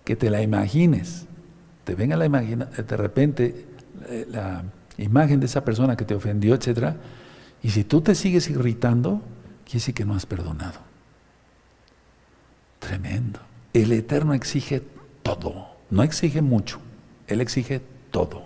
que 0.04 0.14
te 0.14 0.30
la 0.30 0.42
imagines, 0.42 1.26
te 1.82 1.94
venga 1.94 2.16
la 2.16 2.26
imagina, 2.26 2.66
de 2.66 2.96
repente 2.96 3.66
eh, 4.08 4.26
la 4.30 4.62
imagen 4.98 5.40
de 5.40 5.46
esa 5.46 5.64
persona 5.64 5.96
que 5.96 6.04
te 6.04 6.14
ofendió, 6.14 6.54
etcétera, 6.54 6.96
y 7.62 7.70
si 7.70 7.84
tú 7.84 8.00
te 8.00 8.14
sigues 8.14 8.50
irritando, 8.50 9.22
quiere 9.64 9.78
decir 9.78 9.94
que 9.94 10.04
no 10.04 10.14
has 10.14 10.26
perdonado. 10.26 10.80
Tremendo. 12.78 13.40
El 13.72 13.92
Eterno 13.92 14.34
exige 14.34 14.82
todo, 15.22 15.68
no 15.90 16.02
exige 16.02 16.42
mucho, 16.42 16.78
Él 17.26 17.40
exige 17.40 17.80
todo, 18.10 18.44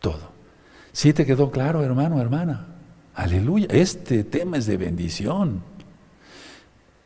todo. 0.00 0.32
Si 0.92 1.12
te 1.12 1.24
quedó 1.24 1.50
claro, 1.50 1.84
hermano, 1.84 2.20
hermana, 2.20 2.66
aleluya, 3.14 3.68
este 3.70 4.24
tema 4.24 4.56
es 4.56 4.66
de 4.66 4.76
bendición. 4.76 5.62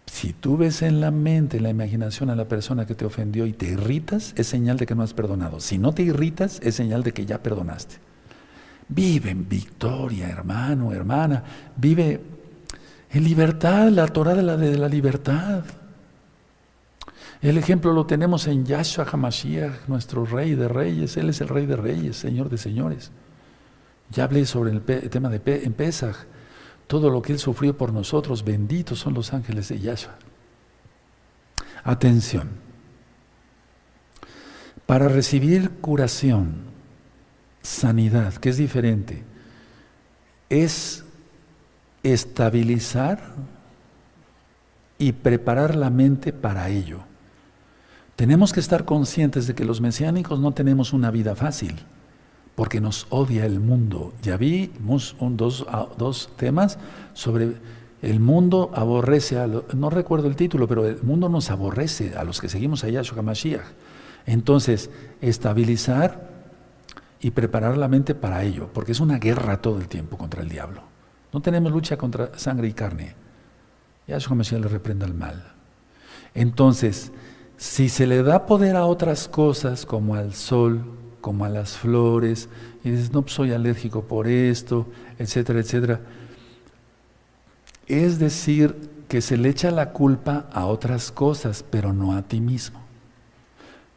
Si 0.06 0.32
tú 0.32 0.56
ves 0.56 0.82
en 0.82 1.00
la 1.00 1.10
mente, 1.10 1.58
en 1.58 1.64
la 1.64 1.70
imaginación 1.70 2.30
a 2.30 2.36
la 2.36 2.48
persona 2.48 2.86
que 2.86 2.94
te 2.94 3.04
ofendió 3.04 3.44
y 3.44 3.52
te 3.52 3.66
irritas, 3.66 4.32
es 4.36 4.46
señal 4.46 4.78
de 4.78 4.86
que 4.86 4.94
no 4.94 5.02
has 5.02 5.12
perdonado. 5.12 5.60
Si 5.60 5.76
no 5.76 5.92
te 5.92 6.02
irritas, 6.02 6.60
es 6.62 6.74
señal 6.74 7.02
de 7.02 7.12
que 7.12 7.26
ya 7.26 7.42
perdonaste. 7.42 8.05
Vive 8.88 9.30
en 9.30 9.48
victoria, 9.48 10.28
hermano, 10.28 10.92
hermana. 10.92 11.42
Vive 11.76 12.20
en 13.10 13.24
libertad, 13.24 13.88
la 13.88 14.06
Torah 14.06 14.34
de 14.34 14.42
la, 14.42 14.56
de 14.56 14.78
la 14.78 14.88
libertad. 14.88 15.64
El 17.42 17.58
ejemplo 17.58 17.92
lo 17.92 18.06
tenemos 18.06 18.46
en 18.46 18.64
Yahshua 18.64 19.06
HaMashiach, 19.10 19.88
nuestro 19.88 20.24
Rey 20.24 20.54
de 20.54 20.68
Reyes. 20.68 21.16
Él 21.16 21.28
es 21.28 21.40
el 21.40 21.48
Rey 21.48 21.66
de 21.66 21.76
Reyes, 21.76 22.16
Señor 22.16 22.48
de 22.48 22.58
Señores. 22.58 23.10
Ya 24.10 24.24
hablé 24.24 24.46
sobre 24.46 24.70
el, 24.70 24.82
tema 24.82 25.28
de 25.28 25.40
en 25.64 25.72
Pesach 25.72 26.16
todo 26.86 27.10
lo 27.10 27.20
que 27.20 27.32
Él 27.32 27.38
sufrió 27.38 27.76
por 27.76 27.92
nosotros, 27.92 28.44
benditos 28.44 29.00
son 29.00 29.14
los 29.14 29.32
ángeles 29.32 29.68
de 29.68 29.80
Yahshua. 29.80 30.14
Atención. 31.82 32.48
Para 34.86 35.08
recibir 35.08 35.70
curación, 35.80 36.75
sanidad, 37.66 38.34
que 38.34 38.48
es 38.48 38.56
diferente, 38.56 39.24
es 40.48 41.04
estabilizar 42.02 43.34
y 44.98 45.12
preparar 45.12 45.74
la 45.74 45.90
mente 45.90 46.32
para 46.32 46.68
ello. 46.70 47.00
Tenemos 48.14 48.52
que 48.52 48.60
estar 48.60 48.84
conscientes 48.84 49.46
de 49.46 49.54
que 49.54 49.64
los 49.64 49.80
mesiánicos 49.80 50.40
no 50.40 50.52
tenemos 50.52 50.92
una 50.92 51.10
vida 51.10 51.34
fácil 51.34 51.74
porque 52.54 52.80
nos 52.80 53.06
odia 53.10 53.44
el 53.44 53.60
mundo. 53.60 54.14
Ya 54.22 54.38
vimos 54.38 55.16
dos, 55.18 56.30
temas 56.36 56.78
sobre 57.12 57.56
el 58.00 58.20
mundo 58.20 58.70
aborrece 58.74 59.38
a 59.38 59.46
no 59.46 59.90
recuerdo 59.90 60.28
el 60.28 60.36
título, 60.36 60.66
pero 60.68 60.86
el 60.86 61.02
mundo 61.02 61.28
nos 61.28 61.50
aborrece 61.50 62.14
a 62.16 62.24
los 62.24 62.40
que 62.40 62.48
seguimos 62.48 62.84
a 62.84 62.88
Yahshua 62.88 63.22
Mashiach. 63.22 63.66
Entonces, 64.24 64.88
estabilizar 65.20 66.35
y 67.26 67.32
preparar 67.32 67.76
la 67.76 67.88
mente 67.88 68.14
para 68.14 68.44
ello, 68.44 68.70
porque 68.72 68.92
es 68.92 69.00
una 69.00 69.18
guerra 69.18 69.60
todo 69.60 69.78
el 69.78 69.88
tiempo 69.88 70.16
contra 70.16 70.42
el 70.42 70.48
diablo. 70.48 70.82
No 71.32 71.42
tenemos 71.42 71.72
lucha 71.72 71.96
contra 71.96 72.38
sangre 72.38 72.68
y 72.68 72.72
carne. 72.72 73.16
Yahshua 74.06 74.36
Mashiach 74.36 74.62
le 74.62 74.68
reprenda 74.68 75.06
el 75.06 75.14
mal. 75.14 75.42
Entonces, 76.34 77.10
si 77.56 77.88
se 77.88 78.06
le 78.06 78.22
da 78.22 78.46
poder 78.46 78.76
a 78.76 78.86
otras 78.86 79.26
cosas 79.26 79.84
como 79.86 80.14
al 80.14 80.34
sol, 80.34 80.84
como 81.20 81.44
a 81.44 81.48
las 81.48 81.76
flores, 81.76 82.48
y 82.84 82.92
dices, 82.92 83.10
no, 83.10 83.22
pues 83.22 83.34
soy 83.34 83.50
alérgico 83.50 84.04
por 84.04 84.28
esto, 84.28 84.86
etcétera, 85.18 85.58
etcétera. 85.58 86.00
es 87.88 88.20
decir 88.20 88.88
que 89.08 89.20
se 89.20 89.36
le 89.36 89.48
echa 89.48 89.72
la 89.72 89.90
culpa 89.90 90.46
a 90.52 90.66
otras 90.66 91.10
cosas, 91.10 91.64
pero 91.68 91.92
no 91.92 92.16
a 92.16 92.22
ti 92.22 92.40
mismo. 92.40 92.80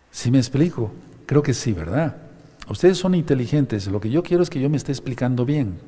¿Sí 0.10 0.32
me 0.32 0.40
explico? 0.40 0.92
Creo 1.28 1.44
que 1.44 1.54
sí, 1.54 1.74
¿verdad? 1.74 2.29
Ustedes 2.70 2.98
son 2.98 3.16
inteligentes, 3.16 3.88
lo 3.88 4.00
que 4.00 4.10
yo 4.10 4.24
quiero 4.24 4.44
es 4.44 4.50
que 4.50 4.60
yo 4.60 4.70
me 4.70 4.78
esté 4.78 4.92
explicando 4.92 5.46
bien. 5.46 5.80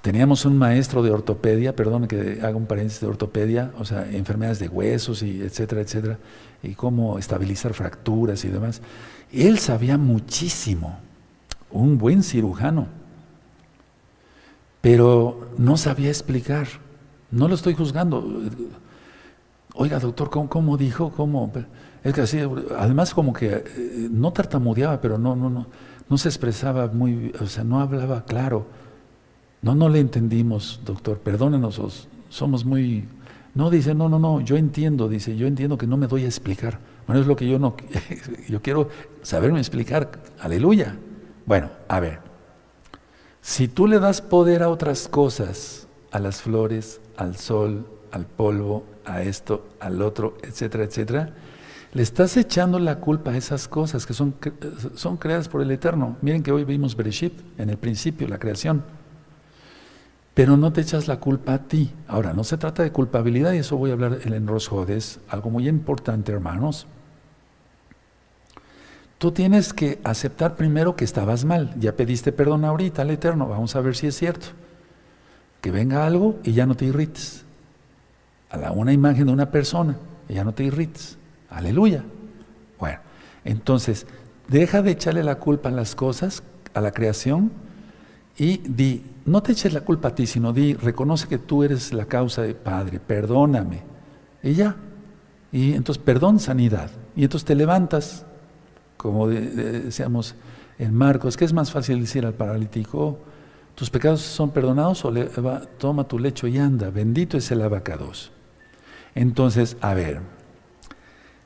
Teníamos 0.00 0.44
un 0.44 0.58
maestro 0.58 1.02
de 1.02 1.12
ortopedia, 1.12 1.76
perdón 1.76 2.08
que 2.08 2.40
haga 2.42 2.56
un 2.56 2.66
paréntesis 2.66 3.00
de 3.02 3.06
ortopedia, 3.06 3.72
o 3.78 3.84
sea, 3.84 4.10
enfermedades 4.10 4.58
de 4.58 4.68
huesos 4.68 5.22
y 5.22 5.42
etcétera, 5.42 5.80
etcétera, 5.82 6.18
y 6.62 6.74
cómo 6.74 7.18
estabilizar 7.18 7.72
fracturas 7.72 8.44
y 8.44 8.48
demás. 8.48 8.82
Él 9.32 9.58
sabía 9.58 9.98
muchísimo, 9.98 10.98
un 11.70 11.98
buen 11.98 12.24
cirujano, 12.24 12.88
pero 14.80 15.52
no 15.56 15.76
sabía 15.76 16.08
explicar. 16.08 16.66
No 17.30 17.48
lo 17.48 17.54
estoy 17.54 17.74
juzgando. 17.74 18.42
Oiga, 19.74 20.00
doctor, 20.00 20.28
¿cómo, 20.28 20.76
dijo? 20.76 21.12
¿Cómo? 21.12 21.50
Es 22.04 22.14
que 22.14 22.22
así, 22.22 22.40
además 22.76 23.14
como 23.14 23.32
que 23.32 23.52
eh, 23.52 24.08
no 24.10 24.32
tartamudeaba, 24.32 25.00
pero 25.00 25.18
no, 25.18 25.36
no, 25.36 25.48
no, 25.48 25.66
no 26.08 26.18
se 26.18 26.28
expresaba 26.28 26.88
muy, 26.88 27.32
o 27.40 27.46
sea, 27.46 27.64
no 27.64 27.80
hablaba 27.80 28.24
claro. 28.24 28.66
No, 29.62 29.74
no 29.74 29.88
le 29.88 30.00
entendimos, 30.00 30.80
doctor, 30.84 31.18
perdónenos, 31.18 32.08
somos 32.28 32.64
muy... 32.64 33.08
No, 33.54 33.70
dice, 33.70 33.94
no, 33.94 34.08
no, 34.08 34.18
no, 34.18 34.40
yo 34.40 34.56
entiendo, 34.56 35.08
dice, 35.08 35.36
yo 35.36 35.46
entiendo 35.46 35.78
que 35.78 35.86
no 35.86 35.96
me 35.96 36.08
doy 36.08 36.24
a 36.24 36.26
explicar. 36.26 36.80
Bueno, 37.06 37.20
es 37.20 37.26
lo 37.26 37.36
que 37.36 37.48
yo 37.48 37.58
no, 37.58 37.76
yo 38.48 38.62
quiero 38.62 38.88
saberme 39.22 39.58
explicar, 39.58 40.10
aleluya. 40.40 40.96
Bueno, 41.46 41.70
a 41.88 42.00
ver, 42.00 42.20
si 43.40 43.68
tú 43.68 43.86
le 43.86 43.98
das 44.00 44.20
poder 44.20 44.62
a 44.62 44.68
otras 44.68 45.06
cosas, 45.06 45.86
a 46.10 46.18
las 46.18 46.42
flores, 46.42 47.00
al 47.16 47.36
sol, 47.36 47.86
al 48.10 48.26
polvo, 48.26 48.84
a 49.04 49.22
esto, 49.22 49.66
al 49.80 50.02
otro, 50.02 50.38
etcétera, 50.42 50.84
etcétera, 50.84 51.34
le 51.92 52.02
estás 52.02 52.36
echando 52.38 52.78
la 52.78 53.00
culpa 53.00 53.32
a 53.32 53.36
esas 53.36 53.68
cosas 53.68 54.06
que 54.06 54.14
son, 54.14 54.34
son 54.94 55.18
creadas 55.18 55.48
por 55.48 55.60
el 55.60 55.70
Eterno. 55.70 56.16
Miren 56.22 56.42
que 56.42 56.50
hoy 56.50 56.64
vimos 56.64 56.96
Bereshit, 56.96 57.34
en 57.58 57.68
el 57.68 57.76
principio, 57.76 58.26
la 58.28 58.38
creación. 58.38 58.82
Pero 60.32 60.56
no 60.56 60.72
te 60.72 60.80
echas 60.80 61.06
la 61.06 61.20
culpa 61.20 61.52
a 61.52 61.58
ti. 61.58 61.92
Ahora, 62.08 62.32
no 62.32 62.44
se 62.44 62.56
trata 62.56 62.82
de 62.82 62.92
culpabilidad, 62.92 63.52
y 63.52 63.58
eso 63.58 63.76
voy 63.76 63.90
a 63.90 63.92
hablar 63.92 64.20
en 64.24 64.32
el 64.32 64.48
Jodes, 64.48 65.20
algo 65.28 65.50
muy 65.50 65.68
importante, 65.68 66.32
hermanos. 66.32 66.86
Tú 69.18 69.30
tienes 69.30 69.74
que 69.74 70.00
aceptar 70.02 70.56
primero 70.56 70.96
que 70.96 71.04
estabas 71.04 71.44
mal. 71.44 71.74
Ya 71.78 71.94
pediste 71.94 72.32
perdón 72.32 72.64
ahorita 72.64 73.02
al 73.02 73.10
Eterno, 73.10 73.46
vamos 73.46 73.76
a 73.76 73.80
ver 73.82 73.94
si 73.94 74.06
es 74.06 74.16
cierto. 74.16 74.46
Que 75.60 75.70
venga 75.70 76.06
algo 76.06 76.40
y 76.42 76.54
ya 76.54 76.64
no 76.64 76.74
te 76.74 76.86
irrites. 76.86 77.44
A 78.50 78.56
la 78.56 78.72
una 78.72 78.92
imagen 78.92 79.26
de 79.26 79.32
una 79.32 79.50
persona 79.50 79.96
y 80.28 80.34
ya 80.34 80.44
no 80.44 80.54
te 80.54 80.64
irrites. 80.64 81.18
Aleluya. 81.52 82.04
Bueno, 82.78 82.98
entonces, 83.44 84.06
deja 84.48 84.82
de 84.82 84.92
echarle 84.92 85.22
la 85.22 85.36
culpa 85.36 85.68
a 85.68 85.72
las 85.72 85.94
cosas, 85.94 86.42
a 86.74 86.80
la 86.80 86.90
creación, 86.90 87.52
y 88.36 88.58
di, 88.58 89.04
no 89.26 89.42
te 89.42 89.52
eches 89.52 89.72
la 89.72 89.82
culpa 89.82 90.08
a 90.08 90.14
ti, 90.14 90.26
sino 90.26 90.52
di, 90.52 90.74
reconoce 90.74 91.28
que 91.28 91.38
tú 91.38 91.62
eres 91.62 91.92
la 91.92 92.06
causa 92.06 92.42
de 92.42 92.54
Padre, 92.54 92.98
perdóname. 92.98 93.82
Y 94.42 94.54
ya. 94.54 94.76
Y 95.52 95.74
entonces, 95.74 96.02
perdón, 96.02 96.40
sanidad. 96.40 96.90
Y 97.14 97.24
entonces 97.24 97.46
te 97.46 97.54
levantas, 97.54 98.24
como 98.96 99.28
decíamos 99.28 100.34
en 100.78 100.94
Marcos, 100.94 101.36
que 101.36 101.44
es 101.44 101.52
más 101.52 101.70
fácil 101.70 102.00
decir 102.00 102.24
al 102.24 102.34
paralítico, 102.34 103.18
tus 103.74 103.90
pecados 103.90 104.20
son 104.20 104.50
perdonados 104.50 105.04
o 105.04 105.12
toma 105.78 106.04
tu 106.04 106.18
lecho 106.18 106.46
y 106.46 106.58
anda, 106.58 106.90
bendito 106.90 107.36
es 107.36 107.50
el 107.50 107.62
abacados. 107.62 108.32
Entonces, 109.14 109.76
a 109.80 109.94
ver, 109.94 110.20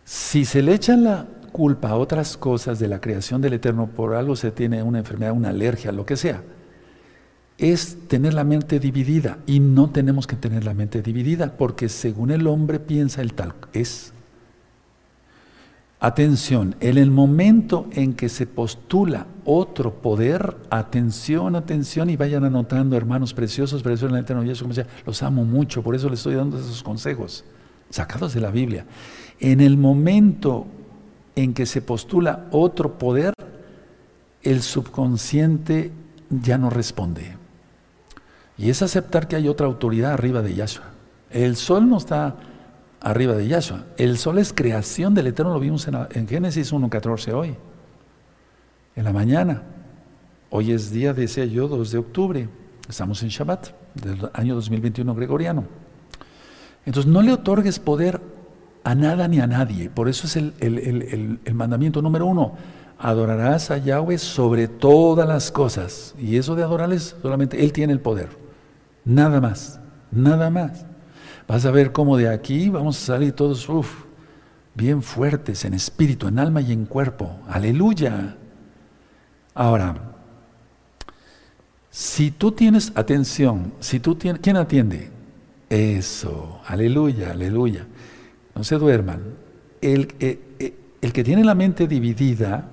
si 0.06 0.44
se 0.44 0.62
le 0.62 0.72
echa 0.72 0.96
la 0.96 1.26
culpa 1.50 1.90
a 1.90 1.96
otras 1.96 2.36
cosas 2.36 2.78
de 2.78 2.86
la 2.86 3.00
creación 3.00 3.42
del 3.42 3.54
Eterno, 3.54 3.88
por 3.88 4.14
algo 4.14 4.36
se 4.36 4.52
tiene 4.52 4.80
una 4.80 5.00
enfermedad, 5.00 5.32
una 5.32 5.48
alergia, 5.48 5.90
lo 5.90 6.06
que 6.06 6.16
sea, 6.16 6.44
es 7.58 7.98
tener 8.06 8.32
la 8.32 8.44
mente 8.44 8.78
dividida 8.78 9.38
y 9.46 9.58
no 9.58 9.90
tenemos 9.90 10.28
que 10.28 10.36
tener 10.36 10.64
la 10.64 10.74
mente 10.74 11.02
dividida 11.02 11.56
porque 11.58 11.88
según 11.88 12.30
el 12.30 12.46
hombre 12.46 12.78
piensa 12.78 13.20
el 13.20 13.32
tal 13.32 13.54
es. 13.72 14.12
Atención, 15.98 16.76
en 16.78 16.98
el 16.98 17.10
momento 17.10 17.88
en 17.90 18.14
que 18.14 18.28
se 18.28 18.46
postula 18.46 19.26
otro 19.44 19.94
poder, 19.94 20.56
atención, 20.70 21.56
atención 21.56 22.10
y 22.10 22.16
vayan 22.16 22.44
anotando, 22.44 22.96
hermanos 22.96 23.34
preciosos, 23.34 23.82
preciosos 23.82 24.10
en 24.10 24.18
el 24.18 24.22
Eterno 24.22 24.44
Jesús, 24.44 24.80
los 25.04 25.22
amo 25.24 25.44
mucho, 25.44 25.82
por 25.82 25.96
eso 25.96 26.08
les 26.08 26.20
estoy 26.20 26.36
dando 26.36 26.60
esos 26.60 26.84
consejos, 26.84 27.44
sacados 27.90 28.34
de 28.34 28.40
la 28.40 28.52
Biblia. 28.52 28.86
En 29.40 29.60
el 29.60 29.76
momento 29.76 30.66
en 31.34 31.52
que 31.52 31.66
se 31.66 31.82
postula 31.82 32.46
otro 32.50 32.98
poder, 32.98 33.34
el 34.42 34.62
subconsciente 34.62 35.92
ya 36.30 36.58
no 36.58 36.70
responde. 36.70 37.36
Y 38.58 38.70
es 38.70 38.82
aceptar 38.82 39.28
que 39.28 39.36
hay 39.36 39.48
otra 39.48 39.66
autoridad 39.66 40.12
arriba 40.12 40.40
de 40.40 40.54
Yahshua. 40.54 40.86
El 41.30 41.56
sol 41.56 41.88
no 41.88 41.98
está 41.98 42.36
arriba 43.00 43.34
de 43.34 43.46
Yahshua. 43.48 43.84
El 43.98 44.16
sol 44.16 44.38
es 44.38 44.52
creación 44.52 45.14
del 45.14 45.26
Eterno, 45.26 45.52
lo 45.52 45.60
vimos 45.60 45.86
en, 45.88 46.28
Génesis 46.28 46.72
1.14 46.72 47.32
hoy, 47.34 47.54
en 48.94 49.04
la 49.04 49.12
mañana. 49.12 49.62
Hoy 50.48 50.72
es 50.72 50.90
día, 50.90 51.12
decía 51.12 51.44
yo, 51.44 51.68
2 51.68 51.90
de 51.90 51.98
octubre. 51.98 52.48
Estamos 52.88 53.22
en 53.22 53.28
Shabbat, 53.28 53.68
del 53.94 54.30
año 54.32 54.54
2021 54.54 55.14
gregoriano. 55.14 55.64
Entonces 56.86 57.10
no 57.12 57.20
le 57.20 57.32
otorgues 57.32 57.78
poder 57.78 58.20
a 58.86 58.94
nada 58.94 59.26
ni 59.26 59.40
a 59.40 59.48
nadie. 59.48 59.90
Por 59.90 60.08
eso 60.08 60.28
es 60.28 60.36
el, 60.36 60.54
el 61.44 61.54
mandamiento 61.54 62.00
número 62.00 62.24
uno. 62.24 62.52
Adorarás 62.98 63.72
a 63.72 63.78
Yahweh 63.78 64.16
sobre 64.16 64.68
todas 64.68 65.26
las 65.26 65.50
cosas. 65.50 66.14
Y 66.16 66.36
eso 66.36 66.54
de 66.54 66.62
adorarles, 66.62 67.16
solamente 67.20 67.64
Él 67.64 67.72
tiene 67.72 67.92
el 67.92 67.98
poder. 67.98 68.28
Nada 69.04 69.40
más, 69.40 69.80
nada 70.12 70.50
más. 70.50 70.86
Vas 71.48 71.66
a 71.66 71.72
ver 71.72 71.90
cómo 71.90 72.16
de 72.16 72.28
aquí 72.28 72.68
vamos 72.68 72.96
a 73.02 73.06
salir 73.06 73.32
todos, 73.32 73.68
uff, 73.68 74.04
bien 74.76 75.02
fuertes 75.02 75.64
en 75.64 75.74
espíritu, 75.74 76.28
en 76.28 76.38
alma 76.38 76.60
y 76.60 76.70
en 76.70 76.86
cuerpo. 76.86 77.40
Aleluya. 77.48 78.36
Ahora, 79.52 79.96
si 81.90 82.30
tú 82.30 82.52
tienes 82.52 82.92
atención, 82.94 83.72
si 83.80 83.98
tú 83.98 84.14
tienes, 84.14 84.40
¿quién 84.40 84.56
atiende? 84.56 85.10
Eso, 85.68 86.60
aleluya, 86.68 87.32
aleluya. 87.32 87.84
No 88.56 88.64
se 88.64 88.76
duerman. 88.76 89.20
El, 89.82 90.14
eh, 90.18 90.40
eh, 90.58 90.74
el 91.02 91.12
que 91.12 91.22
tiene 91.22 91.44
la 91.44 91.54
mente 91.54 91.86
dividida, 91.86 92.70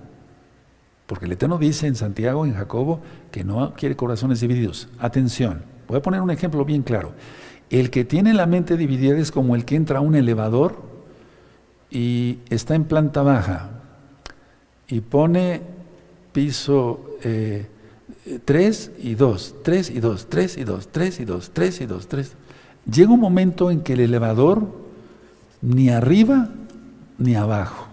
porque 1.06 1.26
el 1.26 1.34
Eterno 1.34 1.58
dice 1.58 1.88
en 1.88 1.96
Santiago, 1.96 2.46
en 2.46 2.54
Jacobo, 2.54 3.02
que 3.32 3.44
no 3.44 3.74
quiere 3.74 3.98
corazones 3.98 4.40
divididos. 4.40 4.88
Atención. 4.98 5.62
Voy 5.90 5.98
a 5.98 6.02
poner 6.02 6.22
un 6.22 6.32
ejemplo 6.32 6.64
bien 6.64 6.84
claro. 6.84 7.12
El 7.70 7.90
que 7.90 8.06
tiene 8.06 8.34
la 8.34 8.46
mente 8.46 8.78
dividida 8.78 9.18
es 9.18 9.32
como 9.32 9.56
el 9.56 9.66
que 9.66 9.76
entra 9.76 10.00
a 10.00 10.02
un 10.02 10.16
elevador 10.16 10.82
y 11.92 12.40
está 12.50 12.76
en 12.76 12.86
planta 12.86 13.22
baja 13.22 13.82
y 14.88 15.02
pone 15.02 15.62
piso 16.32 17.18
3 17.20 17.26
eh, 17.26 18.92
y 19.02 19.16
2, 19.16 19.56
3 19.64 19.90
y 19.90 20.00
2, 20.00 20.28
3 20.30 20.58
y 20.58 20.64
2, 20.64 20.88
3 20.92 21.20
y 21.20 21.26
2, 21.26 21.52
3 21.52 21.82
y 21.82 21.86
2, 21.86 22.08
3. 22.08 22.36
Llega 22.92 23.12
un 23.12 23.20
momento 23.20 23.70
en 23.70 23.82
que 23.82 23.94
el 23.94 24.00
elevador 24.02 24.83
ni 25.64 25.89
arriba 25.89 26.49
ni 27.18 27.36
abajo. 27.36 27.88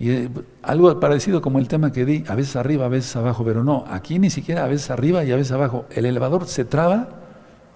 Y 0.00 0.10
eh, 0.10 0.30
algo 0.62 0.98
parecido 0.98 1.40
como 1.40 1.58
el 1.58 1.68
tema 1.68 1.92
que 1.92 2.04
di, 2.04 2.24
a 2.26 2.34
veces 2.34 2.56
arriba, 2.56 2.86
a 2.86 2.88
veces 2.88 3.14
abajo, 3.14 3.44
pero 3.44 3.62
no, 3.62 3.84
aquí 3.88 4.18
ni 4.18 4.30
siquiera 4.30 4.64
a 4.64 4.68
veces 4.68 4.90
arriba 4.90 5.24
y 5.24 5.30
a 5.30 5.36
veces 5.36 5.52
abajo. 5.52 5.86
El 5.90 6.06
elevador 6.06 6.46
se 6.46 6.64
traba 6.64 7.10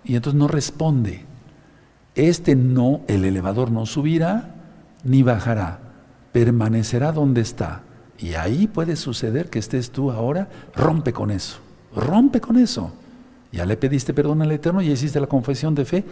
y 0.05 0.17
entonces 0.17 0.39
no 0.39 0.49
responde. 0.49 1.25
Este 2.17 2.57
no, 2.57 3.03
el 3.07 3.25
elevador 3.25 3.71
no 3.71 3.87
subirá 3.87 4.55
ni 5.05 5.23
bajará, 5.23 5.79
permanecerá 6.33 7.13
donde 7.13 7.43
está. 7.43 7.83
Y 8.19 8.35
ahí 8.35 8.67
puede 8.67 8.97
suceder 8.97 9.51
que 9.51 9.59
estés 9.59 9.91
tú 9.91 10.11
ahora, 10.11 10.49
rompe 10.75 11.13
con 11.13 11.31
eso, 11.31 11.59
rompe 11.95 12.41
con 12.41 12.57
eso. 12.57 12.93
Ya 13.53 13.67
le 13.67 13.77
pediste 13.77 14.13
perdón 14.15 14.43
al 14.43 14.51
Eterno 14.51 14.83
y 14.83 14.91
hiciste 14.91 15.21
la 15.21 15.29
confesión 15.29 15.77
de 15.77 15.85
fe. 15.85 16.05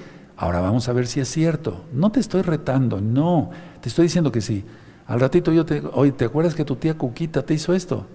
Ahora 0.43 0.61
vamos 0.61 0.89
a 0.89 0.93
ver 0.93 1.07
si 1.07 1.21
es 1.21 1.29
cierto. 1.29 1.85
No 1.93 2.11
te 2.11 2.19
estoy 2.19 2.43
retando, 2.43 3.01
no. 3.01 3.51
Te 3.81 3.89
estoy 3.89 4.07
diciendo 4.07 4.33
que 4.33 4.41
sí. 4.41 4.65
Al 5.07 5.21
ratito 5.21 5.53
yo 5.53 5.65
te, 5.65 5.81
oye, 5.93 6.11
¿te 6.11 6.25
acuerdas 6.25 6.57
que 6.57 6.65
tu 6.65 6.75
tía 6.75 6.99
Cuquita 6.99 7.47
te 7.47 7.55
hizo 7.55 7.73
esto? 7.73 8.09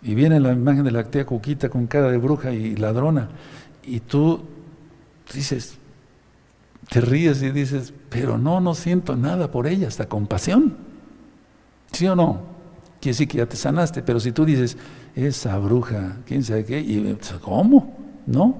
Y 0.00 0.14
viene 0.14 0.40
la 0.40 0.52
imagen 0.52 0.82
de 0.82 0.90
la 0.90 1.04
tía 1.04 1.26
Cuquita 1.26 1.68
con 1.68 1.86
cara 1.88 2.10
de 2.10 2.16
bruja 2.16 2.52
y 2.52 2.74
ladrona. 2.76 3.28
Y 3.82 4.00
tú 4.00 4.40
dices, 5.34 5.76
te 6.88 7.02
ríes 7.02 7.42
y 7.42 7.50
dices, 7.50 7.92
pero 8.08 8.38
no, 8.38 8.62
no 8.62 8.74
siento 8.74 9.14
nada 9.14 9.50
por 9.50 9.66
ella, 9.66 9.88
hasta 9.88 10.08
compasión. 10.08 10.74
¿Sí 11.92 12.06
o 12.06 12.16
no? 12.16 12.40
Quiere 12.98 13.12
decir 13.12 13.28
que 13.28 13.36
ya 13.36 13.46
te 13.46 13.56
sanaste, 13.56 14.02
pero 14.02 14.20
si 14.20 14.32
tú 14.32 14.46
dices, 14.46 14.78
esa 15.14 15.58
bruja, 15.58 16.16
quién 16.24 16.44
sabe 16.44 16.64
qué, 16.64 16.80
y, 16.80 17.18
¿cómo? 17.42 17.94
¿No? 18.26 18.56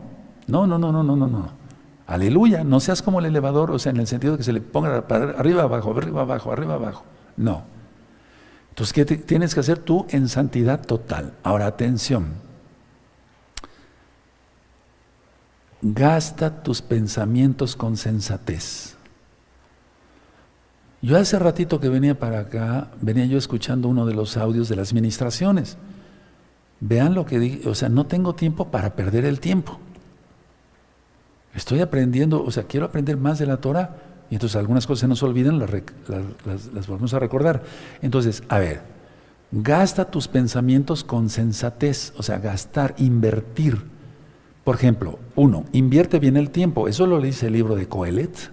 No, 0.47 0.66
no, 0.66 0.78
no, 0.78 0.93
no, 0.93 1.03
no, 1.03 1.16
no, 1.16 1.26
no. 1.26 1.61
Aleluya, 2.07 2.64
no 2.64 2.80
seas 2.80 3.03
como 3.03 3.20
el 3.20 3.26
elevador, 3.26 3.70
o 3.70 3.78
sea, 3.78 3.90
en 3.90 3.98
el 3.98 4.07
sentido 4.07 4.32
de 4.32 4.38
que 4.38 4.44
se 4.44 4.53
le 4.53 4.61
ponga 4.61 5.05
arriba, 5.09 5.62
abajo, 5.62 5.96
arriba, 5.96 6.22
abajo, 6.22 6.53
arriba, 6.53 6.74
abajo. 6.74 7.05
No. 7.36 7.64
Entonces, 8.70 8.92
¿qué 8.92 9.05
tienes 9.05 9.55
que 9.55 9.61
hacer 9.61 9.78
tú 9.78 10.07
en 10.11 10.28
santidad 10.28 10.84
total? 10.84 11.34
Ahora, 11.42 11.66
atención. 11.66 12.34
Gasta 15.82 16.62
tus 16.62 16.80
pensamientos 16.80 17.76
con 17.76 17.96
sensatez. 17.96 18.96
Yo 21.03 21.18
hace 21.18 21.38
ratito 21.38 21.80
que 21.80 21.88
venía 21.88 22.18
para 22.18 22.40
acá, 22.40 22.92
venía 23.00 23.26
yo 23.26 23.36
escuchando 23.36 23.88
uno 23.88 24.07
de 24.07 24.14
los 24.14 24.36
audios 24.36 24.68
de 24.68 24.76
las 24.76 24.94
ministraciones. 24.94 25.76
Vean 26.78 27.14
lo 27.14 27.26
que 27.26 27.40
dije, 27.40 27.68
o 27.68 27.74
sea, 27.74 27.88
no 27.88 28.07
tengo 28.07 28.34
tiempo 28.34 28.70
para 28.70 28.94
perder 28.94 29.24
el 29.24 29.40
tiempo. 29.40 29.80
Estoy 31.55 31.80
aprendiendo, 31.80 32.42
o 32.42 32.50
sea, 32.50 32.64
quiero 32.64 32.86
aprender 32.86 33.16
más 33.16 33.38
de 33.38 33.46
la 33.46 33.59
Torah. 33.59 33.96
Y 34.30 34.36
entonces 34.36 34.57
algunas 34.57 34.86
cosas 34.86 35.00
se 35.00 35.09
nos 35.09 35.22
olvidan, 35.22 35.59
las, 35.59 35.70
las, 36.72 36.86
volvemos 36.86 37.12
a 37.12 37.18
recordar. 37.18 37.62
Entonces, 38.00 38.42
a 38.48 38.59
ver, 38.59 38.80
gasta 39.50 40.11
tus 40.11 40.26
pensamientos 40.26 41.05
con 41.05 41.28
sensatez, 41.28 42.14
o 42.16 42.22
sea, 42.22 42.38
gastar, 42.38 42.94
invertir. 42.96 43.82
Por 44.64 44.76
ejemplo, 44.76 45.18
uno, 45.36 45.66
invierte 45.72 46.18
bien 46.18 46.38
el 46.38 46.50
tiempo. 46.50 46.88
Eso 46.88 47.07
lo 47.07 47.20
dice 47.20 47.48
el 47.48 47.53
libro 47.53 47.74
de 47.74 47.88
Coelet, 47.88 48.50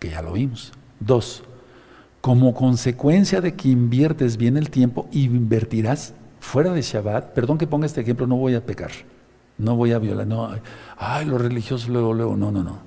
que 0.00 0.10
ya 0.10 0.22
lo 0.22 0.32
vimos. 0.32 0.72
Dos, 0.98 1.44
como 2.20 2.52
consecuencia 2.54 3.40
de 3.40 3.54
que 3.54 3.68
inviertes 3.68 4.36
bien 4.36 4.56
el 4.56 4.70
tiempo, 4.70 5.06
invertirás 5.12 6.14
fuera 6.40 6.72
de 6.72 6.82
Shabbat. 6.82 7.34
Perdón 7.34 7.58
que 7.58 7.68
ponga 7.68 7.86
este 7.86 8.00
ejemplo, 8.00 8.26
no 8.26 8.36
voy 8.36 8.54
a 8.54 8.66
pecar. 8.66 8.90
No 9.62 9.76
voy 9.76 9.92
a 9.92 10.00
violar, 10.00 10.26
no, 10.26 10.50
ay, 10.98 11.24
los 11.24 11.40
religiosos 11.40 11.88
luego, 11.88 12.12
luego, 12.12 12.36
no, 12.36 12.50
no, 12.50 12.64
no. 12.64 12.78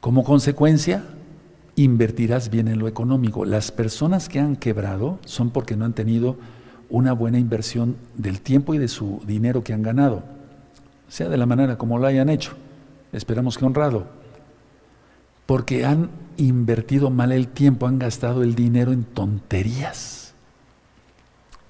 Como 0.00 0.22
consecuencia, 0.22 1.04
invertirás 1.74 2.48
bien 2.48 2.68
en 2.68 2.78
lo 2.78 2.86
económico. 2.86 3.44
Las 3.44 3.72
personas 3.72 4.28
que 4.28 4.38
han 4.38 4.54
quebrado 4.54 5.18
son 5.24 5.50
porque 5.50 5.76
no 5.76 5.84
han 5.84 5.92
tenido 5.92 6.36
una 6.90 7.12
buena 7.12 7.40
inversión 7.40 7.96
del 8.16 8.40
tiempo 8.40 8.74
y 8.74 8.78
de 8.78 8.86
su 8.86 9.20
dinero 9.26 9.64
que 9.64 9.72
han 9.72 9.82
ganado, 9.82 10.22
sea 11.08 11.28
de 11.28 11.36
la 11.36 11.46
manera 11.46 11.76
como 11.76 11.98
lo 11.98 12.06
hayan 12.06 12.28
hecho. 12.28 12.52
Esperamos 13.12 13.58
que 13.58 13.64
honrado. 13.64 14.06
Porque 15.46 15.84
han 15.84 16.10
invertido 16.36 17.10
mal 17.10 17.32
el 17.32 17.48
tiempo, 17.48 17.88
han 17.88 17.98
gastado 17.98 18.44
el 18.44 18.54
dinero 18.54 18.92
en 18.92 19.02
tonterías, 19.02 20.34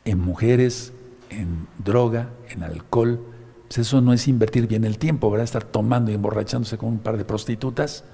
en 0.04 0.20
mujeres, 0.20 0.92
en 1.30 1.66
droga, 1.82 2.28
en 2.50 2.62
alcohol, 2.62 3.20
pues 3.74 3.88
eso 3.88 4.00
no 4.00 4.12
es 4.12 4.28
invertir 4.28 4.68
bien 4.68 4.84
el 4.84 4.98
tiempo, 4.98 5.28
¿verdad? 5.28 5.42
Estar 5.42 5.64
tomando 5.64 6.12
y 6.12 6.14
emborrachándose 6.14 6.78
con 6.78 6.90
un 6.90 6.98
par 7.00 7.16
de 7.16 7.24
prostitutas. 7.24 8.04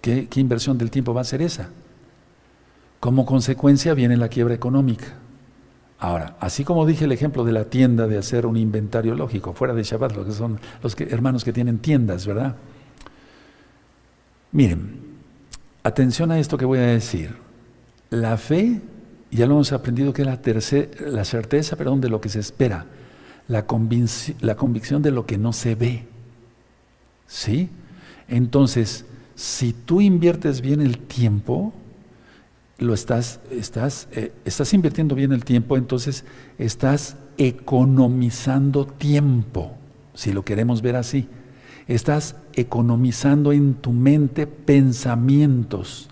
¿Qué, 0.00 0.28
inversión 0.36 0.78
del 0.78 0.92
tiempo 0.92 1.12
va 1.12 1.22
a 1.22 1.24
ser 1.24 1.42
esa? 1.42 1.70
Como 3.00 3.26
consecuencia 3.26 3.94
viene 3.94 4.16
la 4.16 4.28
quiebra 4.28 4.54
económica. 4.54 5.06
Ahora, 5.98 6.36
así 6.38 6.62
como 6.62 6.86
dije 6.86 7.06
el 7.06 7.10
ejemplo 7.10 7.42
de 7.42 7.50
la 7.50 7.64
tienda 7.64 8.06
de 8.06 8.16
hacer 8.16 8.46
un 8.46 8.56
inventario 8.56 9.16
lógico, 9.16 9.52
fuera 9.54 9.74
de 9.74 9.82
Shabbat, 9.82 10.14
lo 10.14 10.24
que 10.24 10.30
son 10.30 10.60
los 10.84 10.96
hermanos 11.00 11.42
que 11.42 11.52
tienen 11.52 11.78
tiendas, 11.80 12.24
¿verdad? 12.24 12.54
Miren, 14.52 15.00
atención 15.82 16.30
a 16.30 16.38
esto 16.38 16.56
que 16.56 16.64
voy 16.64 16.78
a 16.78 16.82
decir. 16.82 17.34
La 18.10 18.36
fe, 18.36 18.80
ya 19.32 19.46
lo 19.46 19.54
hemos 19.54 19.72
aprendido 19.72 20.12
que 20.12 20.22
es 20.22 20.28
la, 20.28 21.10
la 21.10 21.24
certeza 21.24 21.74
perdón, 21.74 22.00
de 22.00 22.08
lo 22.08 22.20
que 22.20 22.28
se 22.28 22.38
espera 22.38 22.86
la, 23.48 23.66
convicción 23.66 25.02
de 25.02 25.10
lo 25.10 25.26
que 25.26 25.38
no 25.38 25.52
se 25.52 25.74
ve. 25.74 26.06
¿Sí? 27.26 27.68
Entonces, 28.28 29.04
si 29.34 29.72
tú 29.72 30.00
inviertes 30.00 30.60
bien 30.60 30.80
el 30.80 30.98
tiempo, 30.98 31.72
lo 32.78 32.94
estás, 32.94 33.40
estás, 33.50 34.08
eh, 34.12 34.32
estás 34.44 34.72
invirtiendo 34.74 35.14
bien 35.14 35.32
el 35.32 35.44
tiempo, 35.44 35.76
entonces 35.76 36.24
estás 36.58 37.16
economizando 37.38 38.86
tiempo, 38.86 39.76
si 40.14 40.32
lo 40.32 40.44
queremos 40.44 40.82
ver 40.82 40.96
así. 40.96 41.28
Estás 41.88 42.36
economizando 42.54 43.52
en 43.52 43.74
tu 43.74 43.92
mente 43.92 44.46
pensamientos. 44.46 46.08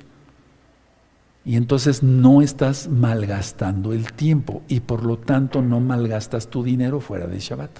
Y 1.44 1.56
entonces 1.56 2.02
no 2.02 2.42
estás 2.42 2.88
malgastando 2.88 3.92
el 3.92 4.12
tiempo 4.12 4.62
y 4.68 4.80
por 4.80 5.04
lo 5.04 5.16
tanto 5.16 5.62
no 5.62 5.80
malgastas 5.80 6.48
tu 6.48 6.62
dinero 6.62 7.00
fuera 7.00 7.26
de 7.26 7.38
Shabbat. 7.38 7.70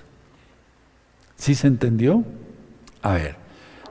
¿Sí 1.36 1.54
se 1.54 1.66
entendió? 1.66 2.24
A 3.02 3.14
ver, 3.14 3.36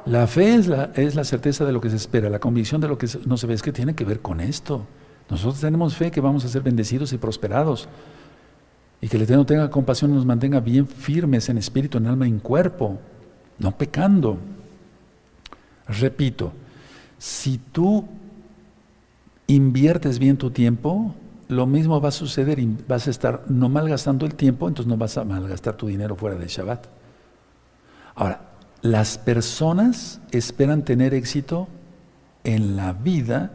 la 0.05 0.25
fe 0.27 0.55
es 0.55 0.67
la, 0.67 0.91
es 0.95 1.15
la 1.15 1.23
certeza 1.23 1.65
de 1.65 1.71
lo 1.71 1.81
que 1.81 1.89
se 1.89 1.95
espera, 1.95 2.29
la 2.29 2.39
convicción 2.39 2.81
de 2.81 2.87
lo 2.87 2.97
que 2.97 3.07
no 3.25 3.37
se 3.37 3.47
ve, 3.47 3.53
es 3.53 3.61
que 3.61 3.71
tiene 3.71 3.93
que 3.93 4.05
ver 4.05 4.21
con 4.21 4.39
esto. 4.39 4.87
Nosotros 5.29 5.61
tenemos 5.61 5.95
fe 5.95 6.09
que 6.09 6.21
vamos 6.21 6.45
a 6.45 6.47
ser 6.47 6.63
bendecidos 6.63 7.13
y 7.13 7.17
prosperados 7.17 7.87
y 9.01 9.07
que 9.07 9.17
el 9.17 9.23
Eterno 9.23 9.45
tenga 9.45 9.69
compasión 9.69 10.11
y 10.11 10.15
nos 10.15 10.25
mantenga 10.25 10.59
bien 10.59 10.87
firmes 10.87 11.47
en 11.49 11.57
espíritu, 11.57 11.99
en 11.99 12.07
alma 12.07 12.27
y 12.27 12.31
en 12.31 12.39
cuerpo, 12.39 12.99
no 13.59 13.77
pecando. 13.77 14.39
Repito, 15.87 16.53
si 17.17 17.59
tú 17.71 18.07
inviertes 19.49 20.19
bien 20.19 20.37
tu 20.37 20.51
tiempo, 20.51 21.15
lo 21.47 21.65
mismo 21.65 21.99
va 21.99 22.09
a 22.09 22.11
suceder, 22.11 22.59
vas 22.87 23.07
a 23.07 23.09
estar 23.09 23.43
no 23.49 23.67
malgastando 23.67 24.25
el 24.25 24.35
tiempo, 24.35 24.67
entonces 24.67 24.87
no 24.87 24.95
vas 24.95 25.17
a 25.17 25.23
malgastar 25.25 25.75
tu 25.75 25.87
dinero 25.87 26.15
fuera 26.15 26.37
de 26.37 26.47
Shabbat. 26.47 26.85
Ahora, 28.15 28.51
las 28.81 29.17
personas 29.17 30.21
esperan 30.31 30.85
tener 30.85 31.13
éxito 31.13 31.67
en 32.43 32.75
la 32.75 32.93
vida 32.93 33.51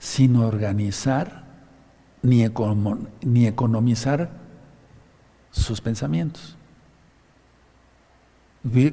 sin 0.00 0.36
organizar 0.36 1.44
ni, 2.22 2.44
ni 3.22 3.46
economizar 3.46 4.30
sus 5.52 5.80
pensamientos. 5.80 6.56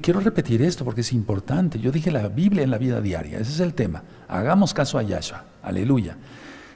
Quiero 0.02 0.22
repetir 0.22 0.62
esto 0.62 0.86
porque 0.86 1.02
es 1.02 1.12
importante. 1.12 1.80
Yo 1.80 1.92
dije 1.92 2.10
la 2.10 2.30
Biblia 2.30 2.64
en 2.64 2.72
la 2.72 2.78
vida 2.78 3.02
diaria, 3.02 3.40
ese 3.40 3.52
es 3.52 3.60
el 3.60 3.74
tema. 3.74 4.04
Hagamos 4.28 4.74
caso 4.74 4.98
a 4.98 5.04
Yahshua, 5.04 5.44
aleluya. 5.62 6.18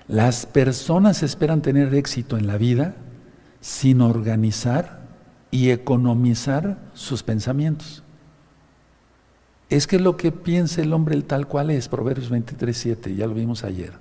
Las 0.08 0.46
personas 0.46 1.24
esperan 1.24 1.62
tener 1.62 1.94
éxito 1.96 2.38
en 2.38 2.48
la 2.48 2.58
vida 2.58 2.96
sin 3.62 4.02
organizar 4.02 5.00
y 5.52 5.70
economizar 5.70 6.80
sus 6.94 7.24
pensamientos. 7.24 8.04
Es 9.70 9.88
que 9.88 10.00
lo 10.00 10.18
que 10.18 10.34
piensa 10.34 10.82
el 10.82 10.92
hombre 10.92 11.16
el 11.16 11.24
tal 11.24 11.48
cual 11.48 11.70
es, 11.70 11.88
Proverbios 11.88 12.30
23, 12.30 12.76
7, 12.76 13.16
ya 13.16 13.26
lo 13.26 13.34
vimos 13.34 13.64
ayer. 13.64 13.94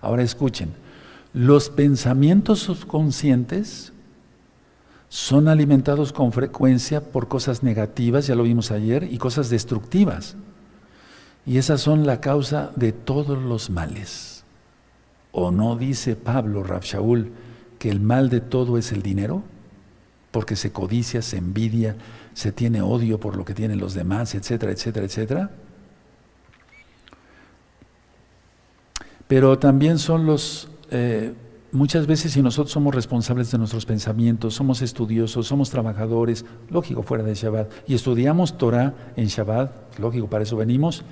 Ahora 0.00 0.22
escuchen, 0.22 0.72
los 1.32 1.68
pensamientos 1.68 2.60
subconscientes 2.60 3.92
son 5.08 5.48
alimentados 5.48 6.12
con 6.12 6.32
frecuencia 6.32 7.00
por 7.00 7.28
cosas 7.28 7.62
negativas, 7.62 8.26
ya 8.26 8.34
lo 8.34 8.42
vimos 8.42 8.70
ayer, 8.70 9.04
y 9.04 9.18
cosas 9.18 9.50
destructivas. 9.50 10.36
Y 11.44 11.58
esas 11.58 11.80
son 11.80 12.06
la 12.06 12.20
causa 12.20 12.72
de 12.74 12.92
todos 12.92 13.40
los 13.40 13.70
males. 13.70 14.44
¿O 15.30 15.50
no 15.50 15.76
dice 15.76 16.16
Pablo, 16.16 16.64
Rab 16.64 16.82
que 17.78 17.90
el 17.90 18.00
mal 18.00 18.30
de 18.30 18.40
todo 18.40 18.78
es 18.78 18.90
el 18.90 19.02
dinero? 19.02 19.42
Porque 20.32 20.56
se 20.56 20.72
codicia, 20.72 21.22
se 21.22 21.36
envidia, 21.36 21.96
se 22.34 22.52
tiene 22.52 22.82
odio 22.82 23.20
por 23.20 23.36
lo 23.36 23.44
que 23.44 23.54
tienen 23.54 23.78
los 23.78 23.94
demás, 23.94 24.34
etcétera, 24.34 24.72
etcétera, 24.72 25.06
etcétera. 25.06 25.50
Pero 29.28 29.58
también 29.58 29.98
son 29.98 30.26
los 30.26 30.68
eh, 30.90 31.32
Muchas 31.72 32.06
veces 32.06 32.32
si 32.32 32.42
nosotros 32.42 32.72
somos 32.72 32.94
responsables 32.94 33.50
de 33.50 33.58
nuestros 33.58 33.86
pensamientos, 33.86 34.54
somos 34.54 34.82
estudiosos, 34.82 35.46
somos 35.46 35.68
trabajadores, 35.68 36.44
lógico 36.70 37.02
fuera 37.02 37.24
de 37.24 37.34
Shabbat, 37.34 37.70
y 37.88 37.94
estudiamos 37.94 38.56
Torah 38.56 38.94
en 39.16 39.26
Shabbat, 39.26 39.98
lógico, 39.98 40.28
para 40.28 40.44
eso 40.44 40.56
venimos, 40.56 41.04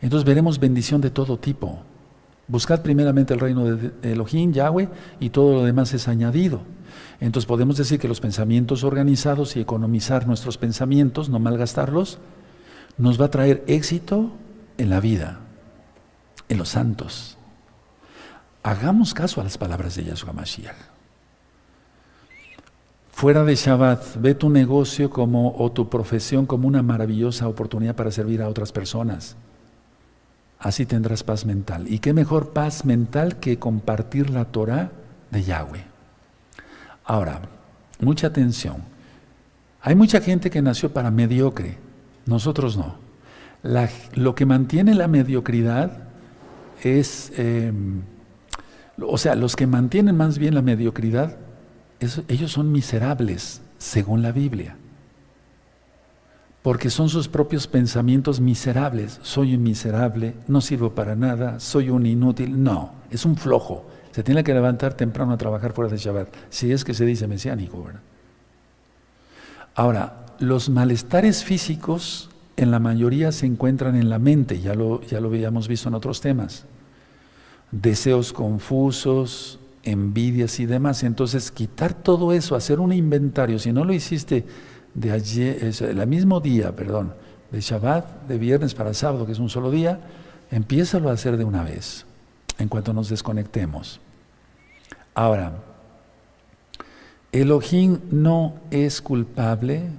entonces 0.00 0.24
veremos 0.24 0.60
bendición 0.60 1.00
de 1.00 1.10
todo 1.10 1.38
tipo. 1.38 1.80
Buscad 2.46 2.82
primeramente 2.82 3.34
el 3.34 3.40
reino 3.40 3.64
de 3.64 3.92
Elohim, 4.02 4.52
Yahweh, 4.52 4.88
y 5.20 5.30
todo 5.30 5.54
lo 5.54 5.64
demás 5.64 5.92
es 5.92 6.08
añadido. 6.08 6.60
Entonces 7.20 7.46
podemos 7.46 7.76
decir 7.76 7.98
que 7.98 8.08
los 8.08 8.20
pensamientos 8.20 8.84
organizados 8.84 9.56
y 9.56 9.60
economizar 9.60 10.26
nuestros 10.26 10.58
pensamientos, 10.58 11.28
no 11.28 11.40
malgastarlos, 11.40 12.18
nos 12.96 13.20
va 13.20 13.26
a 13.26 13.30
traer 13.30 13.64
éxito 13.66 14.30
en 14.78 14.90
la 14.90 15.00
vida, 15.00 15.40
en 16.48 16.58
los 16.58 16.70
santos. 16.70 17.37
Hagamos 18.62 19.14
caso 19.14 19.40
a 19.40 19.44
las 19.44 19.56
palabras 19.56 19.94
de 19.94 20.04
Yahshua 20.04 20.32
Mashiach. 20.32 20.76
Fuera 23.10 23.42
de 23.42 23.56
Shabbat, 23.56 24.16
ve 24.20 24.34
tu 24.34 24.48
negocio 24.48 25.10
como, 25.10 25.56
o 25.58 25.72
tu 25.72 25.88
profesión 25.88 26.46
como 26.46 26.68
una 26.68 26.82
maravillosa 26.82 27.48
oportunidad 27.48 27.96
para 27.96 28.12
servir 28.12 28.42
a 28.42 28.48
otras 28.48 28.70
personas. 28.70 29.36
Así 30.60 30.86
tendrás 30.86 31.22
paz 31.22 31.44
mental. 31.44 31.86
¿Y 31.88 31.98
qué 31.98 32.12
mejor 32.12 32.50
paz 32.50 32.84
mental 32.84 33.40
que 33.40 33.58
compartir 33.58 34.30
la 34.30 34.44
Torah 34.44 34.92
de 35.30 35.42
Yahweh? 35.42 35.84
Ahora, 37.04 37.42
mucha 38.00 38.28
atención. 38.28 38.82
Hay 39.80 39.94
mucha 39.94 40.20
gente 40.20 40.50
que 40.50 40.62
nació 40.62 40.92
para 40.92 41.10
mediocre. 41.10 41.78
nosotros 42.26 42.76
no. 42.76 42.96
lo 44.14 44.34
que 44.34 44.46
mantiene 44.46 44.94
la 44.94 45.08
mediocridad 45.08 45.90
es, 46.82 47.32
em, 47.36 48.02
o 49.00 49.18
sea, 49.18 49.34
los 49.34 49.56
que 49.56 49.66
mantienen 49.66 50.16
más 50.16 50.38
bien 50.38 50.54
la 50.54 50.62
mediocridad, 50.62 51.36
ellos 52.28 52.52
son 52.52 52.72
miserables, 52.72 53.62
según 53.78 54.22
la 54.22 54.32
Biblia. 54.32 54.76
Porque 56.62 56.90
son 56.90 57.08
sus 57.08 57.28
propios 57.28 57.66
pensamientos 57.66 58.40
miserables. 58.40 59.20
Soy 59.22 59.54
un 59.54 59.62
miserable, 59.62 60.34
no 60.48 60.60
sirvo 60.60 60.94
para 60.94 61.14
nada, 61.14 61.60
soy 61.60 61.90
un 61.90 62.04
inútil. 62.06 62.62
No, 62.62 62.92
es 63.10 63.24
un 63.24 63.36
flojo. 63.36 63.86
Se 64.10 64.22
tiene 64.22 64.42
que 64.42 64.54
levantar 64.54 64.94
temprano 64.94 65.32
a 65.32 65.38
trabajar 65.38 65.72
fuera 65.72 65.90
de 65.90 65.98
Shabbat, 65.98 66.28
si 66.50 66.72
es 66.72 66.84
que 66.84 66.94
se 66.94 67.04
dice 67.04 67.28
mesiánico, 67.28 67.84
¿verdad? 67.84 68.00
Ahora, 69.74 70.26
los 70.40 70.68
malestares 70.68 71.44
físicos 71.44 72.30
en 72.56 72.72
la 72.72 72.80
mayoría 72.80 73.30
se 73.30 73.46
encuentran 73.46 73.94
en 73.94 74.10
la 74.10 74.18
mente, 74.18 74.60
ya 74.60 74.74
lo, 74.74 75.02
ya 75.02 75.20
lo 75.20 75.28
habíamos 75.28 75.68
visto 75.68 75.88
en 75.88 75.94
otros 75.94 76.20
temas. 76.20 76.66
Deseos 77.70 78.32
confusos, 78.32 79.58
envidias 79.82 80.60
y 80.60 80.66
demás. 80.66 81.02
Entonces, 81.02 81.50
quitar 81.50 81.94
todo 81.94 82.32
eso, 82.32 82.54
hacer 82.54 82.80
un 82.80 82.92
inventario, 82.92 83.58
si 83.58 83.72
no 83.72 83.84
lo 83.84 83.92
hiciste 83.92 84.44
de 84.94 85.12
ayer, 85.12 85.72
el 85.80 86.06
mismo 86.06 86.40
día, 86.40 86.74
perdón, 86.74 87.14
de 87.50 87.60
Shabbat, 87.60 88.26
de 88.26 88.38
viernes 88.38 88.74
para 88.74 88.94
sábado, 88.94 89.26
que 89.26 89.32
es 89.32 89.38
un 89.38 89.48
solo 89.48 89.70
día, 89.70 90.00
empiézalo 90.50 91.10
a 91.10 91.12
hacer 91.12 91.36
de 91.36 91.44
una 91.44 91.62
vez, 91.62 92.04
en 92.58 92.68
cuanto 92.68 92.92
nos 92.92 93.08
desconectemos. 93.08 94.00
Ahora, 95.14 95.52
Elohim 97.32 98.00
no 98.10 98.54
es 98.70 99.02
culpable 99.02 99.90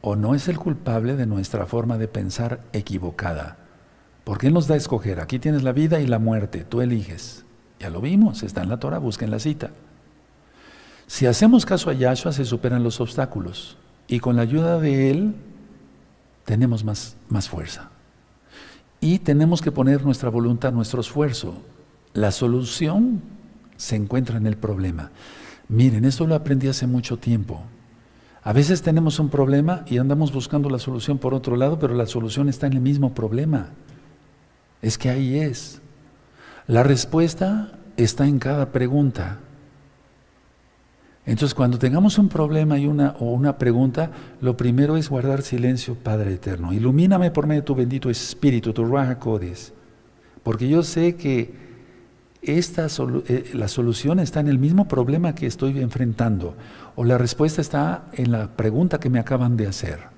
o 0.00 0.16
no 0.16 0.34
es 0.34 0.48
el 0.48 0.58
culpable 0.58 1.16
de 1.16 1.26
nuestra 1.26 1.66
forma 1.66 1.98
de 1.98 2.08
pensar 2.08 2.60
equivocada. 2.72 3.58
Porque 4.28 4.48
Él 4.48 4.52
nos 4.52 4.66
da 4.66 4.74
a 4.74 4.76
escoger. 4.76 5.20
Aquí 5.20 5.38
tienes 5.38 5.62
la 5.62 5.72
vida 5.72 6.00
y 6.00 6.06
la 6.06 6.18
muerte, 6.18 6.62
tú 6.62 6.82
eliges. 6.82 7.46
Ya 7.80 7.88
lo 7.88 8.02
vimos, 8.02 8.42
está 8.42 8.62
en 8.62 8.68
la 8.68 8.78
Torah, 8.78 8.98
busquen 8.98 9.30
la 9.30 9.38
cita. 9.38 9.70
Si 11.06 11.24
hacemos 11.24 11.64
caso 11.64 11.88
a 11.88 11.94
Yahshua, 11.94 12.32
se 12.32 12.44
superan 12.44 12.84
los 12.84 13.00
obstáculos. 13.00 13.78
Y 14.06 14.20
con 14.20 14.36
la 14.36 14.42
ayuda 14.42 14.80
de 14.80 15.10
Él, 15.10 15.34
tenemos 16.44 16.84
más, 16.84 17.16
más 17.30 17.48
fuerza. 17.48 17.88
Y 19.00 19.20
tenemos 19.20 19.62
que 19.62 19.72
poner 19.72 20.04
nuestra 20.04 20.28
voluntad, 20.28 20.72
nuestro 20.72 21.00
esfuerzo. 21.00 21.62
La 22.12 22.30
solución 22.30 23.22
se 23.78 23.96
encuentra 23.96 24.36
en 24.36 24.46
el 24.46 24.58
problema. 24.58 25.10
Miren, 25.70 26.04
esto 26.04 26.26
lo 26.26 26.34
aprendí 26.34 26.68
hace 26.68 26.86
mucho 26.86 27.16
tiempo. 27.16 27.62
A 28.42 28.52
veces 28.52 28.82
tenemos 28.82 29.20
un 29.20 29.30
problema 29.30 29.86
y 29.86 29.96
andamos 29.96 30.34
buscando 30.34 30.68
la 30.68 30.78
solución 30.78 31.16
por 31.16 31.32
otro 31.32 31.56
lado, 31.56 31.78
pero 31.78 31.94
la 31.94 32.04
solución 32.04 32.50
está 32.50 32.66
en 32.66 32.74
el 32.74 32.82
mismo 32.82 33.14
problema. 33.14 33.70
Es 34.82 34.98
que 34.98 35.10
ahí 35.10 35.38
es. 35.38 35.80
La 36.66 36.82
respuesta 36.82 37.72
está 37.96 38.26
en 38.26 38.38
cada 38.38 38.72
pregunta. 38.72 39.38
Entonces, 41.26 41.54
cuando 41.54 41.78
tengamos 41.78 42.18
un 42.18 42.28
problema 42.28 42.78
y 42.78 42.86
una, 42.86 43.14
o 43.18 43.32
una 43.32 43.58
pregunta, 43.58 44.10
lo 44.40 44.56
primero 44.56 44.96
es 44.96 45.10
guardar 45.10 45.42
silencio, 45.42 45.94
Padre 45.94 46.34
Eterno. 46.34 46.72
Ilumíname 46.72 47.30
por 47.30 47.46
medio 47.46 47.60
de 47.60 47.66
tu 47.66 47.74
bendito 47.74 48.08
Espíritu, 48.08 48.72
tu 48.72 48.84
Raja 48.86 49.18
Porque 50.42 50.68
yo 50.68 50.82
sé 50.82 51.16
que 51.16 51.68
esta 52.40 52.86
eh, 53.26 53.50
la 53.52 53.68
solución 53.68 54.20
está 54.20 54.40
en 54.40 54.48
el 54.48 54.58
mismo 54.58 54.88
problema 54.88 55.34
que 55.34 55.46
estoy 55.46 55.80
enfrentando 55.80 56.54
o 56.96 57.04
la 57.04 57.18
respuesta 57.18 57.60
está 57.60 58.06
en 58.12 58.32
la 58.32 58.56
pregunta 58.56 58.98
que 58.98 59.10
me 59.10 59.18
acaban 59.18 59.56
de 59.56 59.66
hacer. 59.66 60.17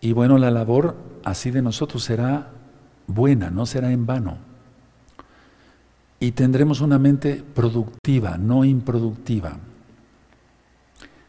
Y 0.00 0.12
bueno, 0.12 0.38
la 0.38 0.50
labor 0.50 0.96
así 1.24 1.50
de 1.50 1.62
nosotros 1.62 2.04
será 2.04 2.50
buena, 3.06 3.50
no 3.50 3.66
será 3.66 3.92
en 3.92 4.06
vano. 4.06 4.38
Y 6.18 6.32
tendremos 6.32 6.80
una 6.80 6.98
mente 6.98 7.42
productiva, 7.54 8.38
no 8.38 8.64
improductiva. 8.64 9.58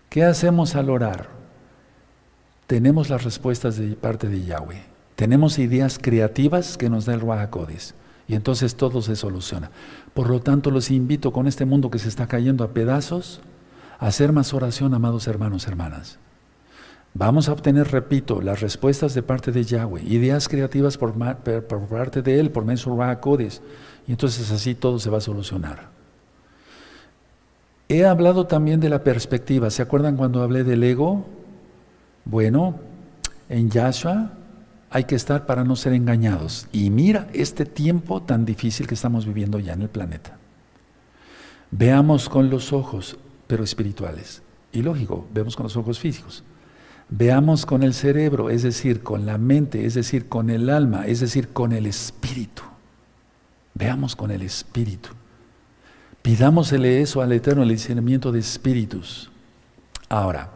¿Qué 0.10 0.24
hacemos 0.24 0.76
al 0.76 0.90
orar? 0.90 1.30
Tenemos 2.68 3.10
las 3.10 3.24
respuestas 3.24 3.78
de 3.78 3.96
parte 3.96 4.30
de 4.30 4.44
Yahweh. 4.44 4.84
Tenemos 5.16 5.58
ideas 5.58 6.00
creativas 6.02 6.78
que 6.78 6.90
nos 6.90 7.06
da 7.06 7.14
el 7.14 7.22
Ruach 7.22 7.50
y 8.28 8.36
entonces 8.36 8.76
todo 8.76 9.02
se 9.02 9.16
soluciona. 9.16 9.72
Por 10.14 10.30
lo 10.30 10.42
tanto, 10.42 10.70
los 10.70 10.92
invito 10.92 11.32
con 11.32 11.48
este 11.48 11.66
mundo 11.66 11.90
que 11.90 12.00
se 12.00 12.10
está 12.10 12.28
cayendo 12.28 12.64
a 12.64 12.72
pedazos 12.72 13.42
a 14.00 14.08
hacer 14.08 14.32
más 14.32 14.54
oración, 14.54 14.94
amados 14.94 15.28
hermanos, 15.28 15.68
hermanas. 15.68 16.20
Vamos 17.20 17.50
a 17.50 17.54
obtener, 17.54 17.92
repito, 17.92 18.42
las 18.42 18.62
respuestas 18.62 19.16
de 19.16 19.24
parte 19.24 19.52
de 19.52 19.64
Yahweh, 19.64 20.04
ideas 20.04 20.48
creativas 20.48 21.00
por, 21.00 21.16
parte 21.16 22.22
de 22.22 22.40
Él, 22.40 22.52
por 22.52 22.64
medio 22.64 22.96
de 23.38 23.50
y 24.06 24.12
entonces 24.12 24.52
así 24.52 24.76
todo 24.76 25.00
se 25.00 25.10
va 25.10 25.18
a 25.18 25.22
solucionar. 25.22 25.90
He 27.90 28.06
hablado 28.06 28.46
también 28.46 28.80
de 28.80 28.90
la 28.90 29.04
perspectiva. 29.04 29.72
¿Se 29.72 29.82
acuerdan 29.82 30.16
cuando 30.16 30.44
hablé 30.44 30.64
del 30.64 30.84
ego? 30.84 31.26
Bueno, 32.24 32.80
en 33.50 33.72
Yahshua 33.72 34.34
hay 34.92 35.06
que 35.06 35.16
estar 35.16 35.48
para 35.48 35.64
no 35.64 35.76
ser 35.76 35.94
engañados. 35.94 36.68
Y 36.72 36.92
mira 36.92 37.30
este 37.34 37.66
tiempo 37.66 38.22
tan 38.22 38.46
difícil 38.46 38.86
que 38.86 38.94
estamos 38.94 39.26
viviendo 39.26 39.58
ya 39.58 39.74
en 39.74 39.82
el 39.82 39.90
planeta. 39.90 40.38
Veamos 41.72 42.30
con 42.30 42.52
los 42.52 42.74
ojos, 42.74 43.18
pero 43.48 43.64
espirituales. 43.64 44.44
Y 44.72 44.84
lógico, 44.84 45.26
vemos 45.34 45.56
con 45.56 45.64
los 45.64 45.78
ojos 45.78 45.98
físicos. 45.98 46.44
Veamos 47.10 47.66
con 47.66 47.84
el 47.84 47.94
cerebro, 47.94 48.50
es 48.50 48.64
decir, 48.64 49.02
con 49.02 49.26
la 49.26 49.38
mente, 49.38 49.86
es 49.86 49.94
decir, 49.94 50.28
con 50.28 50.50
el 50.50 50.70
alma, 50.70 51.06
es 51.06 51.22
decir, 51.22 51.50
con 51.50 51.72
el 51.72 51.86
espíritu. 51.86 52.64
Veamos 53.74 54.16
con 54.16 54.32
el 54.32 54.42
espíritu. 54.42 55.10
Pidámosle 56.22 57.02
eso 57.02 57.22
al 57.22 57.32
Eterno, 57.32 57.64
el 57.64 57.70
discernimiento 57.70 58.32
de 58.32 58.40
espíritus. 58.40 59.32
Ahora, 60.10 60.52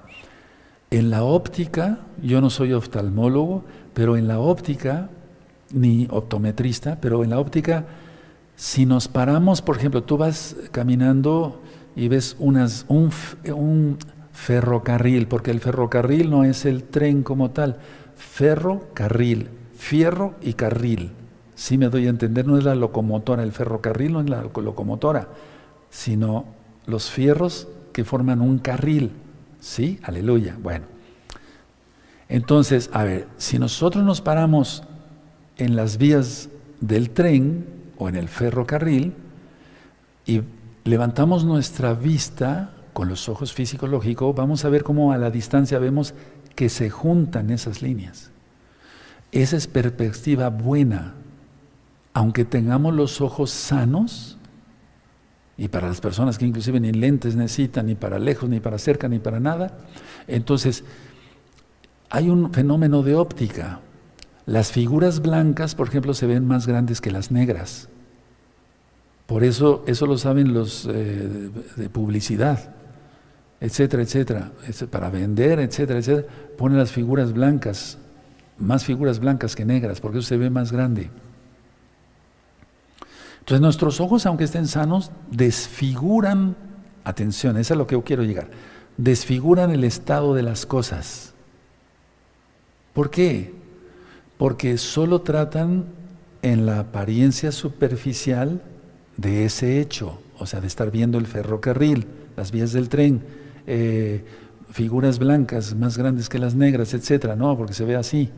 en 0.89 1.09
la 1.09 1.23
óptica, 1.23 1.99
yo 2.21 2.41
no 2.41 2.49
soy 2.49 2.73
oftalmólogo, 2.73 3.63
pero 3.93 4.17
en 4.17 4.27
la 4.27 4.39
óptica, 4.39 5.09
ni 5.71 6.07
optometrista, 6.09 6.99
pero 6.99 7.23
en 7.23 7.29
la 7.29 7.39
óptica, 7.39 7.85
si 8.57 8.85
nos 8.85 9.07
paramos, 9.07 9.61
por 9.61 9.77
ejemplo, 9.77 10.03
tú 10.03 10.17
vas 10.17 10.57
caminando 10.71 11.61
y 11.95 12.09
ves 12.09 12.35
unas, 12.39 12.85
un, 12.89 13.09
un 13.55 13.97
ferrocarril, 14.33 15.27
porque 15.27 15.51
el 15.51 15.59
ferrocarril 15.59 16.29
no 16.29 16.43
es 16.43 16.65
el 16.65 16.83
tren 16.83 17.23
como 17.23 17.51
tal, 17.51 17.77
ferrocarril, 18.15 19.49
fierro 19.75 20.35
y 20.41 20.53
carril. 20.53 21.11
Si 21.55 21.77
me 21.77 21.89
doy 21.89 22.07
a 22.07 22.09
entender, 22.09 22.47
no 22.47 22.57
es 22.57 22.63
la 22.63 22.75
locomotora, 22.75 23.43
el 23.43 23.51
ferrocarril 23.51 24.13
no 24.13 24.21
es 24.21 24.29
la 24.29 24.43
locomotora, 24.43 25.27
sino 25.89 26.45
los 26.85 27.11
fierros 27.11 27.67
que 27.93 28.03
forman 28.03 28.41
un 28.41 28.59
carril. 28.59 29.11
¿Sí? 29.59 29.99
Aleluya. 30.03 30.57
Bueno. 30.61 30.85
Entonces, 32.27 32.89
a 32.93 33.03
ver, 33.03 33.27
si 33.37 33.59
nosotros 33.59 34.03
nos 34.03 34.21
paramos 34.21 34.83
en 35.57 35.75
las 35.75 35.97
vías 35.97 36.49
del 36.79 37.11
tren 37.11 37.65
o 37.97 38.09
en 38.09 38.15
el 38.15 38.27
ferrocarril 38.27 39.13
y 40.25 40.41
levantamos 40.83 41.43
nuestra 41.45 41.93
vista 41.93 42.73
con 42.93 43.07
los 43.09 43.29
ojos 43.29 43.53
físicos 43.53 43.89
lógicos, 43.89 44.35
vamos 44.35 44.65
a 44.65 44.69
ver 44.69 44.83
cómo 44.83 45.11
a 45.11 45.17
la 45.17 45.31
distancia 45.31 45.79
vemos 45.79 46.13
que 46.55 46.69
se 46.69 46.89
juntan 46.89 47.49
esas 47.49 47.81
líneas. 47.81 48.31
Esa 49.31 49.57
es 49.57 49.67
perspectiva 49.67 50.49
buena. 50.49 51.15
Aunque 52.13 52.43
tengamos 52.43 52.93
los 52.93 53.21
ojos 53.21 53.51
sanos, 53.51 54.37
y 55.57 55.67
para 55.67 55.87
las 55.87 56.01
personas 56.01 56.37
que 56.37 56.45
inclusive 56.45 56.79
ni 56.79 56.91
lentes 56.91 57.35
necesitan, 57.35 57.85
ni 57.85 57.95
para 57.95 58.19
lejos, 58.19 58.49
ni 58.49 58.59
para 58.59 58.77
cerca, 58.77 59.07
ni 59.07 59.19
para 59.19 59.39
nada, 59.39 59.77
entonces 60.27 60.83
hay 62.09 62.29
un 62.29 62.51
fenómeno 62.51 63.03
de 63.03 63.15
óptica. 63.15 63.79
Las 64.45 64.71
figuras 64.71 65.21
blancas, 65.21 65.75
por 65.75 65.87
ejemplo, 65.87 66.13
se 66.13 66.25
ven 66.25 66.45
más 66.45 66.67
grandes 66.67 66.99
que 66.99 67.11
las 67.11 67.31
negras. 67.31 67.89
Por 69.27 69.45
eso, 69.45 69.83
eso 69.87 70.07
lo 70.07 70.17
saben 70.17 70.53
los 70.53 70.85
eh, 70.91 71.49
de 71.77 71.89
publicidad, 71.89 72.75
etcétera, 73.61 74.01
etcétera, 74.01 74.51
para 74.89 75.11
vender, 75.11 75.59
etcétera, 75.59 75.99
etcétera. 75.99 76.27
Ponen 76.57 76.79
las 76.79 76.91
figuras 76.91 77.31
blancas, 77.31 77.99
más 78.57 78.83
figuras 78.83 79.19
blancas 79.19 79.55
que 79.55 79.63
negras, 79.63 80.01
porque 80.01 80.17
eso 80.17 80.27
se 80.27 80.37
ve 80.37 80.49
más 80.49 80.71
grande. 80.71 81.11
Entonces 83.39 83.61
nuestros 83.61 84.01
ojos, 84.01 84.25
aunque 84.25 84.45
estén 84.45 84.67
sanos, 84.67 85.11
desfiguran, 85.29 86.55
atención, 87.03 87.57
eso 87.57 87.61
es 87.61 87.71
a 87.71 87.75
lo 87.75 87.85
que 87.85 87.93
yo 87.93 88.03
quiero 88.03 88.23
llegar, 88.23 88.49
desfiguran 88.97 89.69
el 89.69 89.83
estado 89.83 90.33
de 90.33 90.41
las 90.41 90.65
cosas. 90.65 91.33
¿Por 92.93 93.11
qué? 93.11 93.53
Porque 94.37 94.77
solo 94.77 95.21
tratan 95.21 95.85
en 96.41 96.65
la 96.65 96.79
apariencia 96.79 97.51
superficial 97.51 98.61
de 99.17 99.45
ese 99.45 99.79
hecho, 99.79 100.19
o 100.39 100.47
sea, 100.47 100.61
de 100.61 100.67
estar 100.67 100.89
viendo 100.89 101.19
el 101.19 101.27
ferrocarril, 101.27 102.07
las 102.35 102.51
vías 102.51 102.73
del 102.73 102.89
tren, 102.89 103.21
eh, 103.67 104.25
figuras 104.71 105.19
blancas 105.19 105.75
más 105.75 105.97
grandes 105.97 106.29
que 106.29 106.39
las 106.39 106.55
negras, 106.55 106.93
etcétera, 106.93 107.35
no, 107.35 107.57
porque 107.57 107.73
se 107.73 107.85
ve 107.85 107.95
así. 107.95 108.31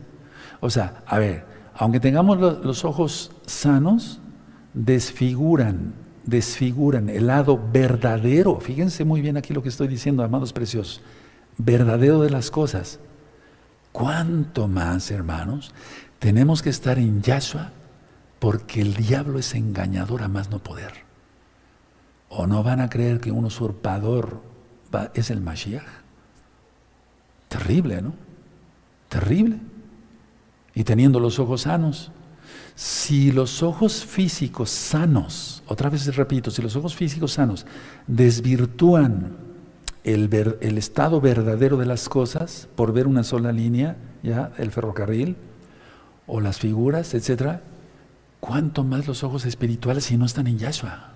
O 0.60 0.70
sea, 0.70 1.02
a 1.06 1.18
ver, 1.18 1.44
aunque 1.74 2.00
tengamos 2.00 2.38
los 2.38 2.84
ojos 2.84 3.32
sanos, 3.46 4.20
desfiguran, 4.74 5.94
desfiguran 6.24 7.08
el 7.08 7.26
lado 7.28 7.60
verdadero. 7.72 8.60
Fíjense 8.60 9.04
muy 9.04 9.20
bien 9.20 9.36
aquí 9.36 9.54
lo 9.54 9.62
que 9.62 9.68
estoy 9.68 9.88
diciendo, 9.88 10.22
amados 10.22 10.52
preciosos. 10.52 11.00
Verdadero 11.56 12.20
de 12.20 12.30
las 12.30 12.50
cosas. 12.50 13.00
¿Cuánto 13.92 14.66
más, 14.66 15.10
hermanos? 15.10 15.72
Tenemos 16.18 16.62
que 16.62 16.70
estar 16.70 16.98
en 16.98 17.22
Yahshua 17.22 17.70
porque 18.40 18.80
el 18.80 18.94
diablo 18.94 19.38
es 19.38 19.54
engañador 19.54 20.22
a 20.22 20.28
más 20.28 20.50
no 20.50 20.58
poder. 20.58 20.92
¿O 22.28 22.46
no 22.46 22.62
van 22.62 22.80
a 22.80 22.90
creer 22.90 23.20
que 23.20 23.30
un 23.30 23.44
usurpador 23.44 24.42
es 25.14 25.30
el 25.30 25.40
Mashiach? 25.40 25.84
Terrible, 27.48 28.02
¿no? 28.02 28.14
Terrible. 29.08 29.58
Y 30.74 30.84
teniendo 30.84 31.20
los 31.20 31.38
ojos 31.38 31.62
sanos. 31.62 32.10
Si 32.74 33.30
los 33.30 33.62
ojos 33.62 34.04
físicos 34.04 34.70
sanos, 34.70 35.62
otra 35.66 35.88
vez 35.88 36.14
repito, 36.16 36.50
si 36.50 36.60
los 36.60 36.74
ojos 36.74 36.96
físicos 36.96 37.32
sanos 37.32 37.66
desvirtúan 38.08 39.36
el, 40.02 40.28
el 40.60 40.78
estado 40.78 41.20
verdadero 41.20 41.76
de 41.76 41.86
las 41.86 42.08
cosas 42.08 42.68
por 42.74 42.92
ver 42.92 43.06
una 43.06 43.22
sola 43.22 43.52
línea, 43.52 43.96
ya, 44.22 44.52
el 44.58 44.72
ferrocarril, 44.72 45.36
o 46.26 46.40
las 46.40 46.58
figuras, 46.58 47.14
etcétera, 47.14 47.62
¿cuánto 48.40 48.82
más 48.82 49.06
los 49.06 49.22
ojos 49.22 49.44
espirituales 49.46 50.04
si 50.04 50.16
no 50.16 50.26
están 50.26 50.46
en 50.46 50.58
Yahshua? 50.58 51.13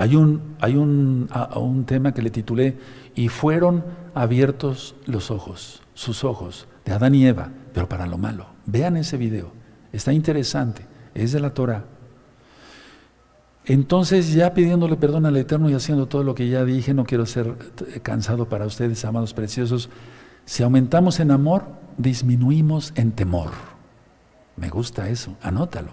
Hay 0.00 0.16
un, 0.16 0.56
hay 0.62 0.76
un, 0.76 1.28
un 1.56 1.84
tema 1.84 2.14
que 2.14 2.22
le 2.22 2.30
titulé 2.30 2.78
Y 3.14 3.28
fueron 3.28 3.84
abiertos 4.14 4.94
los 5.04 5.30
ojos, 5.30 5.82
sus 5.92 6.24
ojos, 6.24 6.66
de 6.86 6.92
Adán 6.92 7.14
y 7.14 7.26
Eva, 7.26 7.50
pero 7.74 7.86
para 7.86 8.06
lo 8.06 8.16
malo. 8.16 8.46
Vean 8.64 8.96
ese 8.96 9.18
video, 9.18 9.52
está 9.92 10.14
interesante, 10.14 10.86
es 11.12 11.32
de 11.32 11.40
la 11.40 11.52
Torah. 11.52 11.84
Entonces, 13.66 14.32
ya 14.32 14.54
pidiéndole 14.54 14.96
perdón 14.96 15.26
al 15.26 15.36
Eterno 15.36 15.68
y 15.68 15.74
haciendo 15.74 16.06
todo 16.06 16.24
lo 16.24 16.34
que 16.34 16.48
ya 16.48 16.64
dije, 16.64 16.94
no 16.94 17.04
quiero 17.04 17.26
ser 17.26 17.54
cansado 18.02 18.48
para 18.48 18.64
ustedes, 18.64 19.04
amados 19.04 19.34
preciosos. 19.34 19.90
Si 20.46 20.62
aumentamos 20.62 21.20
en 21.20 21.30
amor, 21.30 21.64
disminuimos 21.98 22.94
en 22.96 23.12
temor. 23.12 23.50
Me 24.56 24.70
gusta 24.70 25.10
eso, 25.10 25.36
anótalo. 25.42 25.90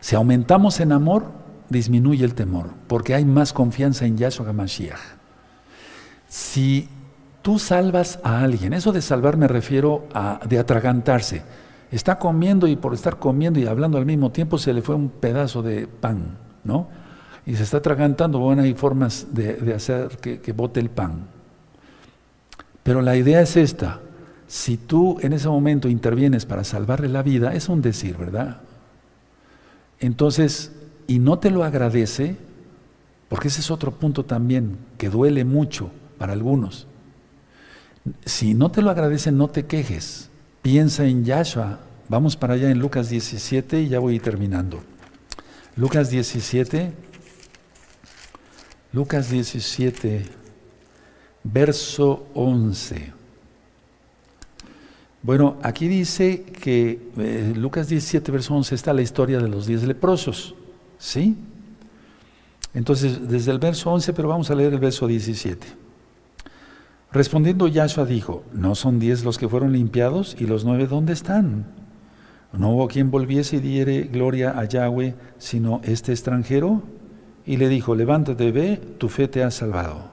Si 0.00 0.16
aumentamos 0.16 0.80
en 0.80 0.90
amor, 0.90 1.45
disminuye 1.68 2.24
el 2.24 2.34
temor, 2.34 2.70
porque 2.86 3.14
hay 3.14 3.24
más 3.24 3.52
confianza 3.52 4.06
en 4.06 4.16
Yahshua 4.16 4.48
HaMashiach. 4.48 4.98
Si 6.28 6.88
tú 7.42 7.58
salvas 7.58 8.18
a 8.22 8.42
alguien, 8.42 8.72
eso 8.72 8.92
de 8.92 9.02
salvar 9.02 9.36
me 9.36 9.48
refiero 9.48 10.06
a 10.12 10.40
de 10.48 10.58
atragantarse. 10.58 11.42
Está 11.90 12.18
comiendo 12.18 12.66
y 12.66 12.76
por 12.76 12.94
estar 12.94 13.18
comiendo 13.18 13.60
y 13.60 13.66
hablando 13.66 13.98
al 13.98 14.06
mismo 14.06 14.32
tiempo 14.32 14.58
se 14.58 14.72
le 14.72 14.82
fue 14.82 14.94
un 14.94 15.08
pedazo 15.08 15.62
de 15.62 15.86
pan, 15.86 16.36
¿no? 16.64 16.88
Y 17.46 17.54
se 17.54 17.62
está 17.62 17.76
atragantando, 17.76 18.40
bueno, 18.40 18.62
hay 18.62 18.74
formas 18.74 19.28
de, 19.30 19.72
hacer 19.74 20.18
que, 20.20 20.40
que 20.40 20.52
bote 20.52 20.80
el 20.80 20.90
pan. 20.90 21.28
Pero 22.82 23.02
la 23.02 23.16
idea 23.16 23.40
es 23.40 23.56
esta, 23.56 24.00
si 24.48 24.76
tú 24.76 25.18
en 25.20 25.32
ese 25.32 25.48
momento 25.48 25.88
intervienes 25.88 26.46
para 26.46 26.64
salvarle 26.64 27.08
la 27.08 27.22
vida, 27.22 27.54
es 27.54 27.68
un 27.68 27.82
decir, 27.82 28.16
¿verdad? 28.16 28.60
Entonces, 29.98 30.72
y 31.06 31.18
no 31.18 31.38
te 31.38 31.50
lo 31.50 31.64
agradece, 31.64 32.36
porque 33.28 33.48
ese 33.48 33.60
es 33.60 33.70
otro 33.70 33.92
punto 33.92 34.24
también 34.24 34.78
que 34.98 35.08
duele 35.08 35.44
mucho 35.44 35.90
para 36.18 36.32
algunos. 36.32 36.86
Si 38.24 38.54
no 38.54 38.70
te 38.70 38.82
lo 38.82 38.90
agradece, 38.90 39.32
no 39.32 39.48
te 39.48 39.66
quejes. 39.66 40.30
Piensa 40.62 41.04
en 41.06 41.24
Yahshua. 41.24 41.80
Vamos 42.08 42.36
para 42.36 42.54
allá 42.54 42.70
en 42.70 42.78
Lucas 42.78 43.08
17 43.08 43.82
y 43.82 43.88
ya 43.88 43.98
voy 43.98 44.20
terminando. 44.20 44.82
Lucas 45.76 46.10
17, 46.10 46.92
Lucas 48.92 49.30
17, 49.30 50.24
verso 51.44 52.26
11. 52.34 53.12
Bueno, 55.22 55.58
aquí 55.62 55.88
dice 55.88 56.44
que 56.44 57.10
eh, 57.18 57.52
Lucas 57.56 57.88
17, 57.88 58.30
verso 58.32 58.54
11 58.54 58.74
está 58.74 58.92
la 58.92 59.02
historia 59.02 59.38
de 59.38 59.48
los 59.48 59.66
diez 59.66 59.82
leprosos. 59.82 60.54
¿Sí? 60.98 61.36
Entonces, 62.74 63.28
desde 63.28 63.52
el 63.52 63.58
verso 63.58 63.90
11, 63.90 64.12
pero 64.12 64.28
vamos 64.28 64.50
a 64.50 64.54
leer 64.54 64.74
el 64.74 64.80
verso 64.80 65.06
17. 65.06 65.66
Respondiendo 67.12 67.68
Yahshua 67.68 68.04
dijo, 68.04 68.44
¿no 68.52 68.74
son 68.74 68.98
diez 68.98 69.24
los 69.24 69.38
que 69.38 69.48
fueron 69.48 69.72
limpiados 69.72 70.36
y 70.38 70.46
los 70.46 70.64
nueve 70.64 70.86
dónde 70.86 71.14
están? 71.14 71.64
No 72.52 72.70
hubo 72.70 72.88
quien 72.88 73.10
volviese 73.10 73.56
y 73.56 73.60
diere 73.60 74.02
gloria 74.02 74.58
a 74.58 74.64
Yahweh, 74.64 75.14
sino 75.38 75.80
este 75.84 76.12
extranjero. 76.12 76.82
Y 77.44 77.58
le 77.58 77.68
dijo, 77.68 77.94
levántate, 77.94 78.50
ve, 78.50 78.80
tu 78.98 79.08
fe 79.08 79.28
te 79.28 79.42
ha 79.42 79.50
salvado. 79.50 80.10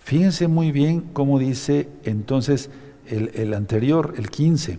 Fíjense 0.00 0.48
muy 0.48 0.72
bien 0.72 1.02
cómo 1.12 1.38
dice 1.38 1.88
entonces 2.04 2.70
el, 3.06 3.54
anterior, 3.54 4.14
el 4.16 4.30
15. 4.30 4.78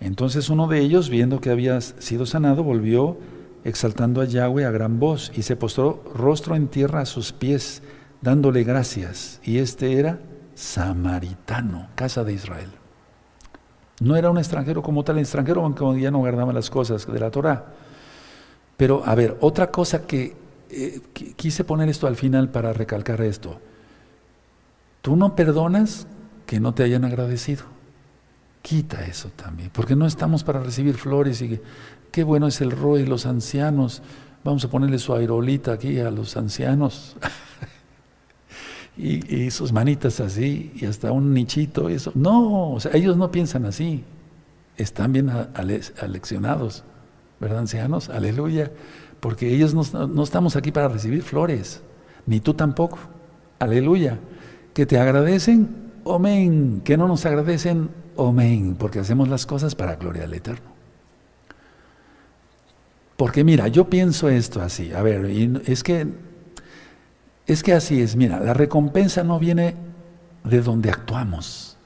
Entonces 0.00 0.48
uno 0.50 0.68
de 0.68 0.80
ellos, 0.80 1.08
viendo 1.08 1.40
que 1.40 1.50
había 1.50 1.80
sido 1.80 2.26
sanado, 2.26 2.62
volvió 2.62 3.16
exaltando 3.64 4.20
a 4.20 4.24
Yahweh 4.24 4.64
a 4.64 4.70
gran 4.70 4.98
voz 4.98 5.30
y 5.34 5.42
se 5.42 5.56
postró 5.56 6.02
rostro 6.14 6.56
en 6.56 6.68
tierra 6.68 7.00
a 7.00 7.06
sus 7.06 7.32
pies, 7.32 7.82
dándole 8.20 8.64
gracias. 8.64 9.40
Y 9.42 9.58
este 9.58 9.98
era 9.98 10.20
samaritano, 10.54 11.88
casa 11.94 12.24
de 12.24 12.32
Israel. 12.32 12.70
No 14.00 14.16
era 14.16 14.30
un 14.30 14.38
extranjero 14.38 14.82
como 14.82 15.04
tal, 15.04 15.18
extranjero 15.18 15.62
aunque 15.62 16.00
ya 16.00 16.10
no 16.10 16.18
guardaba 16.18 16.52
las 16.52 16.70
cosas 16.70 17.06
de 17.06 17.20
la 17.20 17.30
Torah. 17.30 17.66
Pero 18.76 19.02
a 19.04 19.14
ver, 19.14 19.36
otra 19.40 19.70
cosa 19.70 20.06
que 20.06 20.34
eh, 20.70 21.00
quise 21.36 21.64
poner 21.64 21.88
esto 21.88 22.06
al 22.06 22.16
final 22.16 22.50
para 22.50 22.72
recalcar 22.72 23.20
esto. 23.20 23.60
Tú 25.02 25.16
no 25.16 25.36
perdonas 25.36 26.06
que 26.46 26.60
no 26.60 26.74
te 26.74 26.82
hayan 26.82 27.04
agradecido. 27.04 27.64
Quita 28.62 29.04
eso 29.04 29.30
también, 29.34 29.70
porque 29.72 29.96
no 29.96 30.06
estamos 30.06 30.44
para 30.44 30.60
recibir 30.60 30.96
flores 30.96 31.42
y 31.42 31.60
qué 32.12 32.22
bueno 32.22 32.46
es 32.46 32.60
el 32.60 32.72
y 33.00 33.06
los 33.06 33.26
ancianos. 33.26 34.02
Vamos 34.44 34.64
a 34.64 34.70
ponerle 34.70 34.98
su 34.98 35.14
aerolita 35.14 35.72
aquí 35.72 35.98
a 35.98 36.10
los 36.10 36.36
ancianos. 36.36 37.16
y, 38.96 39.50
sus 39.50 39.72
manitas 39.72 40.20
así, 40.20 40.72
y 40.76 40.86
hasta 40.86 41.10
un 41.10 41.34
nichito, 41.34 41.88
eso. 41.88 42.12
No, 42.14 42.78
ellos 42.92 43.16
no 43.16 43.30
piensan 43.30 43.66
así. 43.66 44.04
Están 44.76 45.12
bien 45.12 45.30
aleccionados, 45.98 46.84
¿verdad, 47.40 47.58
ancianos? 47.58 48.08
Aleluya. 48.08 48.70
Porque 49.20 49.52
ellos 49.54 49.74
no, 49.74 50.06
no 50.06 50.22
estamos 50.22 50.56
aquí 50.56 50.72
para 50.72 50.88
recibir 50.88 51.22
flores, 51.22 51.82
ni 52.26 52.40
tú 52.40 52.54
tampoco. 52.54 52.98
Aleluya. 53.58 54.18
Que 54.74 54.86
te 54.86 54.98
agradecen, 54.98 55.82
Amén. 56.06 56.82
Que 56.84 56.96
no 56.96 57.08
nos 57.08 57.24
agradecen, 57.26 57.90
amén, 58.18 58.76
porque 58.78 59.00
hacemos 59.00 59.28
las 59.28 59.46
cosas 59.46 59.74
para 59.74 59.96
gloria 59.96 60.24
al 60.24 60.34
Eterno. 60.34 60.71
Porque 63.16 63.44
mira, 63.44 63.68
yo 63.68 63.88
pienso 63.88 64.28
esto 64.28 64.62
así, 64.62 64.92
a 64.92 65.02
ver, 65.02 65.26
es 65.66 65.82
que 65.82 66.06
es 67.46 67.62
que 67.62 67.72
así 67.72 68.00
es, 68.00 68.16
mira, 68.16 68.40
la 68.40 68.54
recompensa 68.54 69.24
no 69.24 69.38
viene 69.38 69.74
de 70.44 70.62
donde 70.62 70.90
actuamos, 70.90 71.76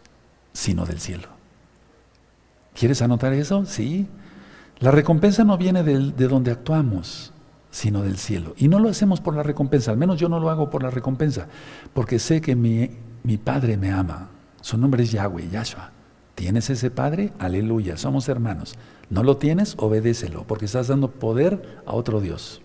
sino 0.52 0.84
del 0.84 1.00
cielo. 1.00 1.28
¿Quieres 2.74 3.00
anotar 3.00 3.32
eso? 3.32 3.64
Sí. 3.64 4.06
La 4.78 4.90
recompensa 4.90 5.44
no 5.44 5.56
viene 5.56 5.82
de, 5.82 6.12
de 6.12 6.28
donde 6.28 6.50
actuamos, 6.50 7.32
sino 7.70 8.02
del 8.02 8.18
cielo. 8.18 8.54
Y 8.58 8.68
no 8.68 8.78
lo 8.78 8.90
hacemos 8.90 9.20
por 9.20 9.34
la 9.34 9.42
recompensa, 9.42 9.90
al 9.90 9.96
menos 9.96 10.20
yo 10.20 10.28
no 10.28 10.38
lo 10.38 10.50
hago 10.50 10.68
por 10.68 10.82
la 10.82 10.90
recompensa, 10.90 11.48
porque 11.94 12.18
sé 12.18 12.42
que 12.42 12.54
mi 12.54 12.90
mi 13.26 13.38
Padre 13.38 13.76
me 13.76 13.90
ama. 13.90 14.28
Su 14.60 14.78
nombre 14.78 15.02
es 15.02 15.10
Yahweh, 15.10 15.50
Yahshua. 15.50 15.90
¿Tienes 16.36 16.70
ese 16.70 16.92
Padre? 16.92 17.32
Aleluya, 17.40 17.96
somos 17.96 18.28
hermanos. 18.28 18.76
¿No 19.08 19.22
lo 19.22 19.36
tienes? 19.36 19.74
Obedécelo, 19.78 20.44
porque 20.46 20.64
estás 20.64 20.88
dando 20.88 21.10
poder 21.10 21.80
a 21.86 21.94
otro 21.94 22.20
Dios. 22.20 22.60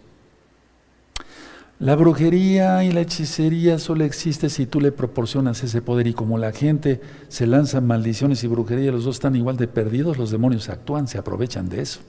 La 1.80 1.96
brujería 1.96 2.84
y 2.84 2.92
la 2.92 3.02
hechicería 3.02 3.80
solo 3.80 4.04
existe 4.04 4.50
si 4.50 4.68
tú 4.68 4.80
le 4.80 4.92
proporcionas 4.92 5.64
ese 5.64 5.82
poder 5.82 6.06
y 6.06 6.14
como 6.14 6.38
la 6.38 6.52
gente 6.52 7.02
se 7.28 7.48
lanza 7.48 7.82
maldiciones 7.82 8.44
y 8.44 8.48
brujería, 8.48 8.92
los 8.92 9.04
dos 9.04 9.16
están 9.16 9.36
igual 9.36 9.58
de 9.58 9.68
perdidos, 9.68 10.18
los 10.18 10.30
demonios 10.30 10.70
actúan, 10.70 11.08
se 11.08 11.18
aprovechan 11.18 11.70
de 11.70 11.82
eso. 11.82 12.02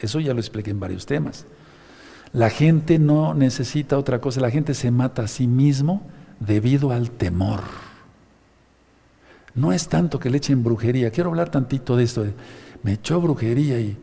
Eso 0.00 0.20
ya 0.20 0.34
lo 0.34 0.40
expliqué 0.40 0.70
en 0.70 0.78
varios 0.78 1.04
temas. 1.06 1.46
La 2.32 2.48
gente 2.48 3.00
no 3.00 3.34
necesita 3.34 3.98
otra 3.98 4.20
cosa, 4.20 4.40
la 4.40 4.52
gente 4.52 4.74
se 4.74 4.92
mata 4.92 5.22
a 5.22 5.28
sí 5.28 5.48
mismo 5.48 6.02
debido 6.38 6.92
al 6.92 7.10
temor. 7.10 7.62
No 9.54 9.72
es 9.72 9.88
tanto 9.88 10.20
que 10.20 10.30
le 10.30 10.38
echen 10.38 10.62
brujería. 10.62 11.10
Quiero 11.10 11.30
hablar 11.30 11.50
tantito 11.50 11.96
de 11.96 12.04
esto. 12.04 12.24
Me 12.82 12.92
echó 12.94 13.20
brujería 13.20 13.80
y, 13.80 13.96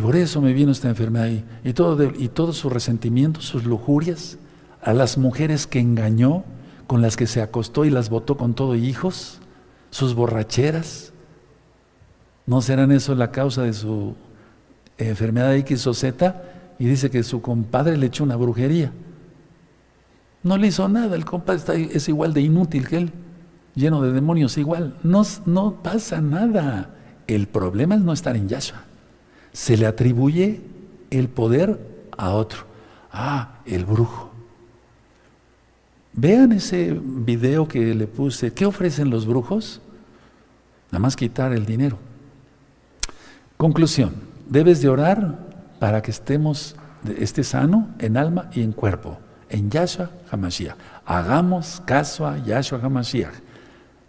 por 0.00 0.16
eso 0.16 0.40
me 0.40 0.52
vino 0.52 0.72
esta 0.72 0.88
enfermedad. 0.88 1.28
Y, 1.64 1.72
todo 1.72 2.02
y 2.04 2.28
todos 2.28 2.56
sus 2.56 2.72
resentimientos, 2.72 3.44
sus 3.44 3.64
lujurias, 3.64 4.38
a 4.82 4.92
las 4.92 5.18
mujeres 5.18 5.66
que 5.66 5.80
engañó 5.80 6.44
con 6.86 7.02
las 7.02 7.16
que 7.16 7.26
se 7.26 7.42
acostó 7.42 7.84
y 7.84 7.90
las 7.90 8.10
botó 8.10 8.36
con 8.36 8.54
todo 8.54 8.74
hijos, 8.74 9.40
sus 9.90 10.14
borracheras. 10.14 11.12
¿No 12.46 12.62
serán 12.62 12.90
eso 12.92 13.14
la 13.14 13.30
causa 13.30 13.62
de 13.62 13.72
su 13.72 14.14
enfermedad 14.98 15.50
de 15.50 15.58
X 15.58 15.86
o 15.86 15.94
Z? 15.94 16.42
Y 16.78 16.86
dice 16.86 17.10
que 17.10 17.22
su 17.22 17.42
compadre 17.42 17.96
le 17.96 18.06
echó 18.06 18.24
una 18.24 18.36
brujería. 18.36 18.92
No 20.42 20.56
le 20.56 20.68
hizo 20.68 20.88
nada, 20.88 21.14
el 21.14 21.24
compadre 21.24 21.90
es 21.92 22.08
igual 22.08 22.32
de 22.32 22.40
inútil 22.40 22.88
que 22.88 22.96
él, 22.96 23.12
lleno 23.74 24.00
de 24.00 24.12
demonios 24.12 24.56
igual. 24.56 24.96
No, 25.02 25.22
no 25.44 25.82
pasa 25.82 26.20
nada. 26.20 26.94
El 27.30 27.46
problema 27.46 27.94
es 27.94 28.00
no 28.00 28.12
estar 28.12 28.34
en 28.34 28.48
Yahshua. 28.48 28.82
Se 29.52 29.76
le 29.76 29.86
atribuye 29.86 30.62
el 31.10 31.28
poder 31.28 31.78
a 32.18 32.30
otro. 32.30 32.64
Ah, 33.12 33.60
el 33.64 33.84
brujo. 33.84 34.32
Vean 36.12 36.50
ese 36.50 36.92
video 37.00 37.68
que 37.68 37.94
le 37.94 38.08
puse. 38.08 38.52
¿Qué 38.52 38.66
ofrecen 38.66 39.10
los 39.10 39.26
brujos? 39.26 39.80
Nada 40.90 40.98
más 40.98 41.14
quitar 41.14 41.52
el 41.52 41.66
dinero. 41.66 41.98
Conclusión. 43.56 44.12
Debes 44.48 44.82
de 44.82 44.88
orar 44.88 45.38
para 45.78 46.02
que 46.02 46.10
estemos, 46.10 46.74
esté 47.16 47.44
sano 47.44 47.90
en 48.00 48.16
alma 48.16 48.50
y 48.52 48.62
en 48.62 48.72
cuerpo. 48.72 49.20
En 49.48 49.70
Yahshua 49.70 50.10
HaMashiach. 50.32 50.74
Hagamos 51.06 51.80
caso 51.86 52.26
a 52.26 52.38
Yahshua 52.38 52.80
HaMashiach. 52.82 53.34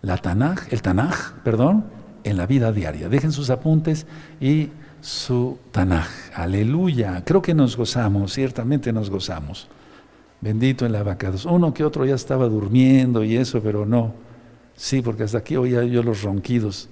La 0.02 0.18
Tanaj, 0.18 0.74
el 0.74 0.82
Tanaj, 0.82 1.34
perdón, 1.44 2.01
en 2.24 2.38
la 2.38 2.46
vida 2.46 2.72
diaria. 2.72 3.10
Dejen 3.10 3.32
sus 3.32 3.50
apuntes 3.50 4.06
y 4.40 4.70
su 5.02 5.58
Tanaj. 5.72 6.08
Aleluya. 6.36 7.24
Creo 7.26 7.42
que 7.42 7.54
nos 7.54 7.76
gozamos, 7.76 8.34
ciertamente 8.34 8.94
nos 8.94 9.10
gozamos. 9.10 9.68
Bendito 10.42 10.86
el 10.86 10.96
abacados. 10.96 11.46
Uno 11.46 11.74
que 11.74 11.84
otro 11.84 12.06
ya 12.06 12.16
estaba 12.16 12.48
durmiendo 12.48 13.24
y 13.24 13.38
eso, 13.38 13.62
pero 13.62 13.86
no. 13.86 14.14
Sí, 14.76 15.02
porque 15.02 15.24
hasta 15.24 15.40
aquí 15.40 15.56
oía 15.56 15.84
yo 15.84 16.02
los 16.02 16.24
ronquidos. 16.24 16.90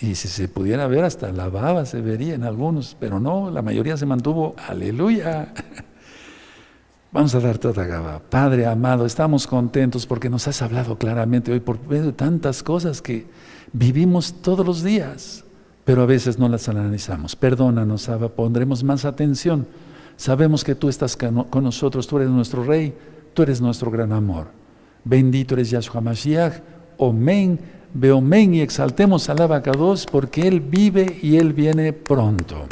Y 0.00 0.14
si 0.14 0.28
se 0.28 0.48
pudiera 0.48 0.86
ver, 0.86 1.04
hasta 1.04 1.32
la 1.32 1.48
baba 1.48 1.84
se 1.84 2.00
vería 2.00 2.34
en 2.34 2.44
algunos, 2.44 2.96
pero 3.00 3.18
no, 3.18 3.50
la 3.50 3.62
mayoría 3.62 3.96
se 3.96 4.06
mantuvo. 4.06 4.54
Aleluya. 4.68 5.52
Vamos 7.12 7.34
a 7.34 7.40
dar 7.40 7.56
toda 7.56 7.84
gaba. 7.84 8.20
Padre 8.20 8.66
amado, 8.66 9.06
estamos 9.06 9.46
contentos 9.46 10.06
porque 10.06 10.28
nos 10.28 10.46
has 10.46 10.60
hablado 10.60 10.98
claramente 10.98 11.50
hoy 11.50 11.60
por 11.60 11.80
de 11.80 12.12
tantas 12.12 12.62
cosas 12.62 13.00
que 13.00 13.26
vivimos 13.72 14.34
todos 14.42 14.64
los 14.64 14.82
días, 14.82 15.44
pero 15.84 16.02
a 16.02 16.06
veces 16.06 16.38
no 16.38 16.48
las 16.48 16.68
analizamos. 16.68 17.36
Perdónanos, 17.36 18.08
Abba, 18.08 18.28
pondremos 18.28 18.84
más 18.84 19.04
atención. 19.04 19.66
Sabemos 20.16 20.64
que 20.64 20.74
tú 20.74 20.88
estás 20.88 21.16
con 21.16 21.64
nosotros, 21.64 22.06
tú 22.06 22.16
eres 22.18 22.30
nuestro 22.30 22.64
Rey, 22.64 22.94
tú 23.34 23.42
eres 23.42 23.60
nuestro 23.60 23.90
gran 23.90 24.12
amor. 24.12 24.48
Bendito 25.04 25.54
eres 25.54 25.70
Yahshua 25.70 26.00
Mashiach, 26.00 26.54
Omen, 26.98 27.58
Beomen 27.94 28.54
y 28.54 28.60
exaltemos 28.60 29.28
al 29.28 29.40
Abacados 29.40 30.06
porque 30.10 30.46
Él 30.46 30.60
vive 30.60 31.18
y 31.22 31.36
Él 31.36 31.52
viene 31.52 31.92
pronto. 31.92 32.66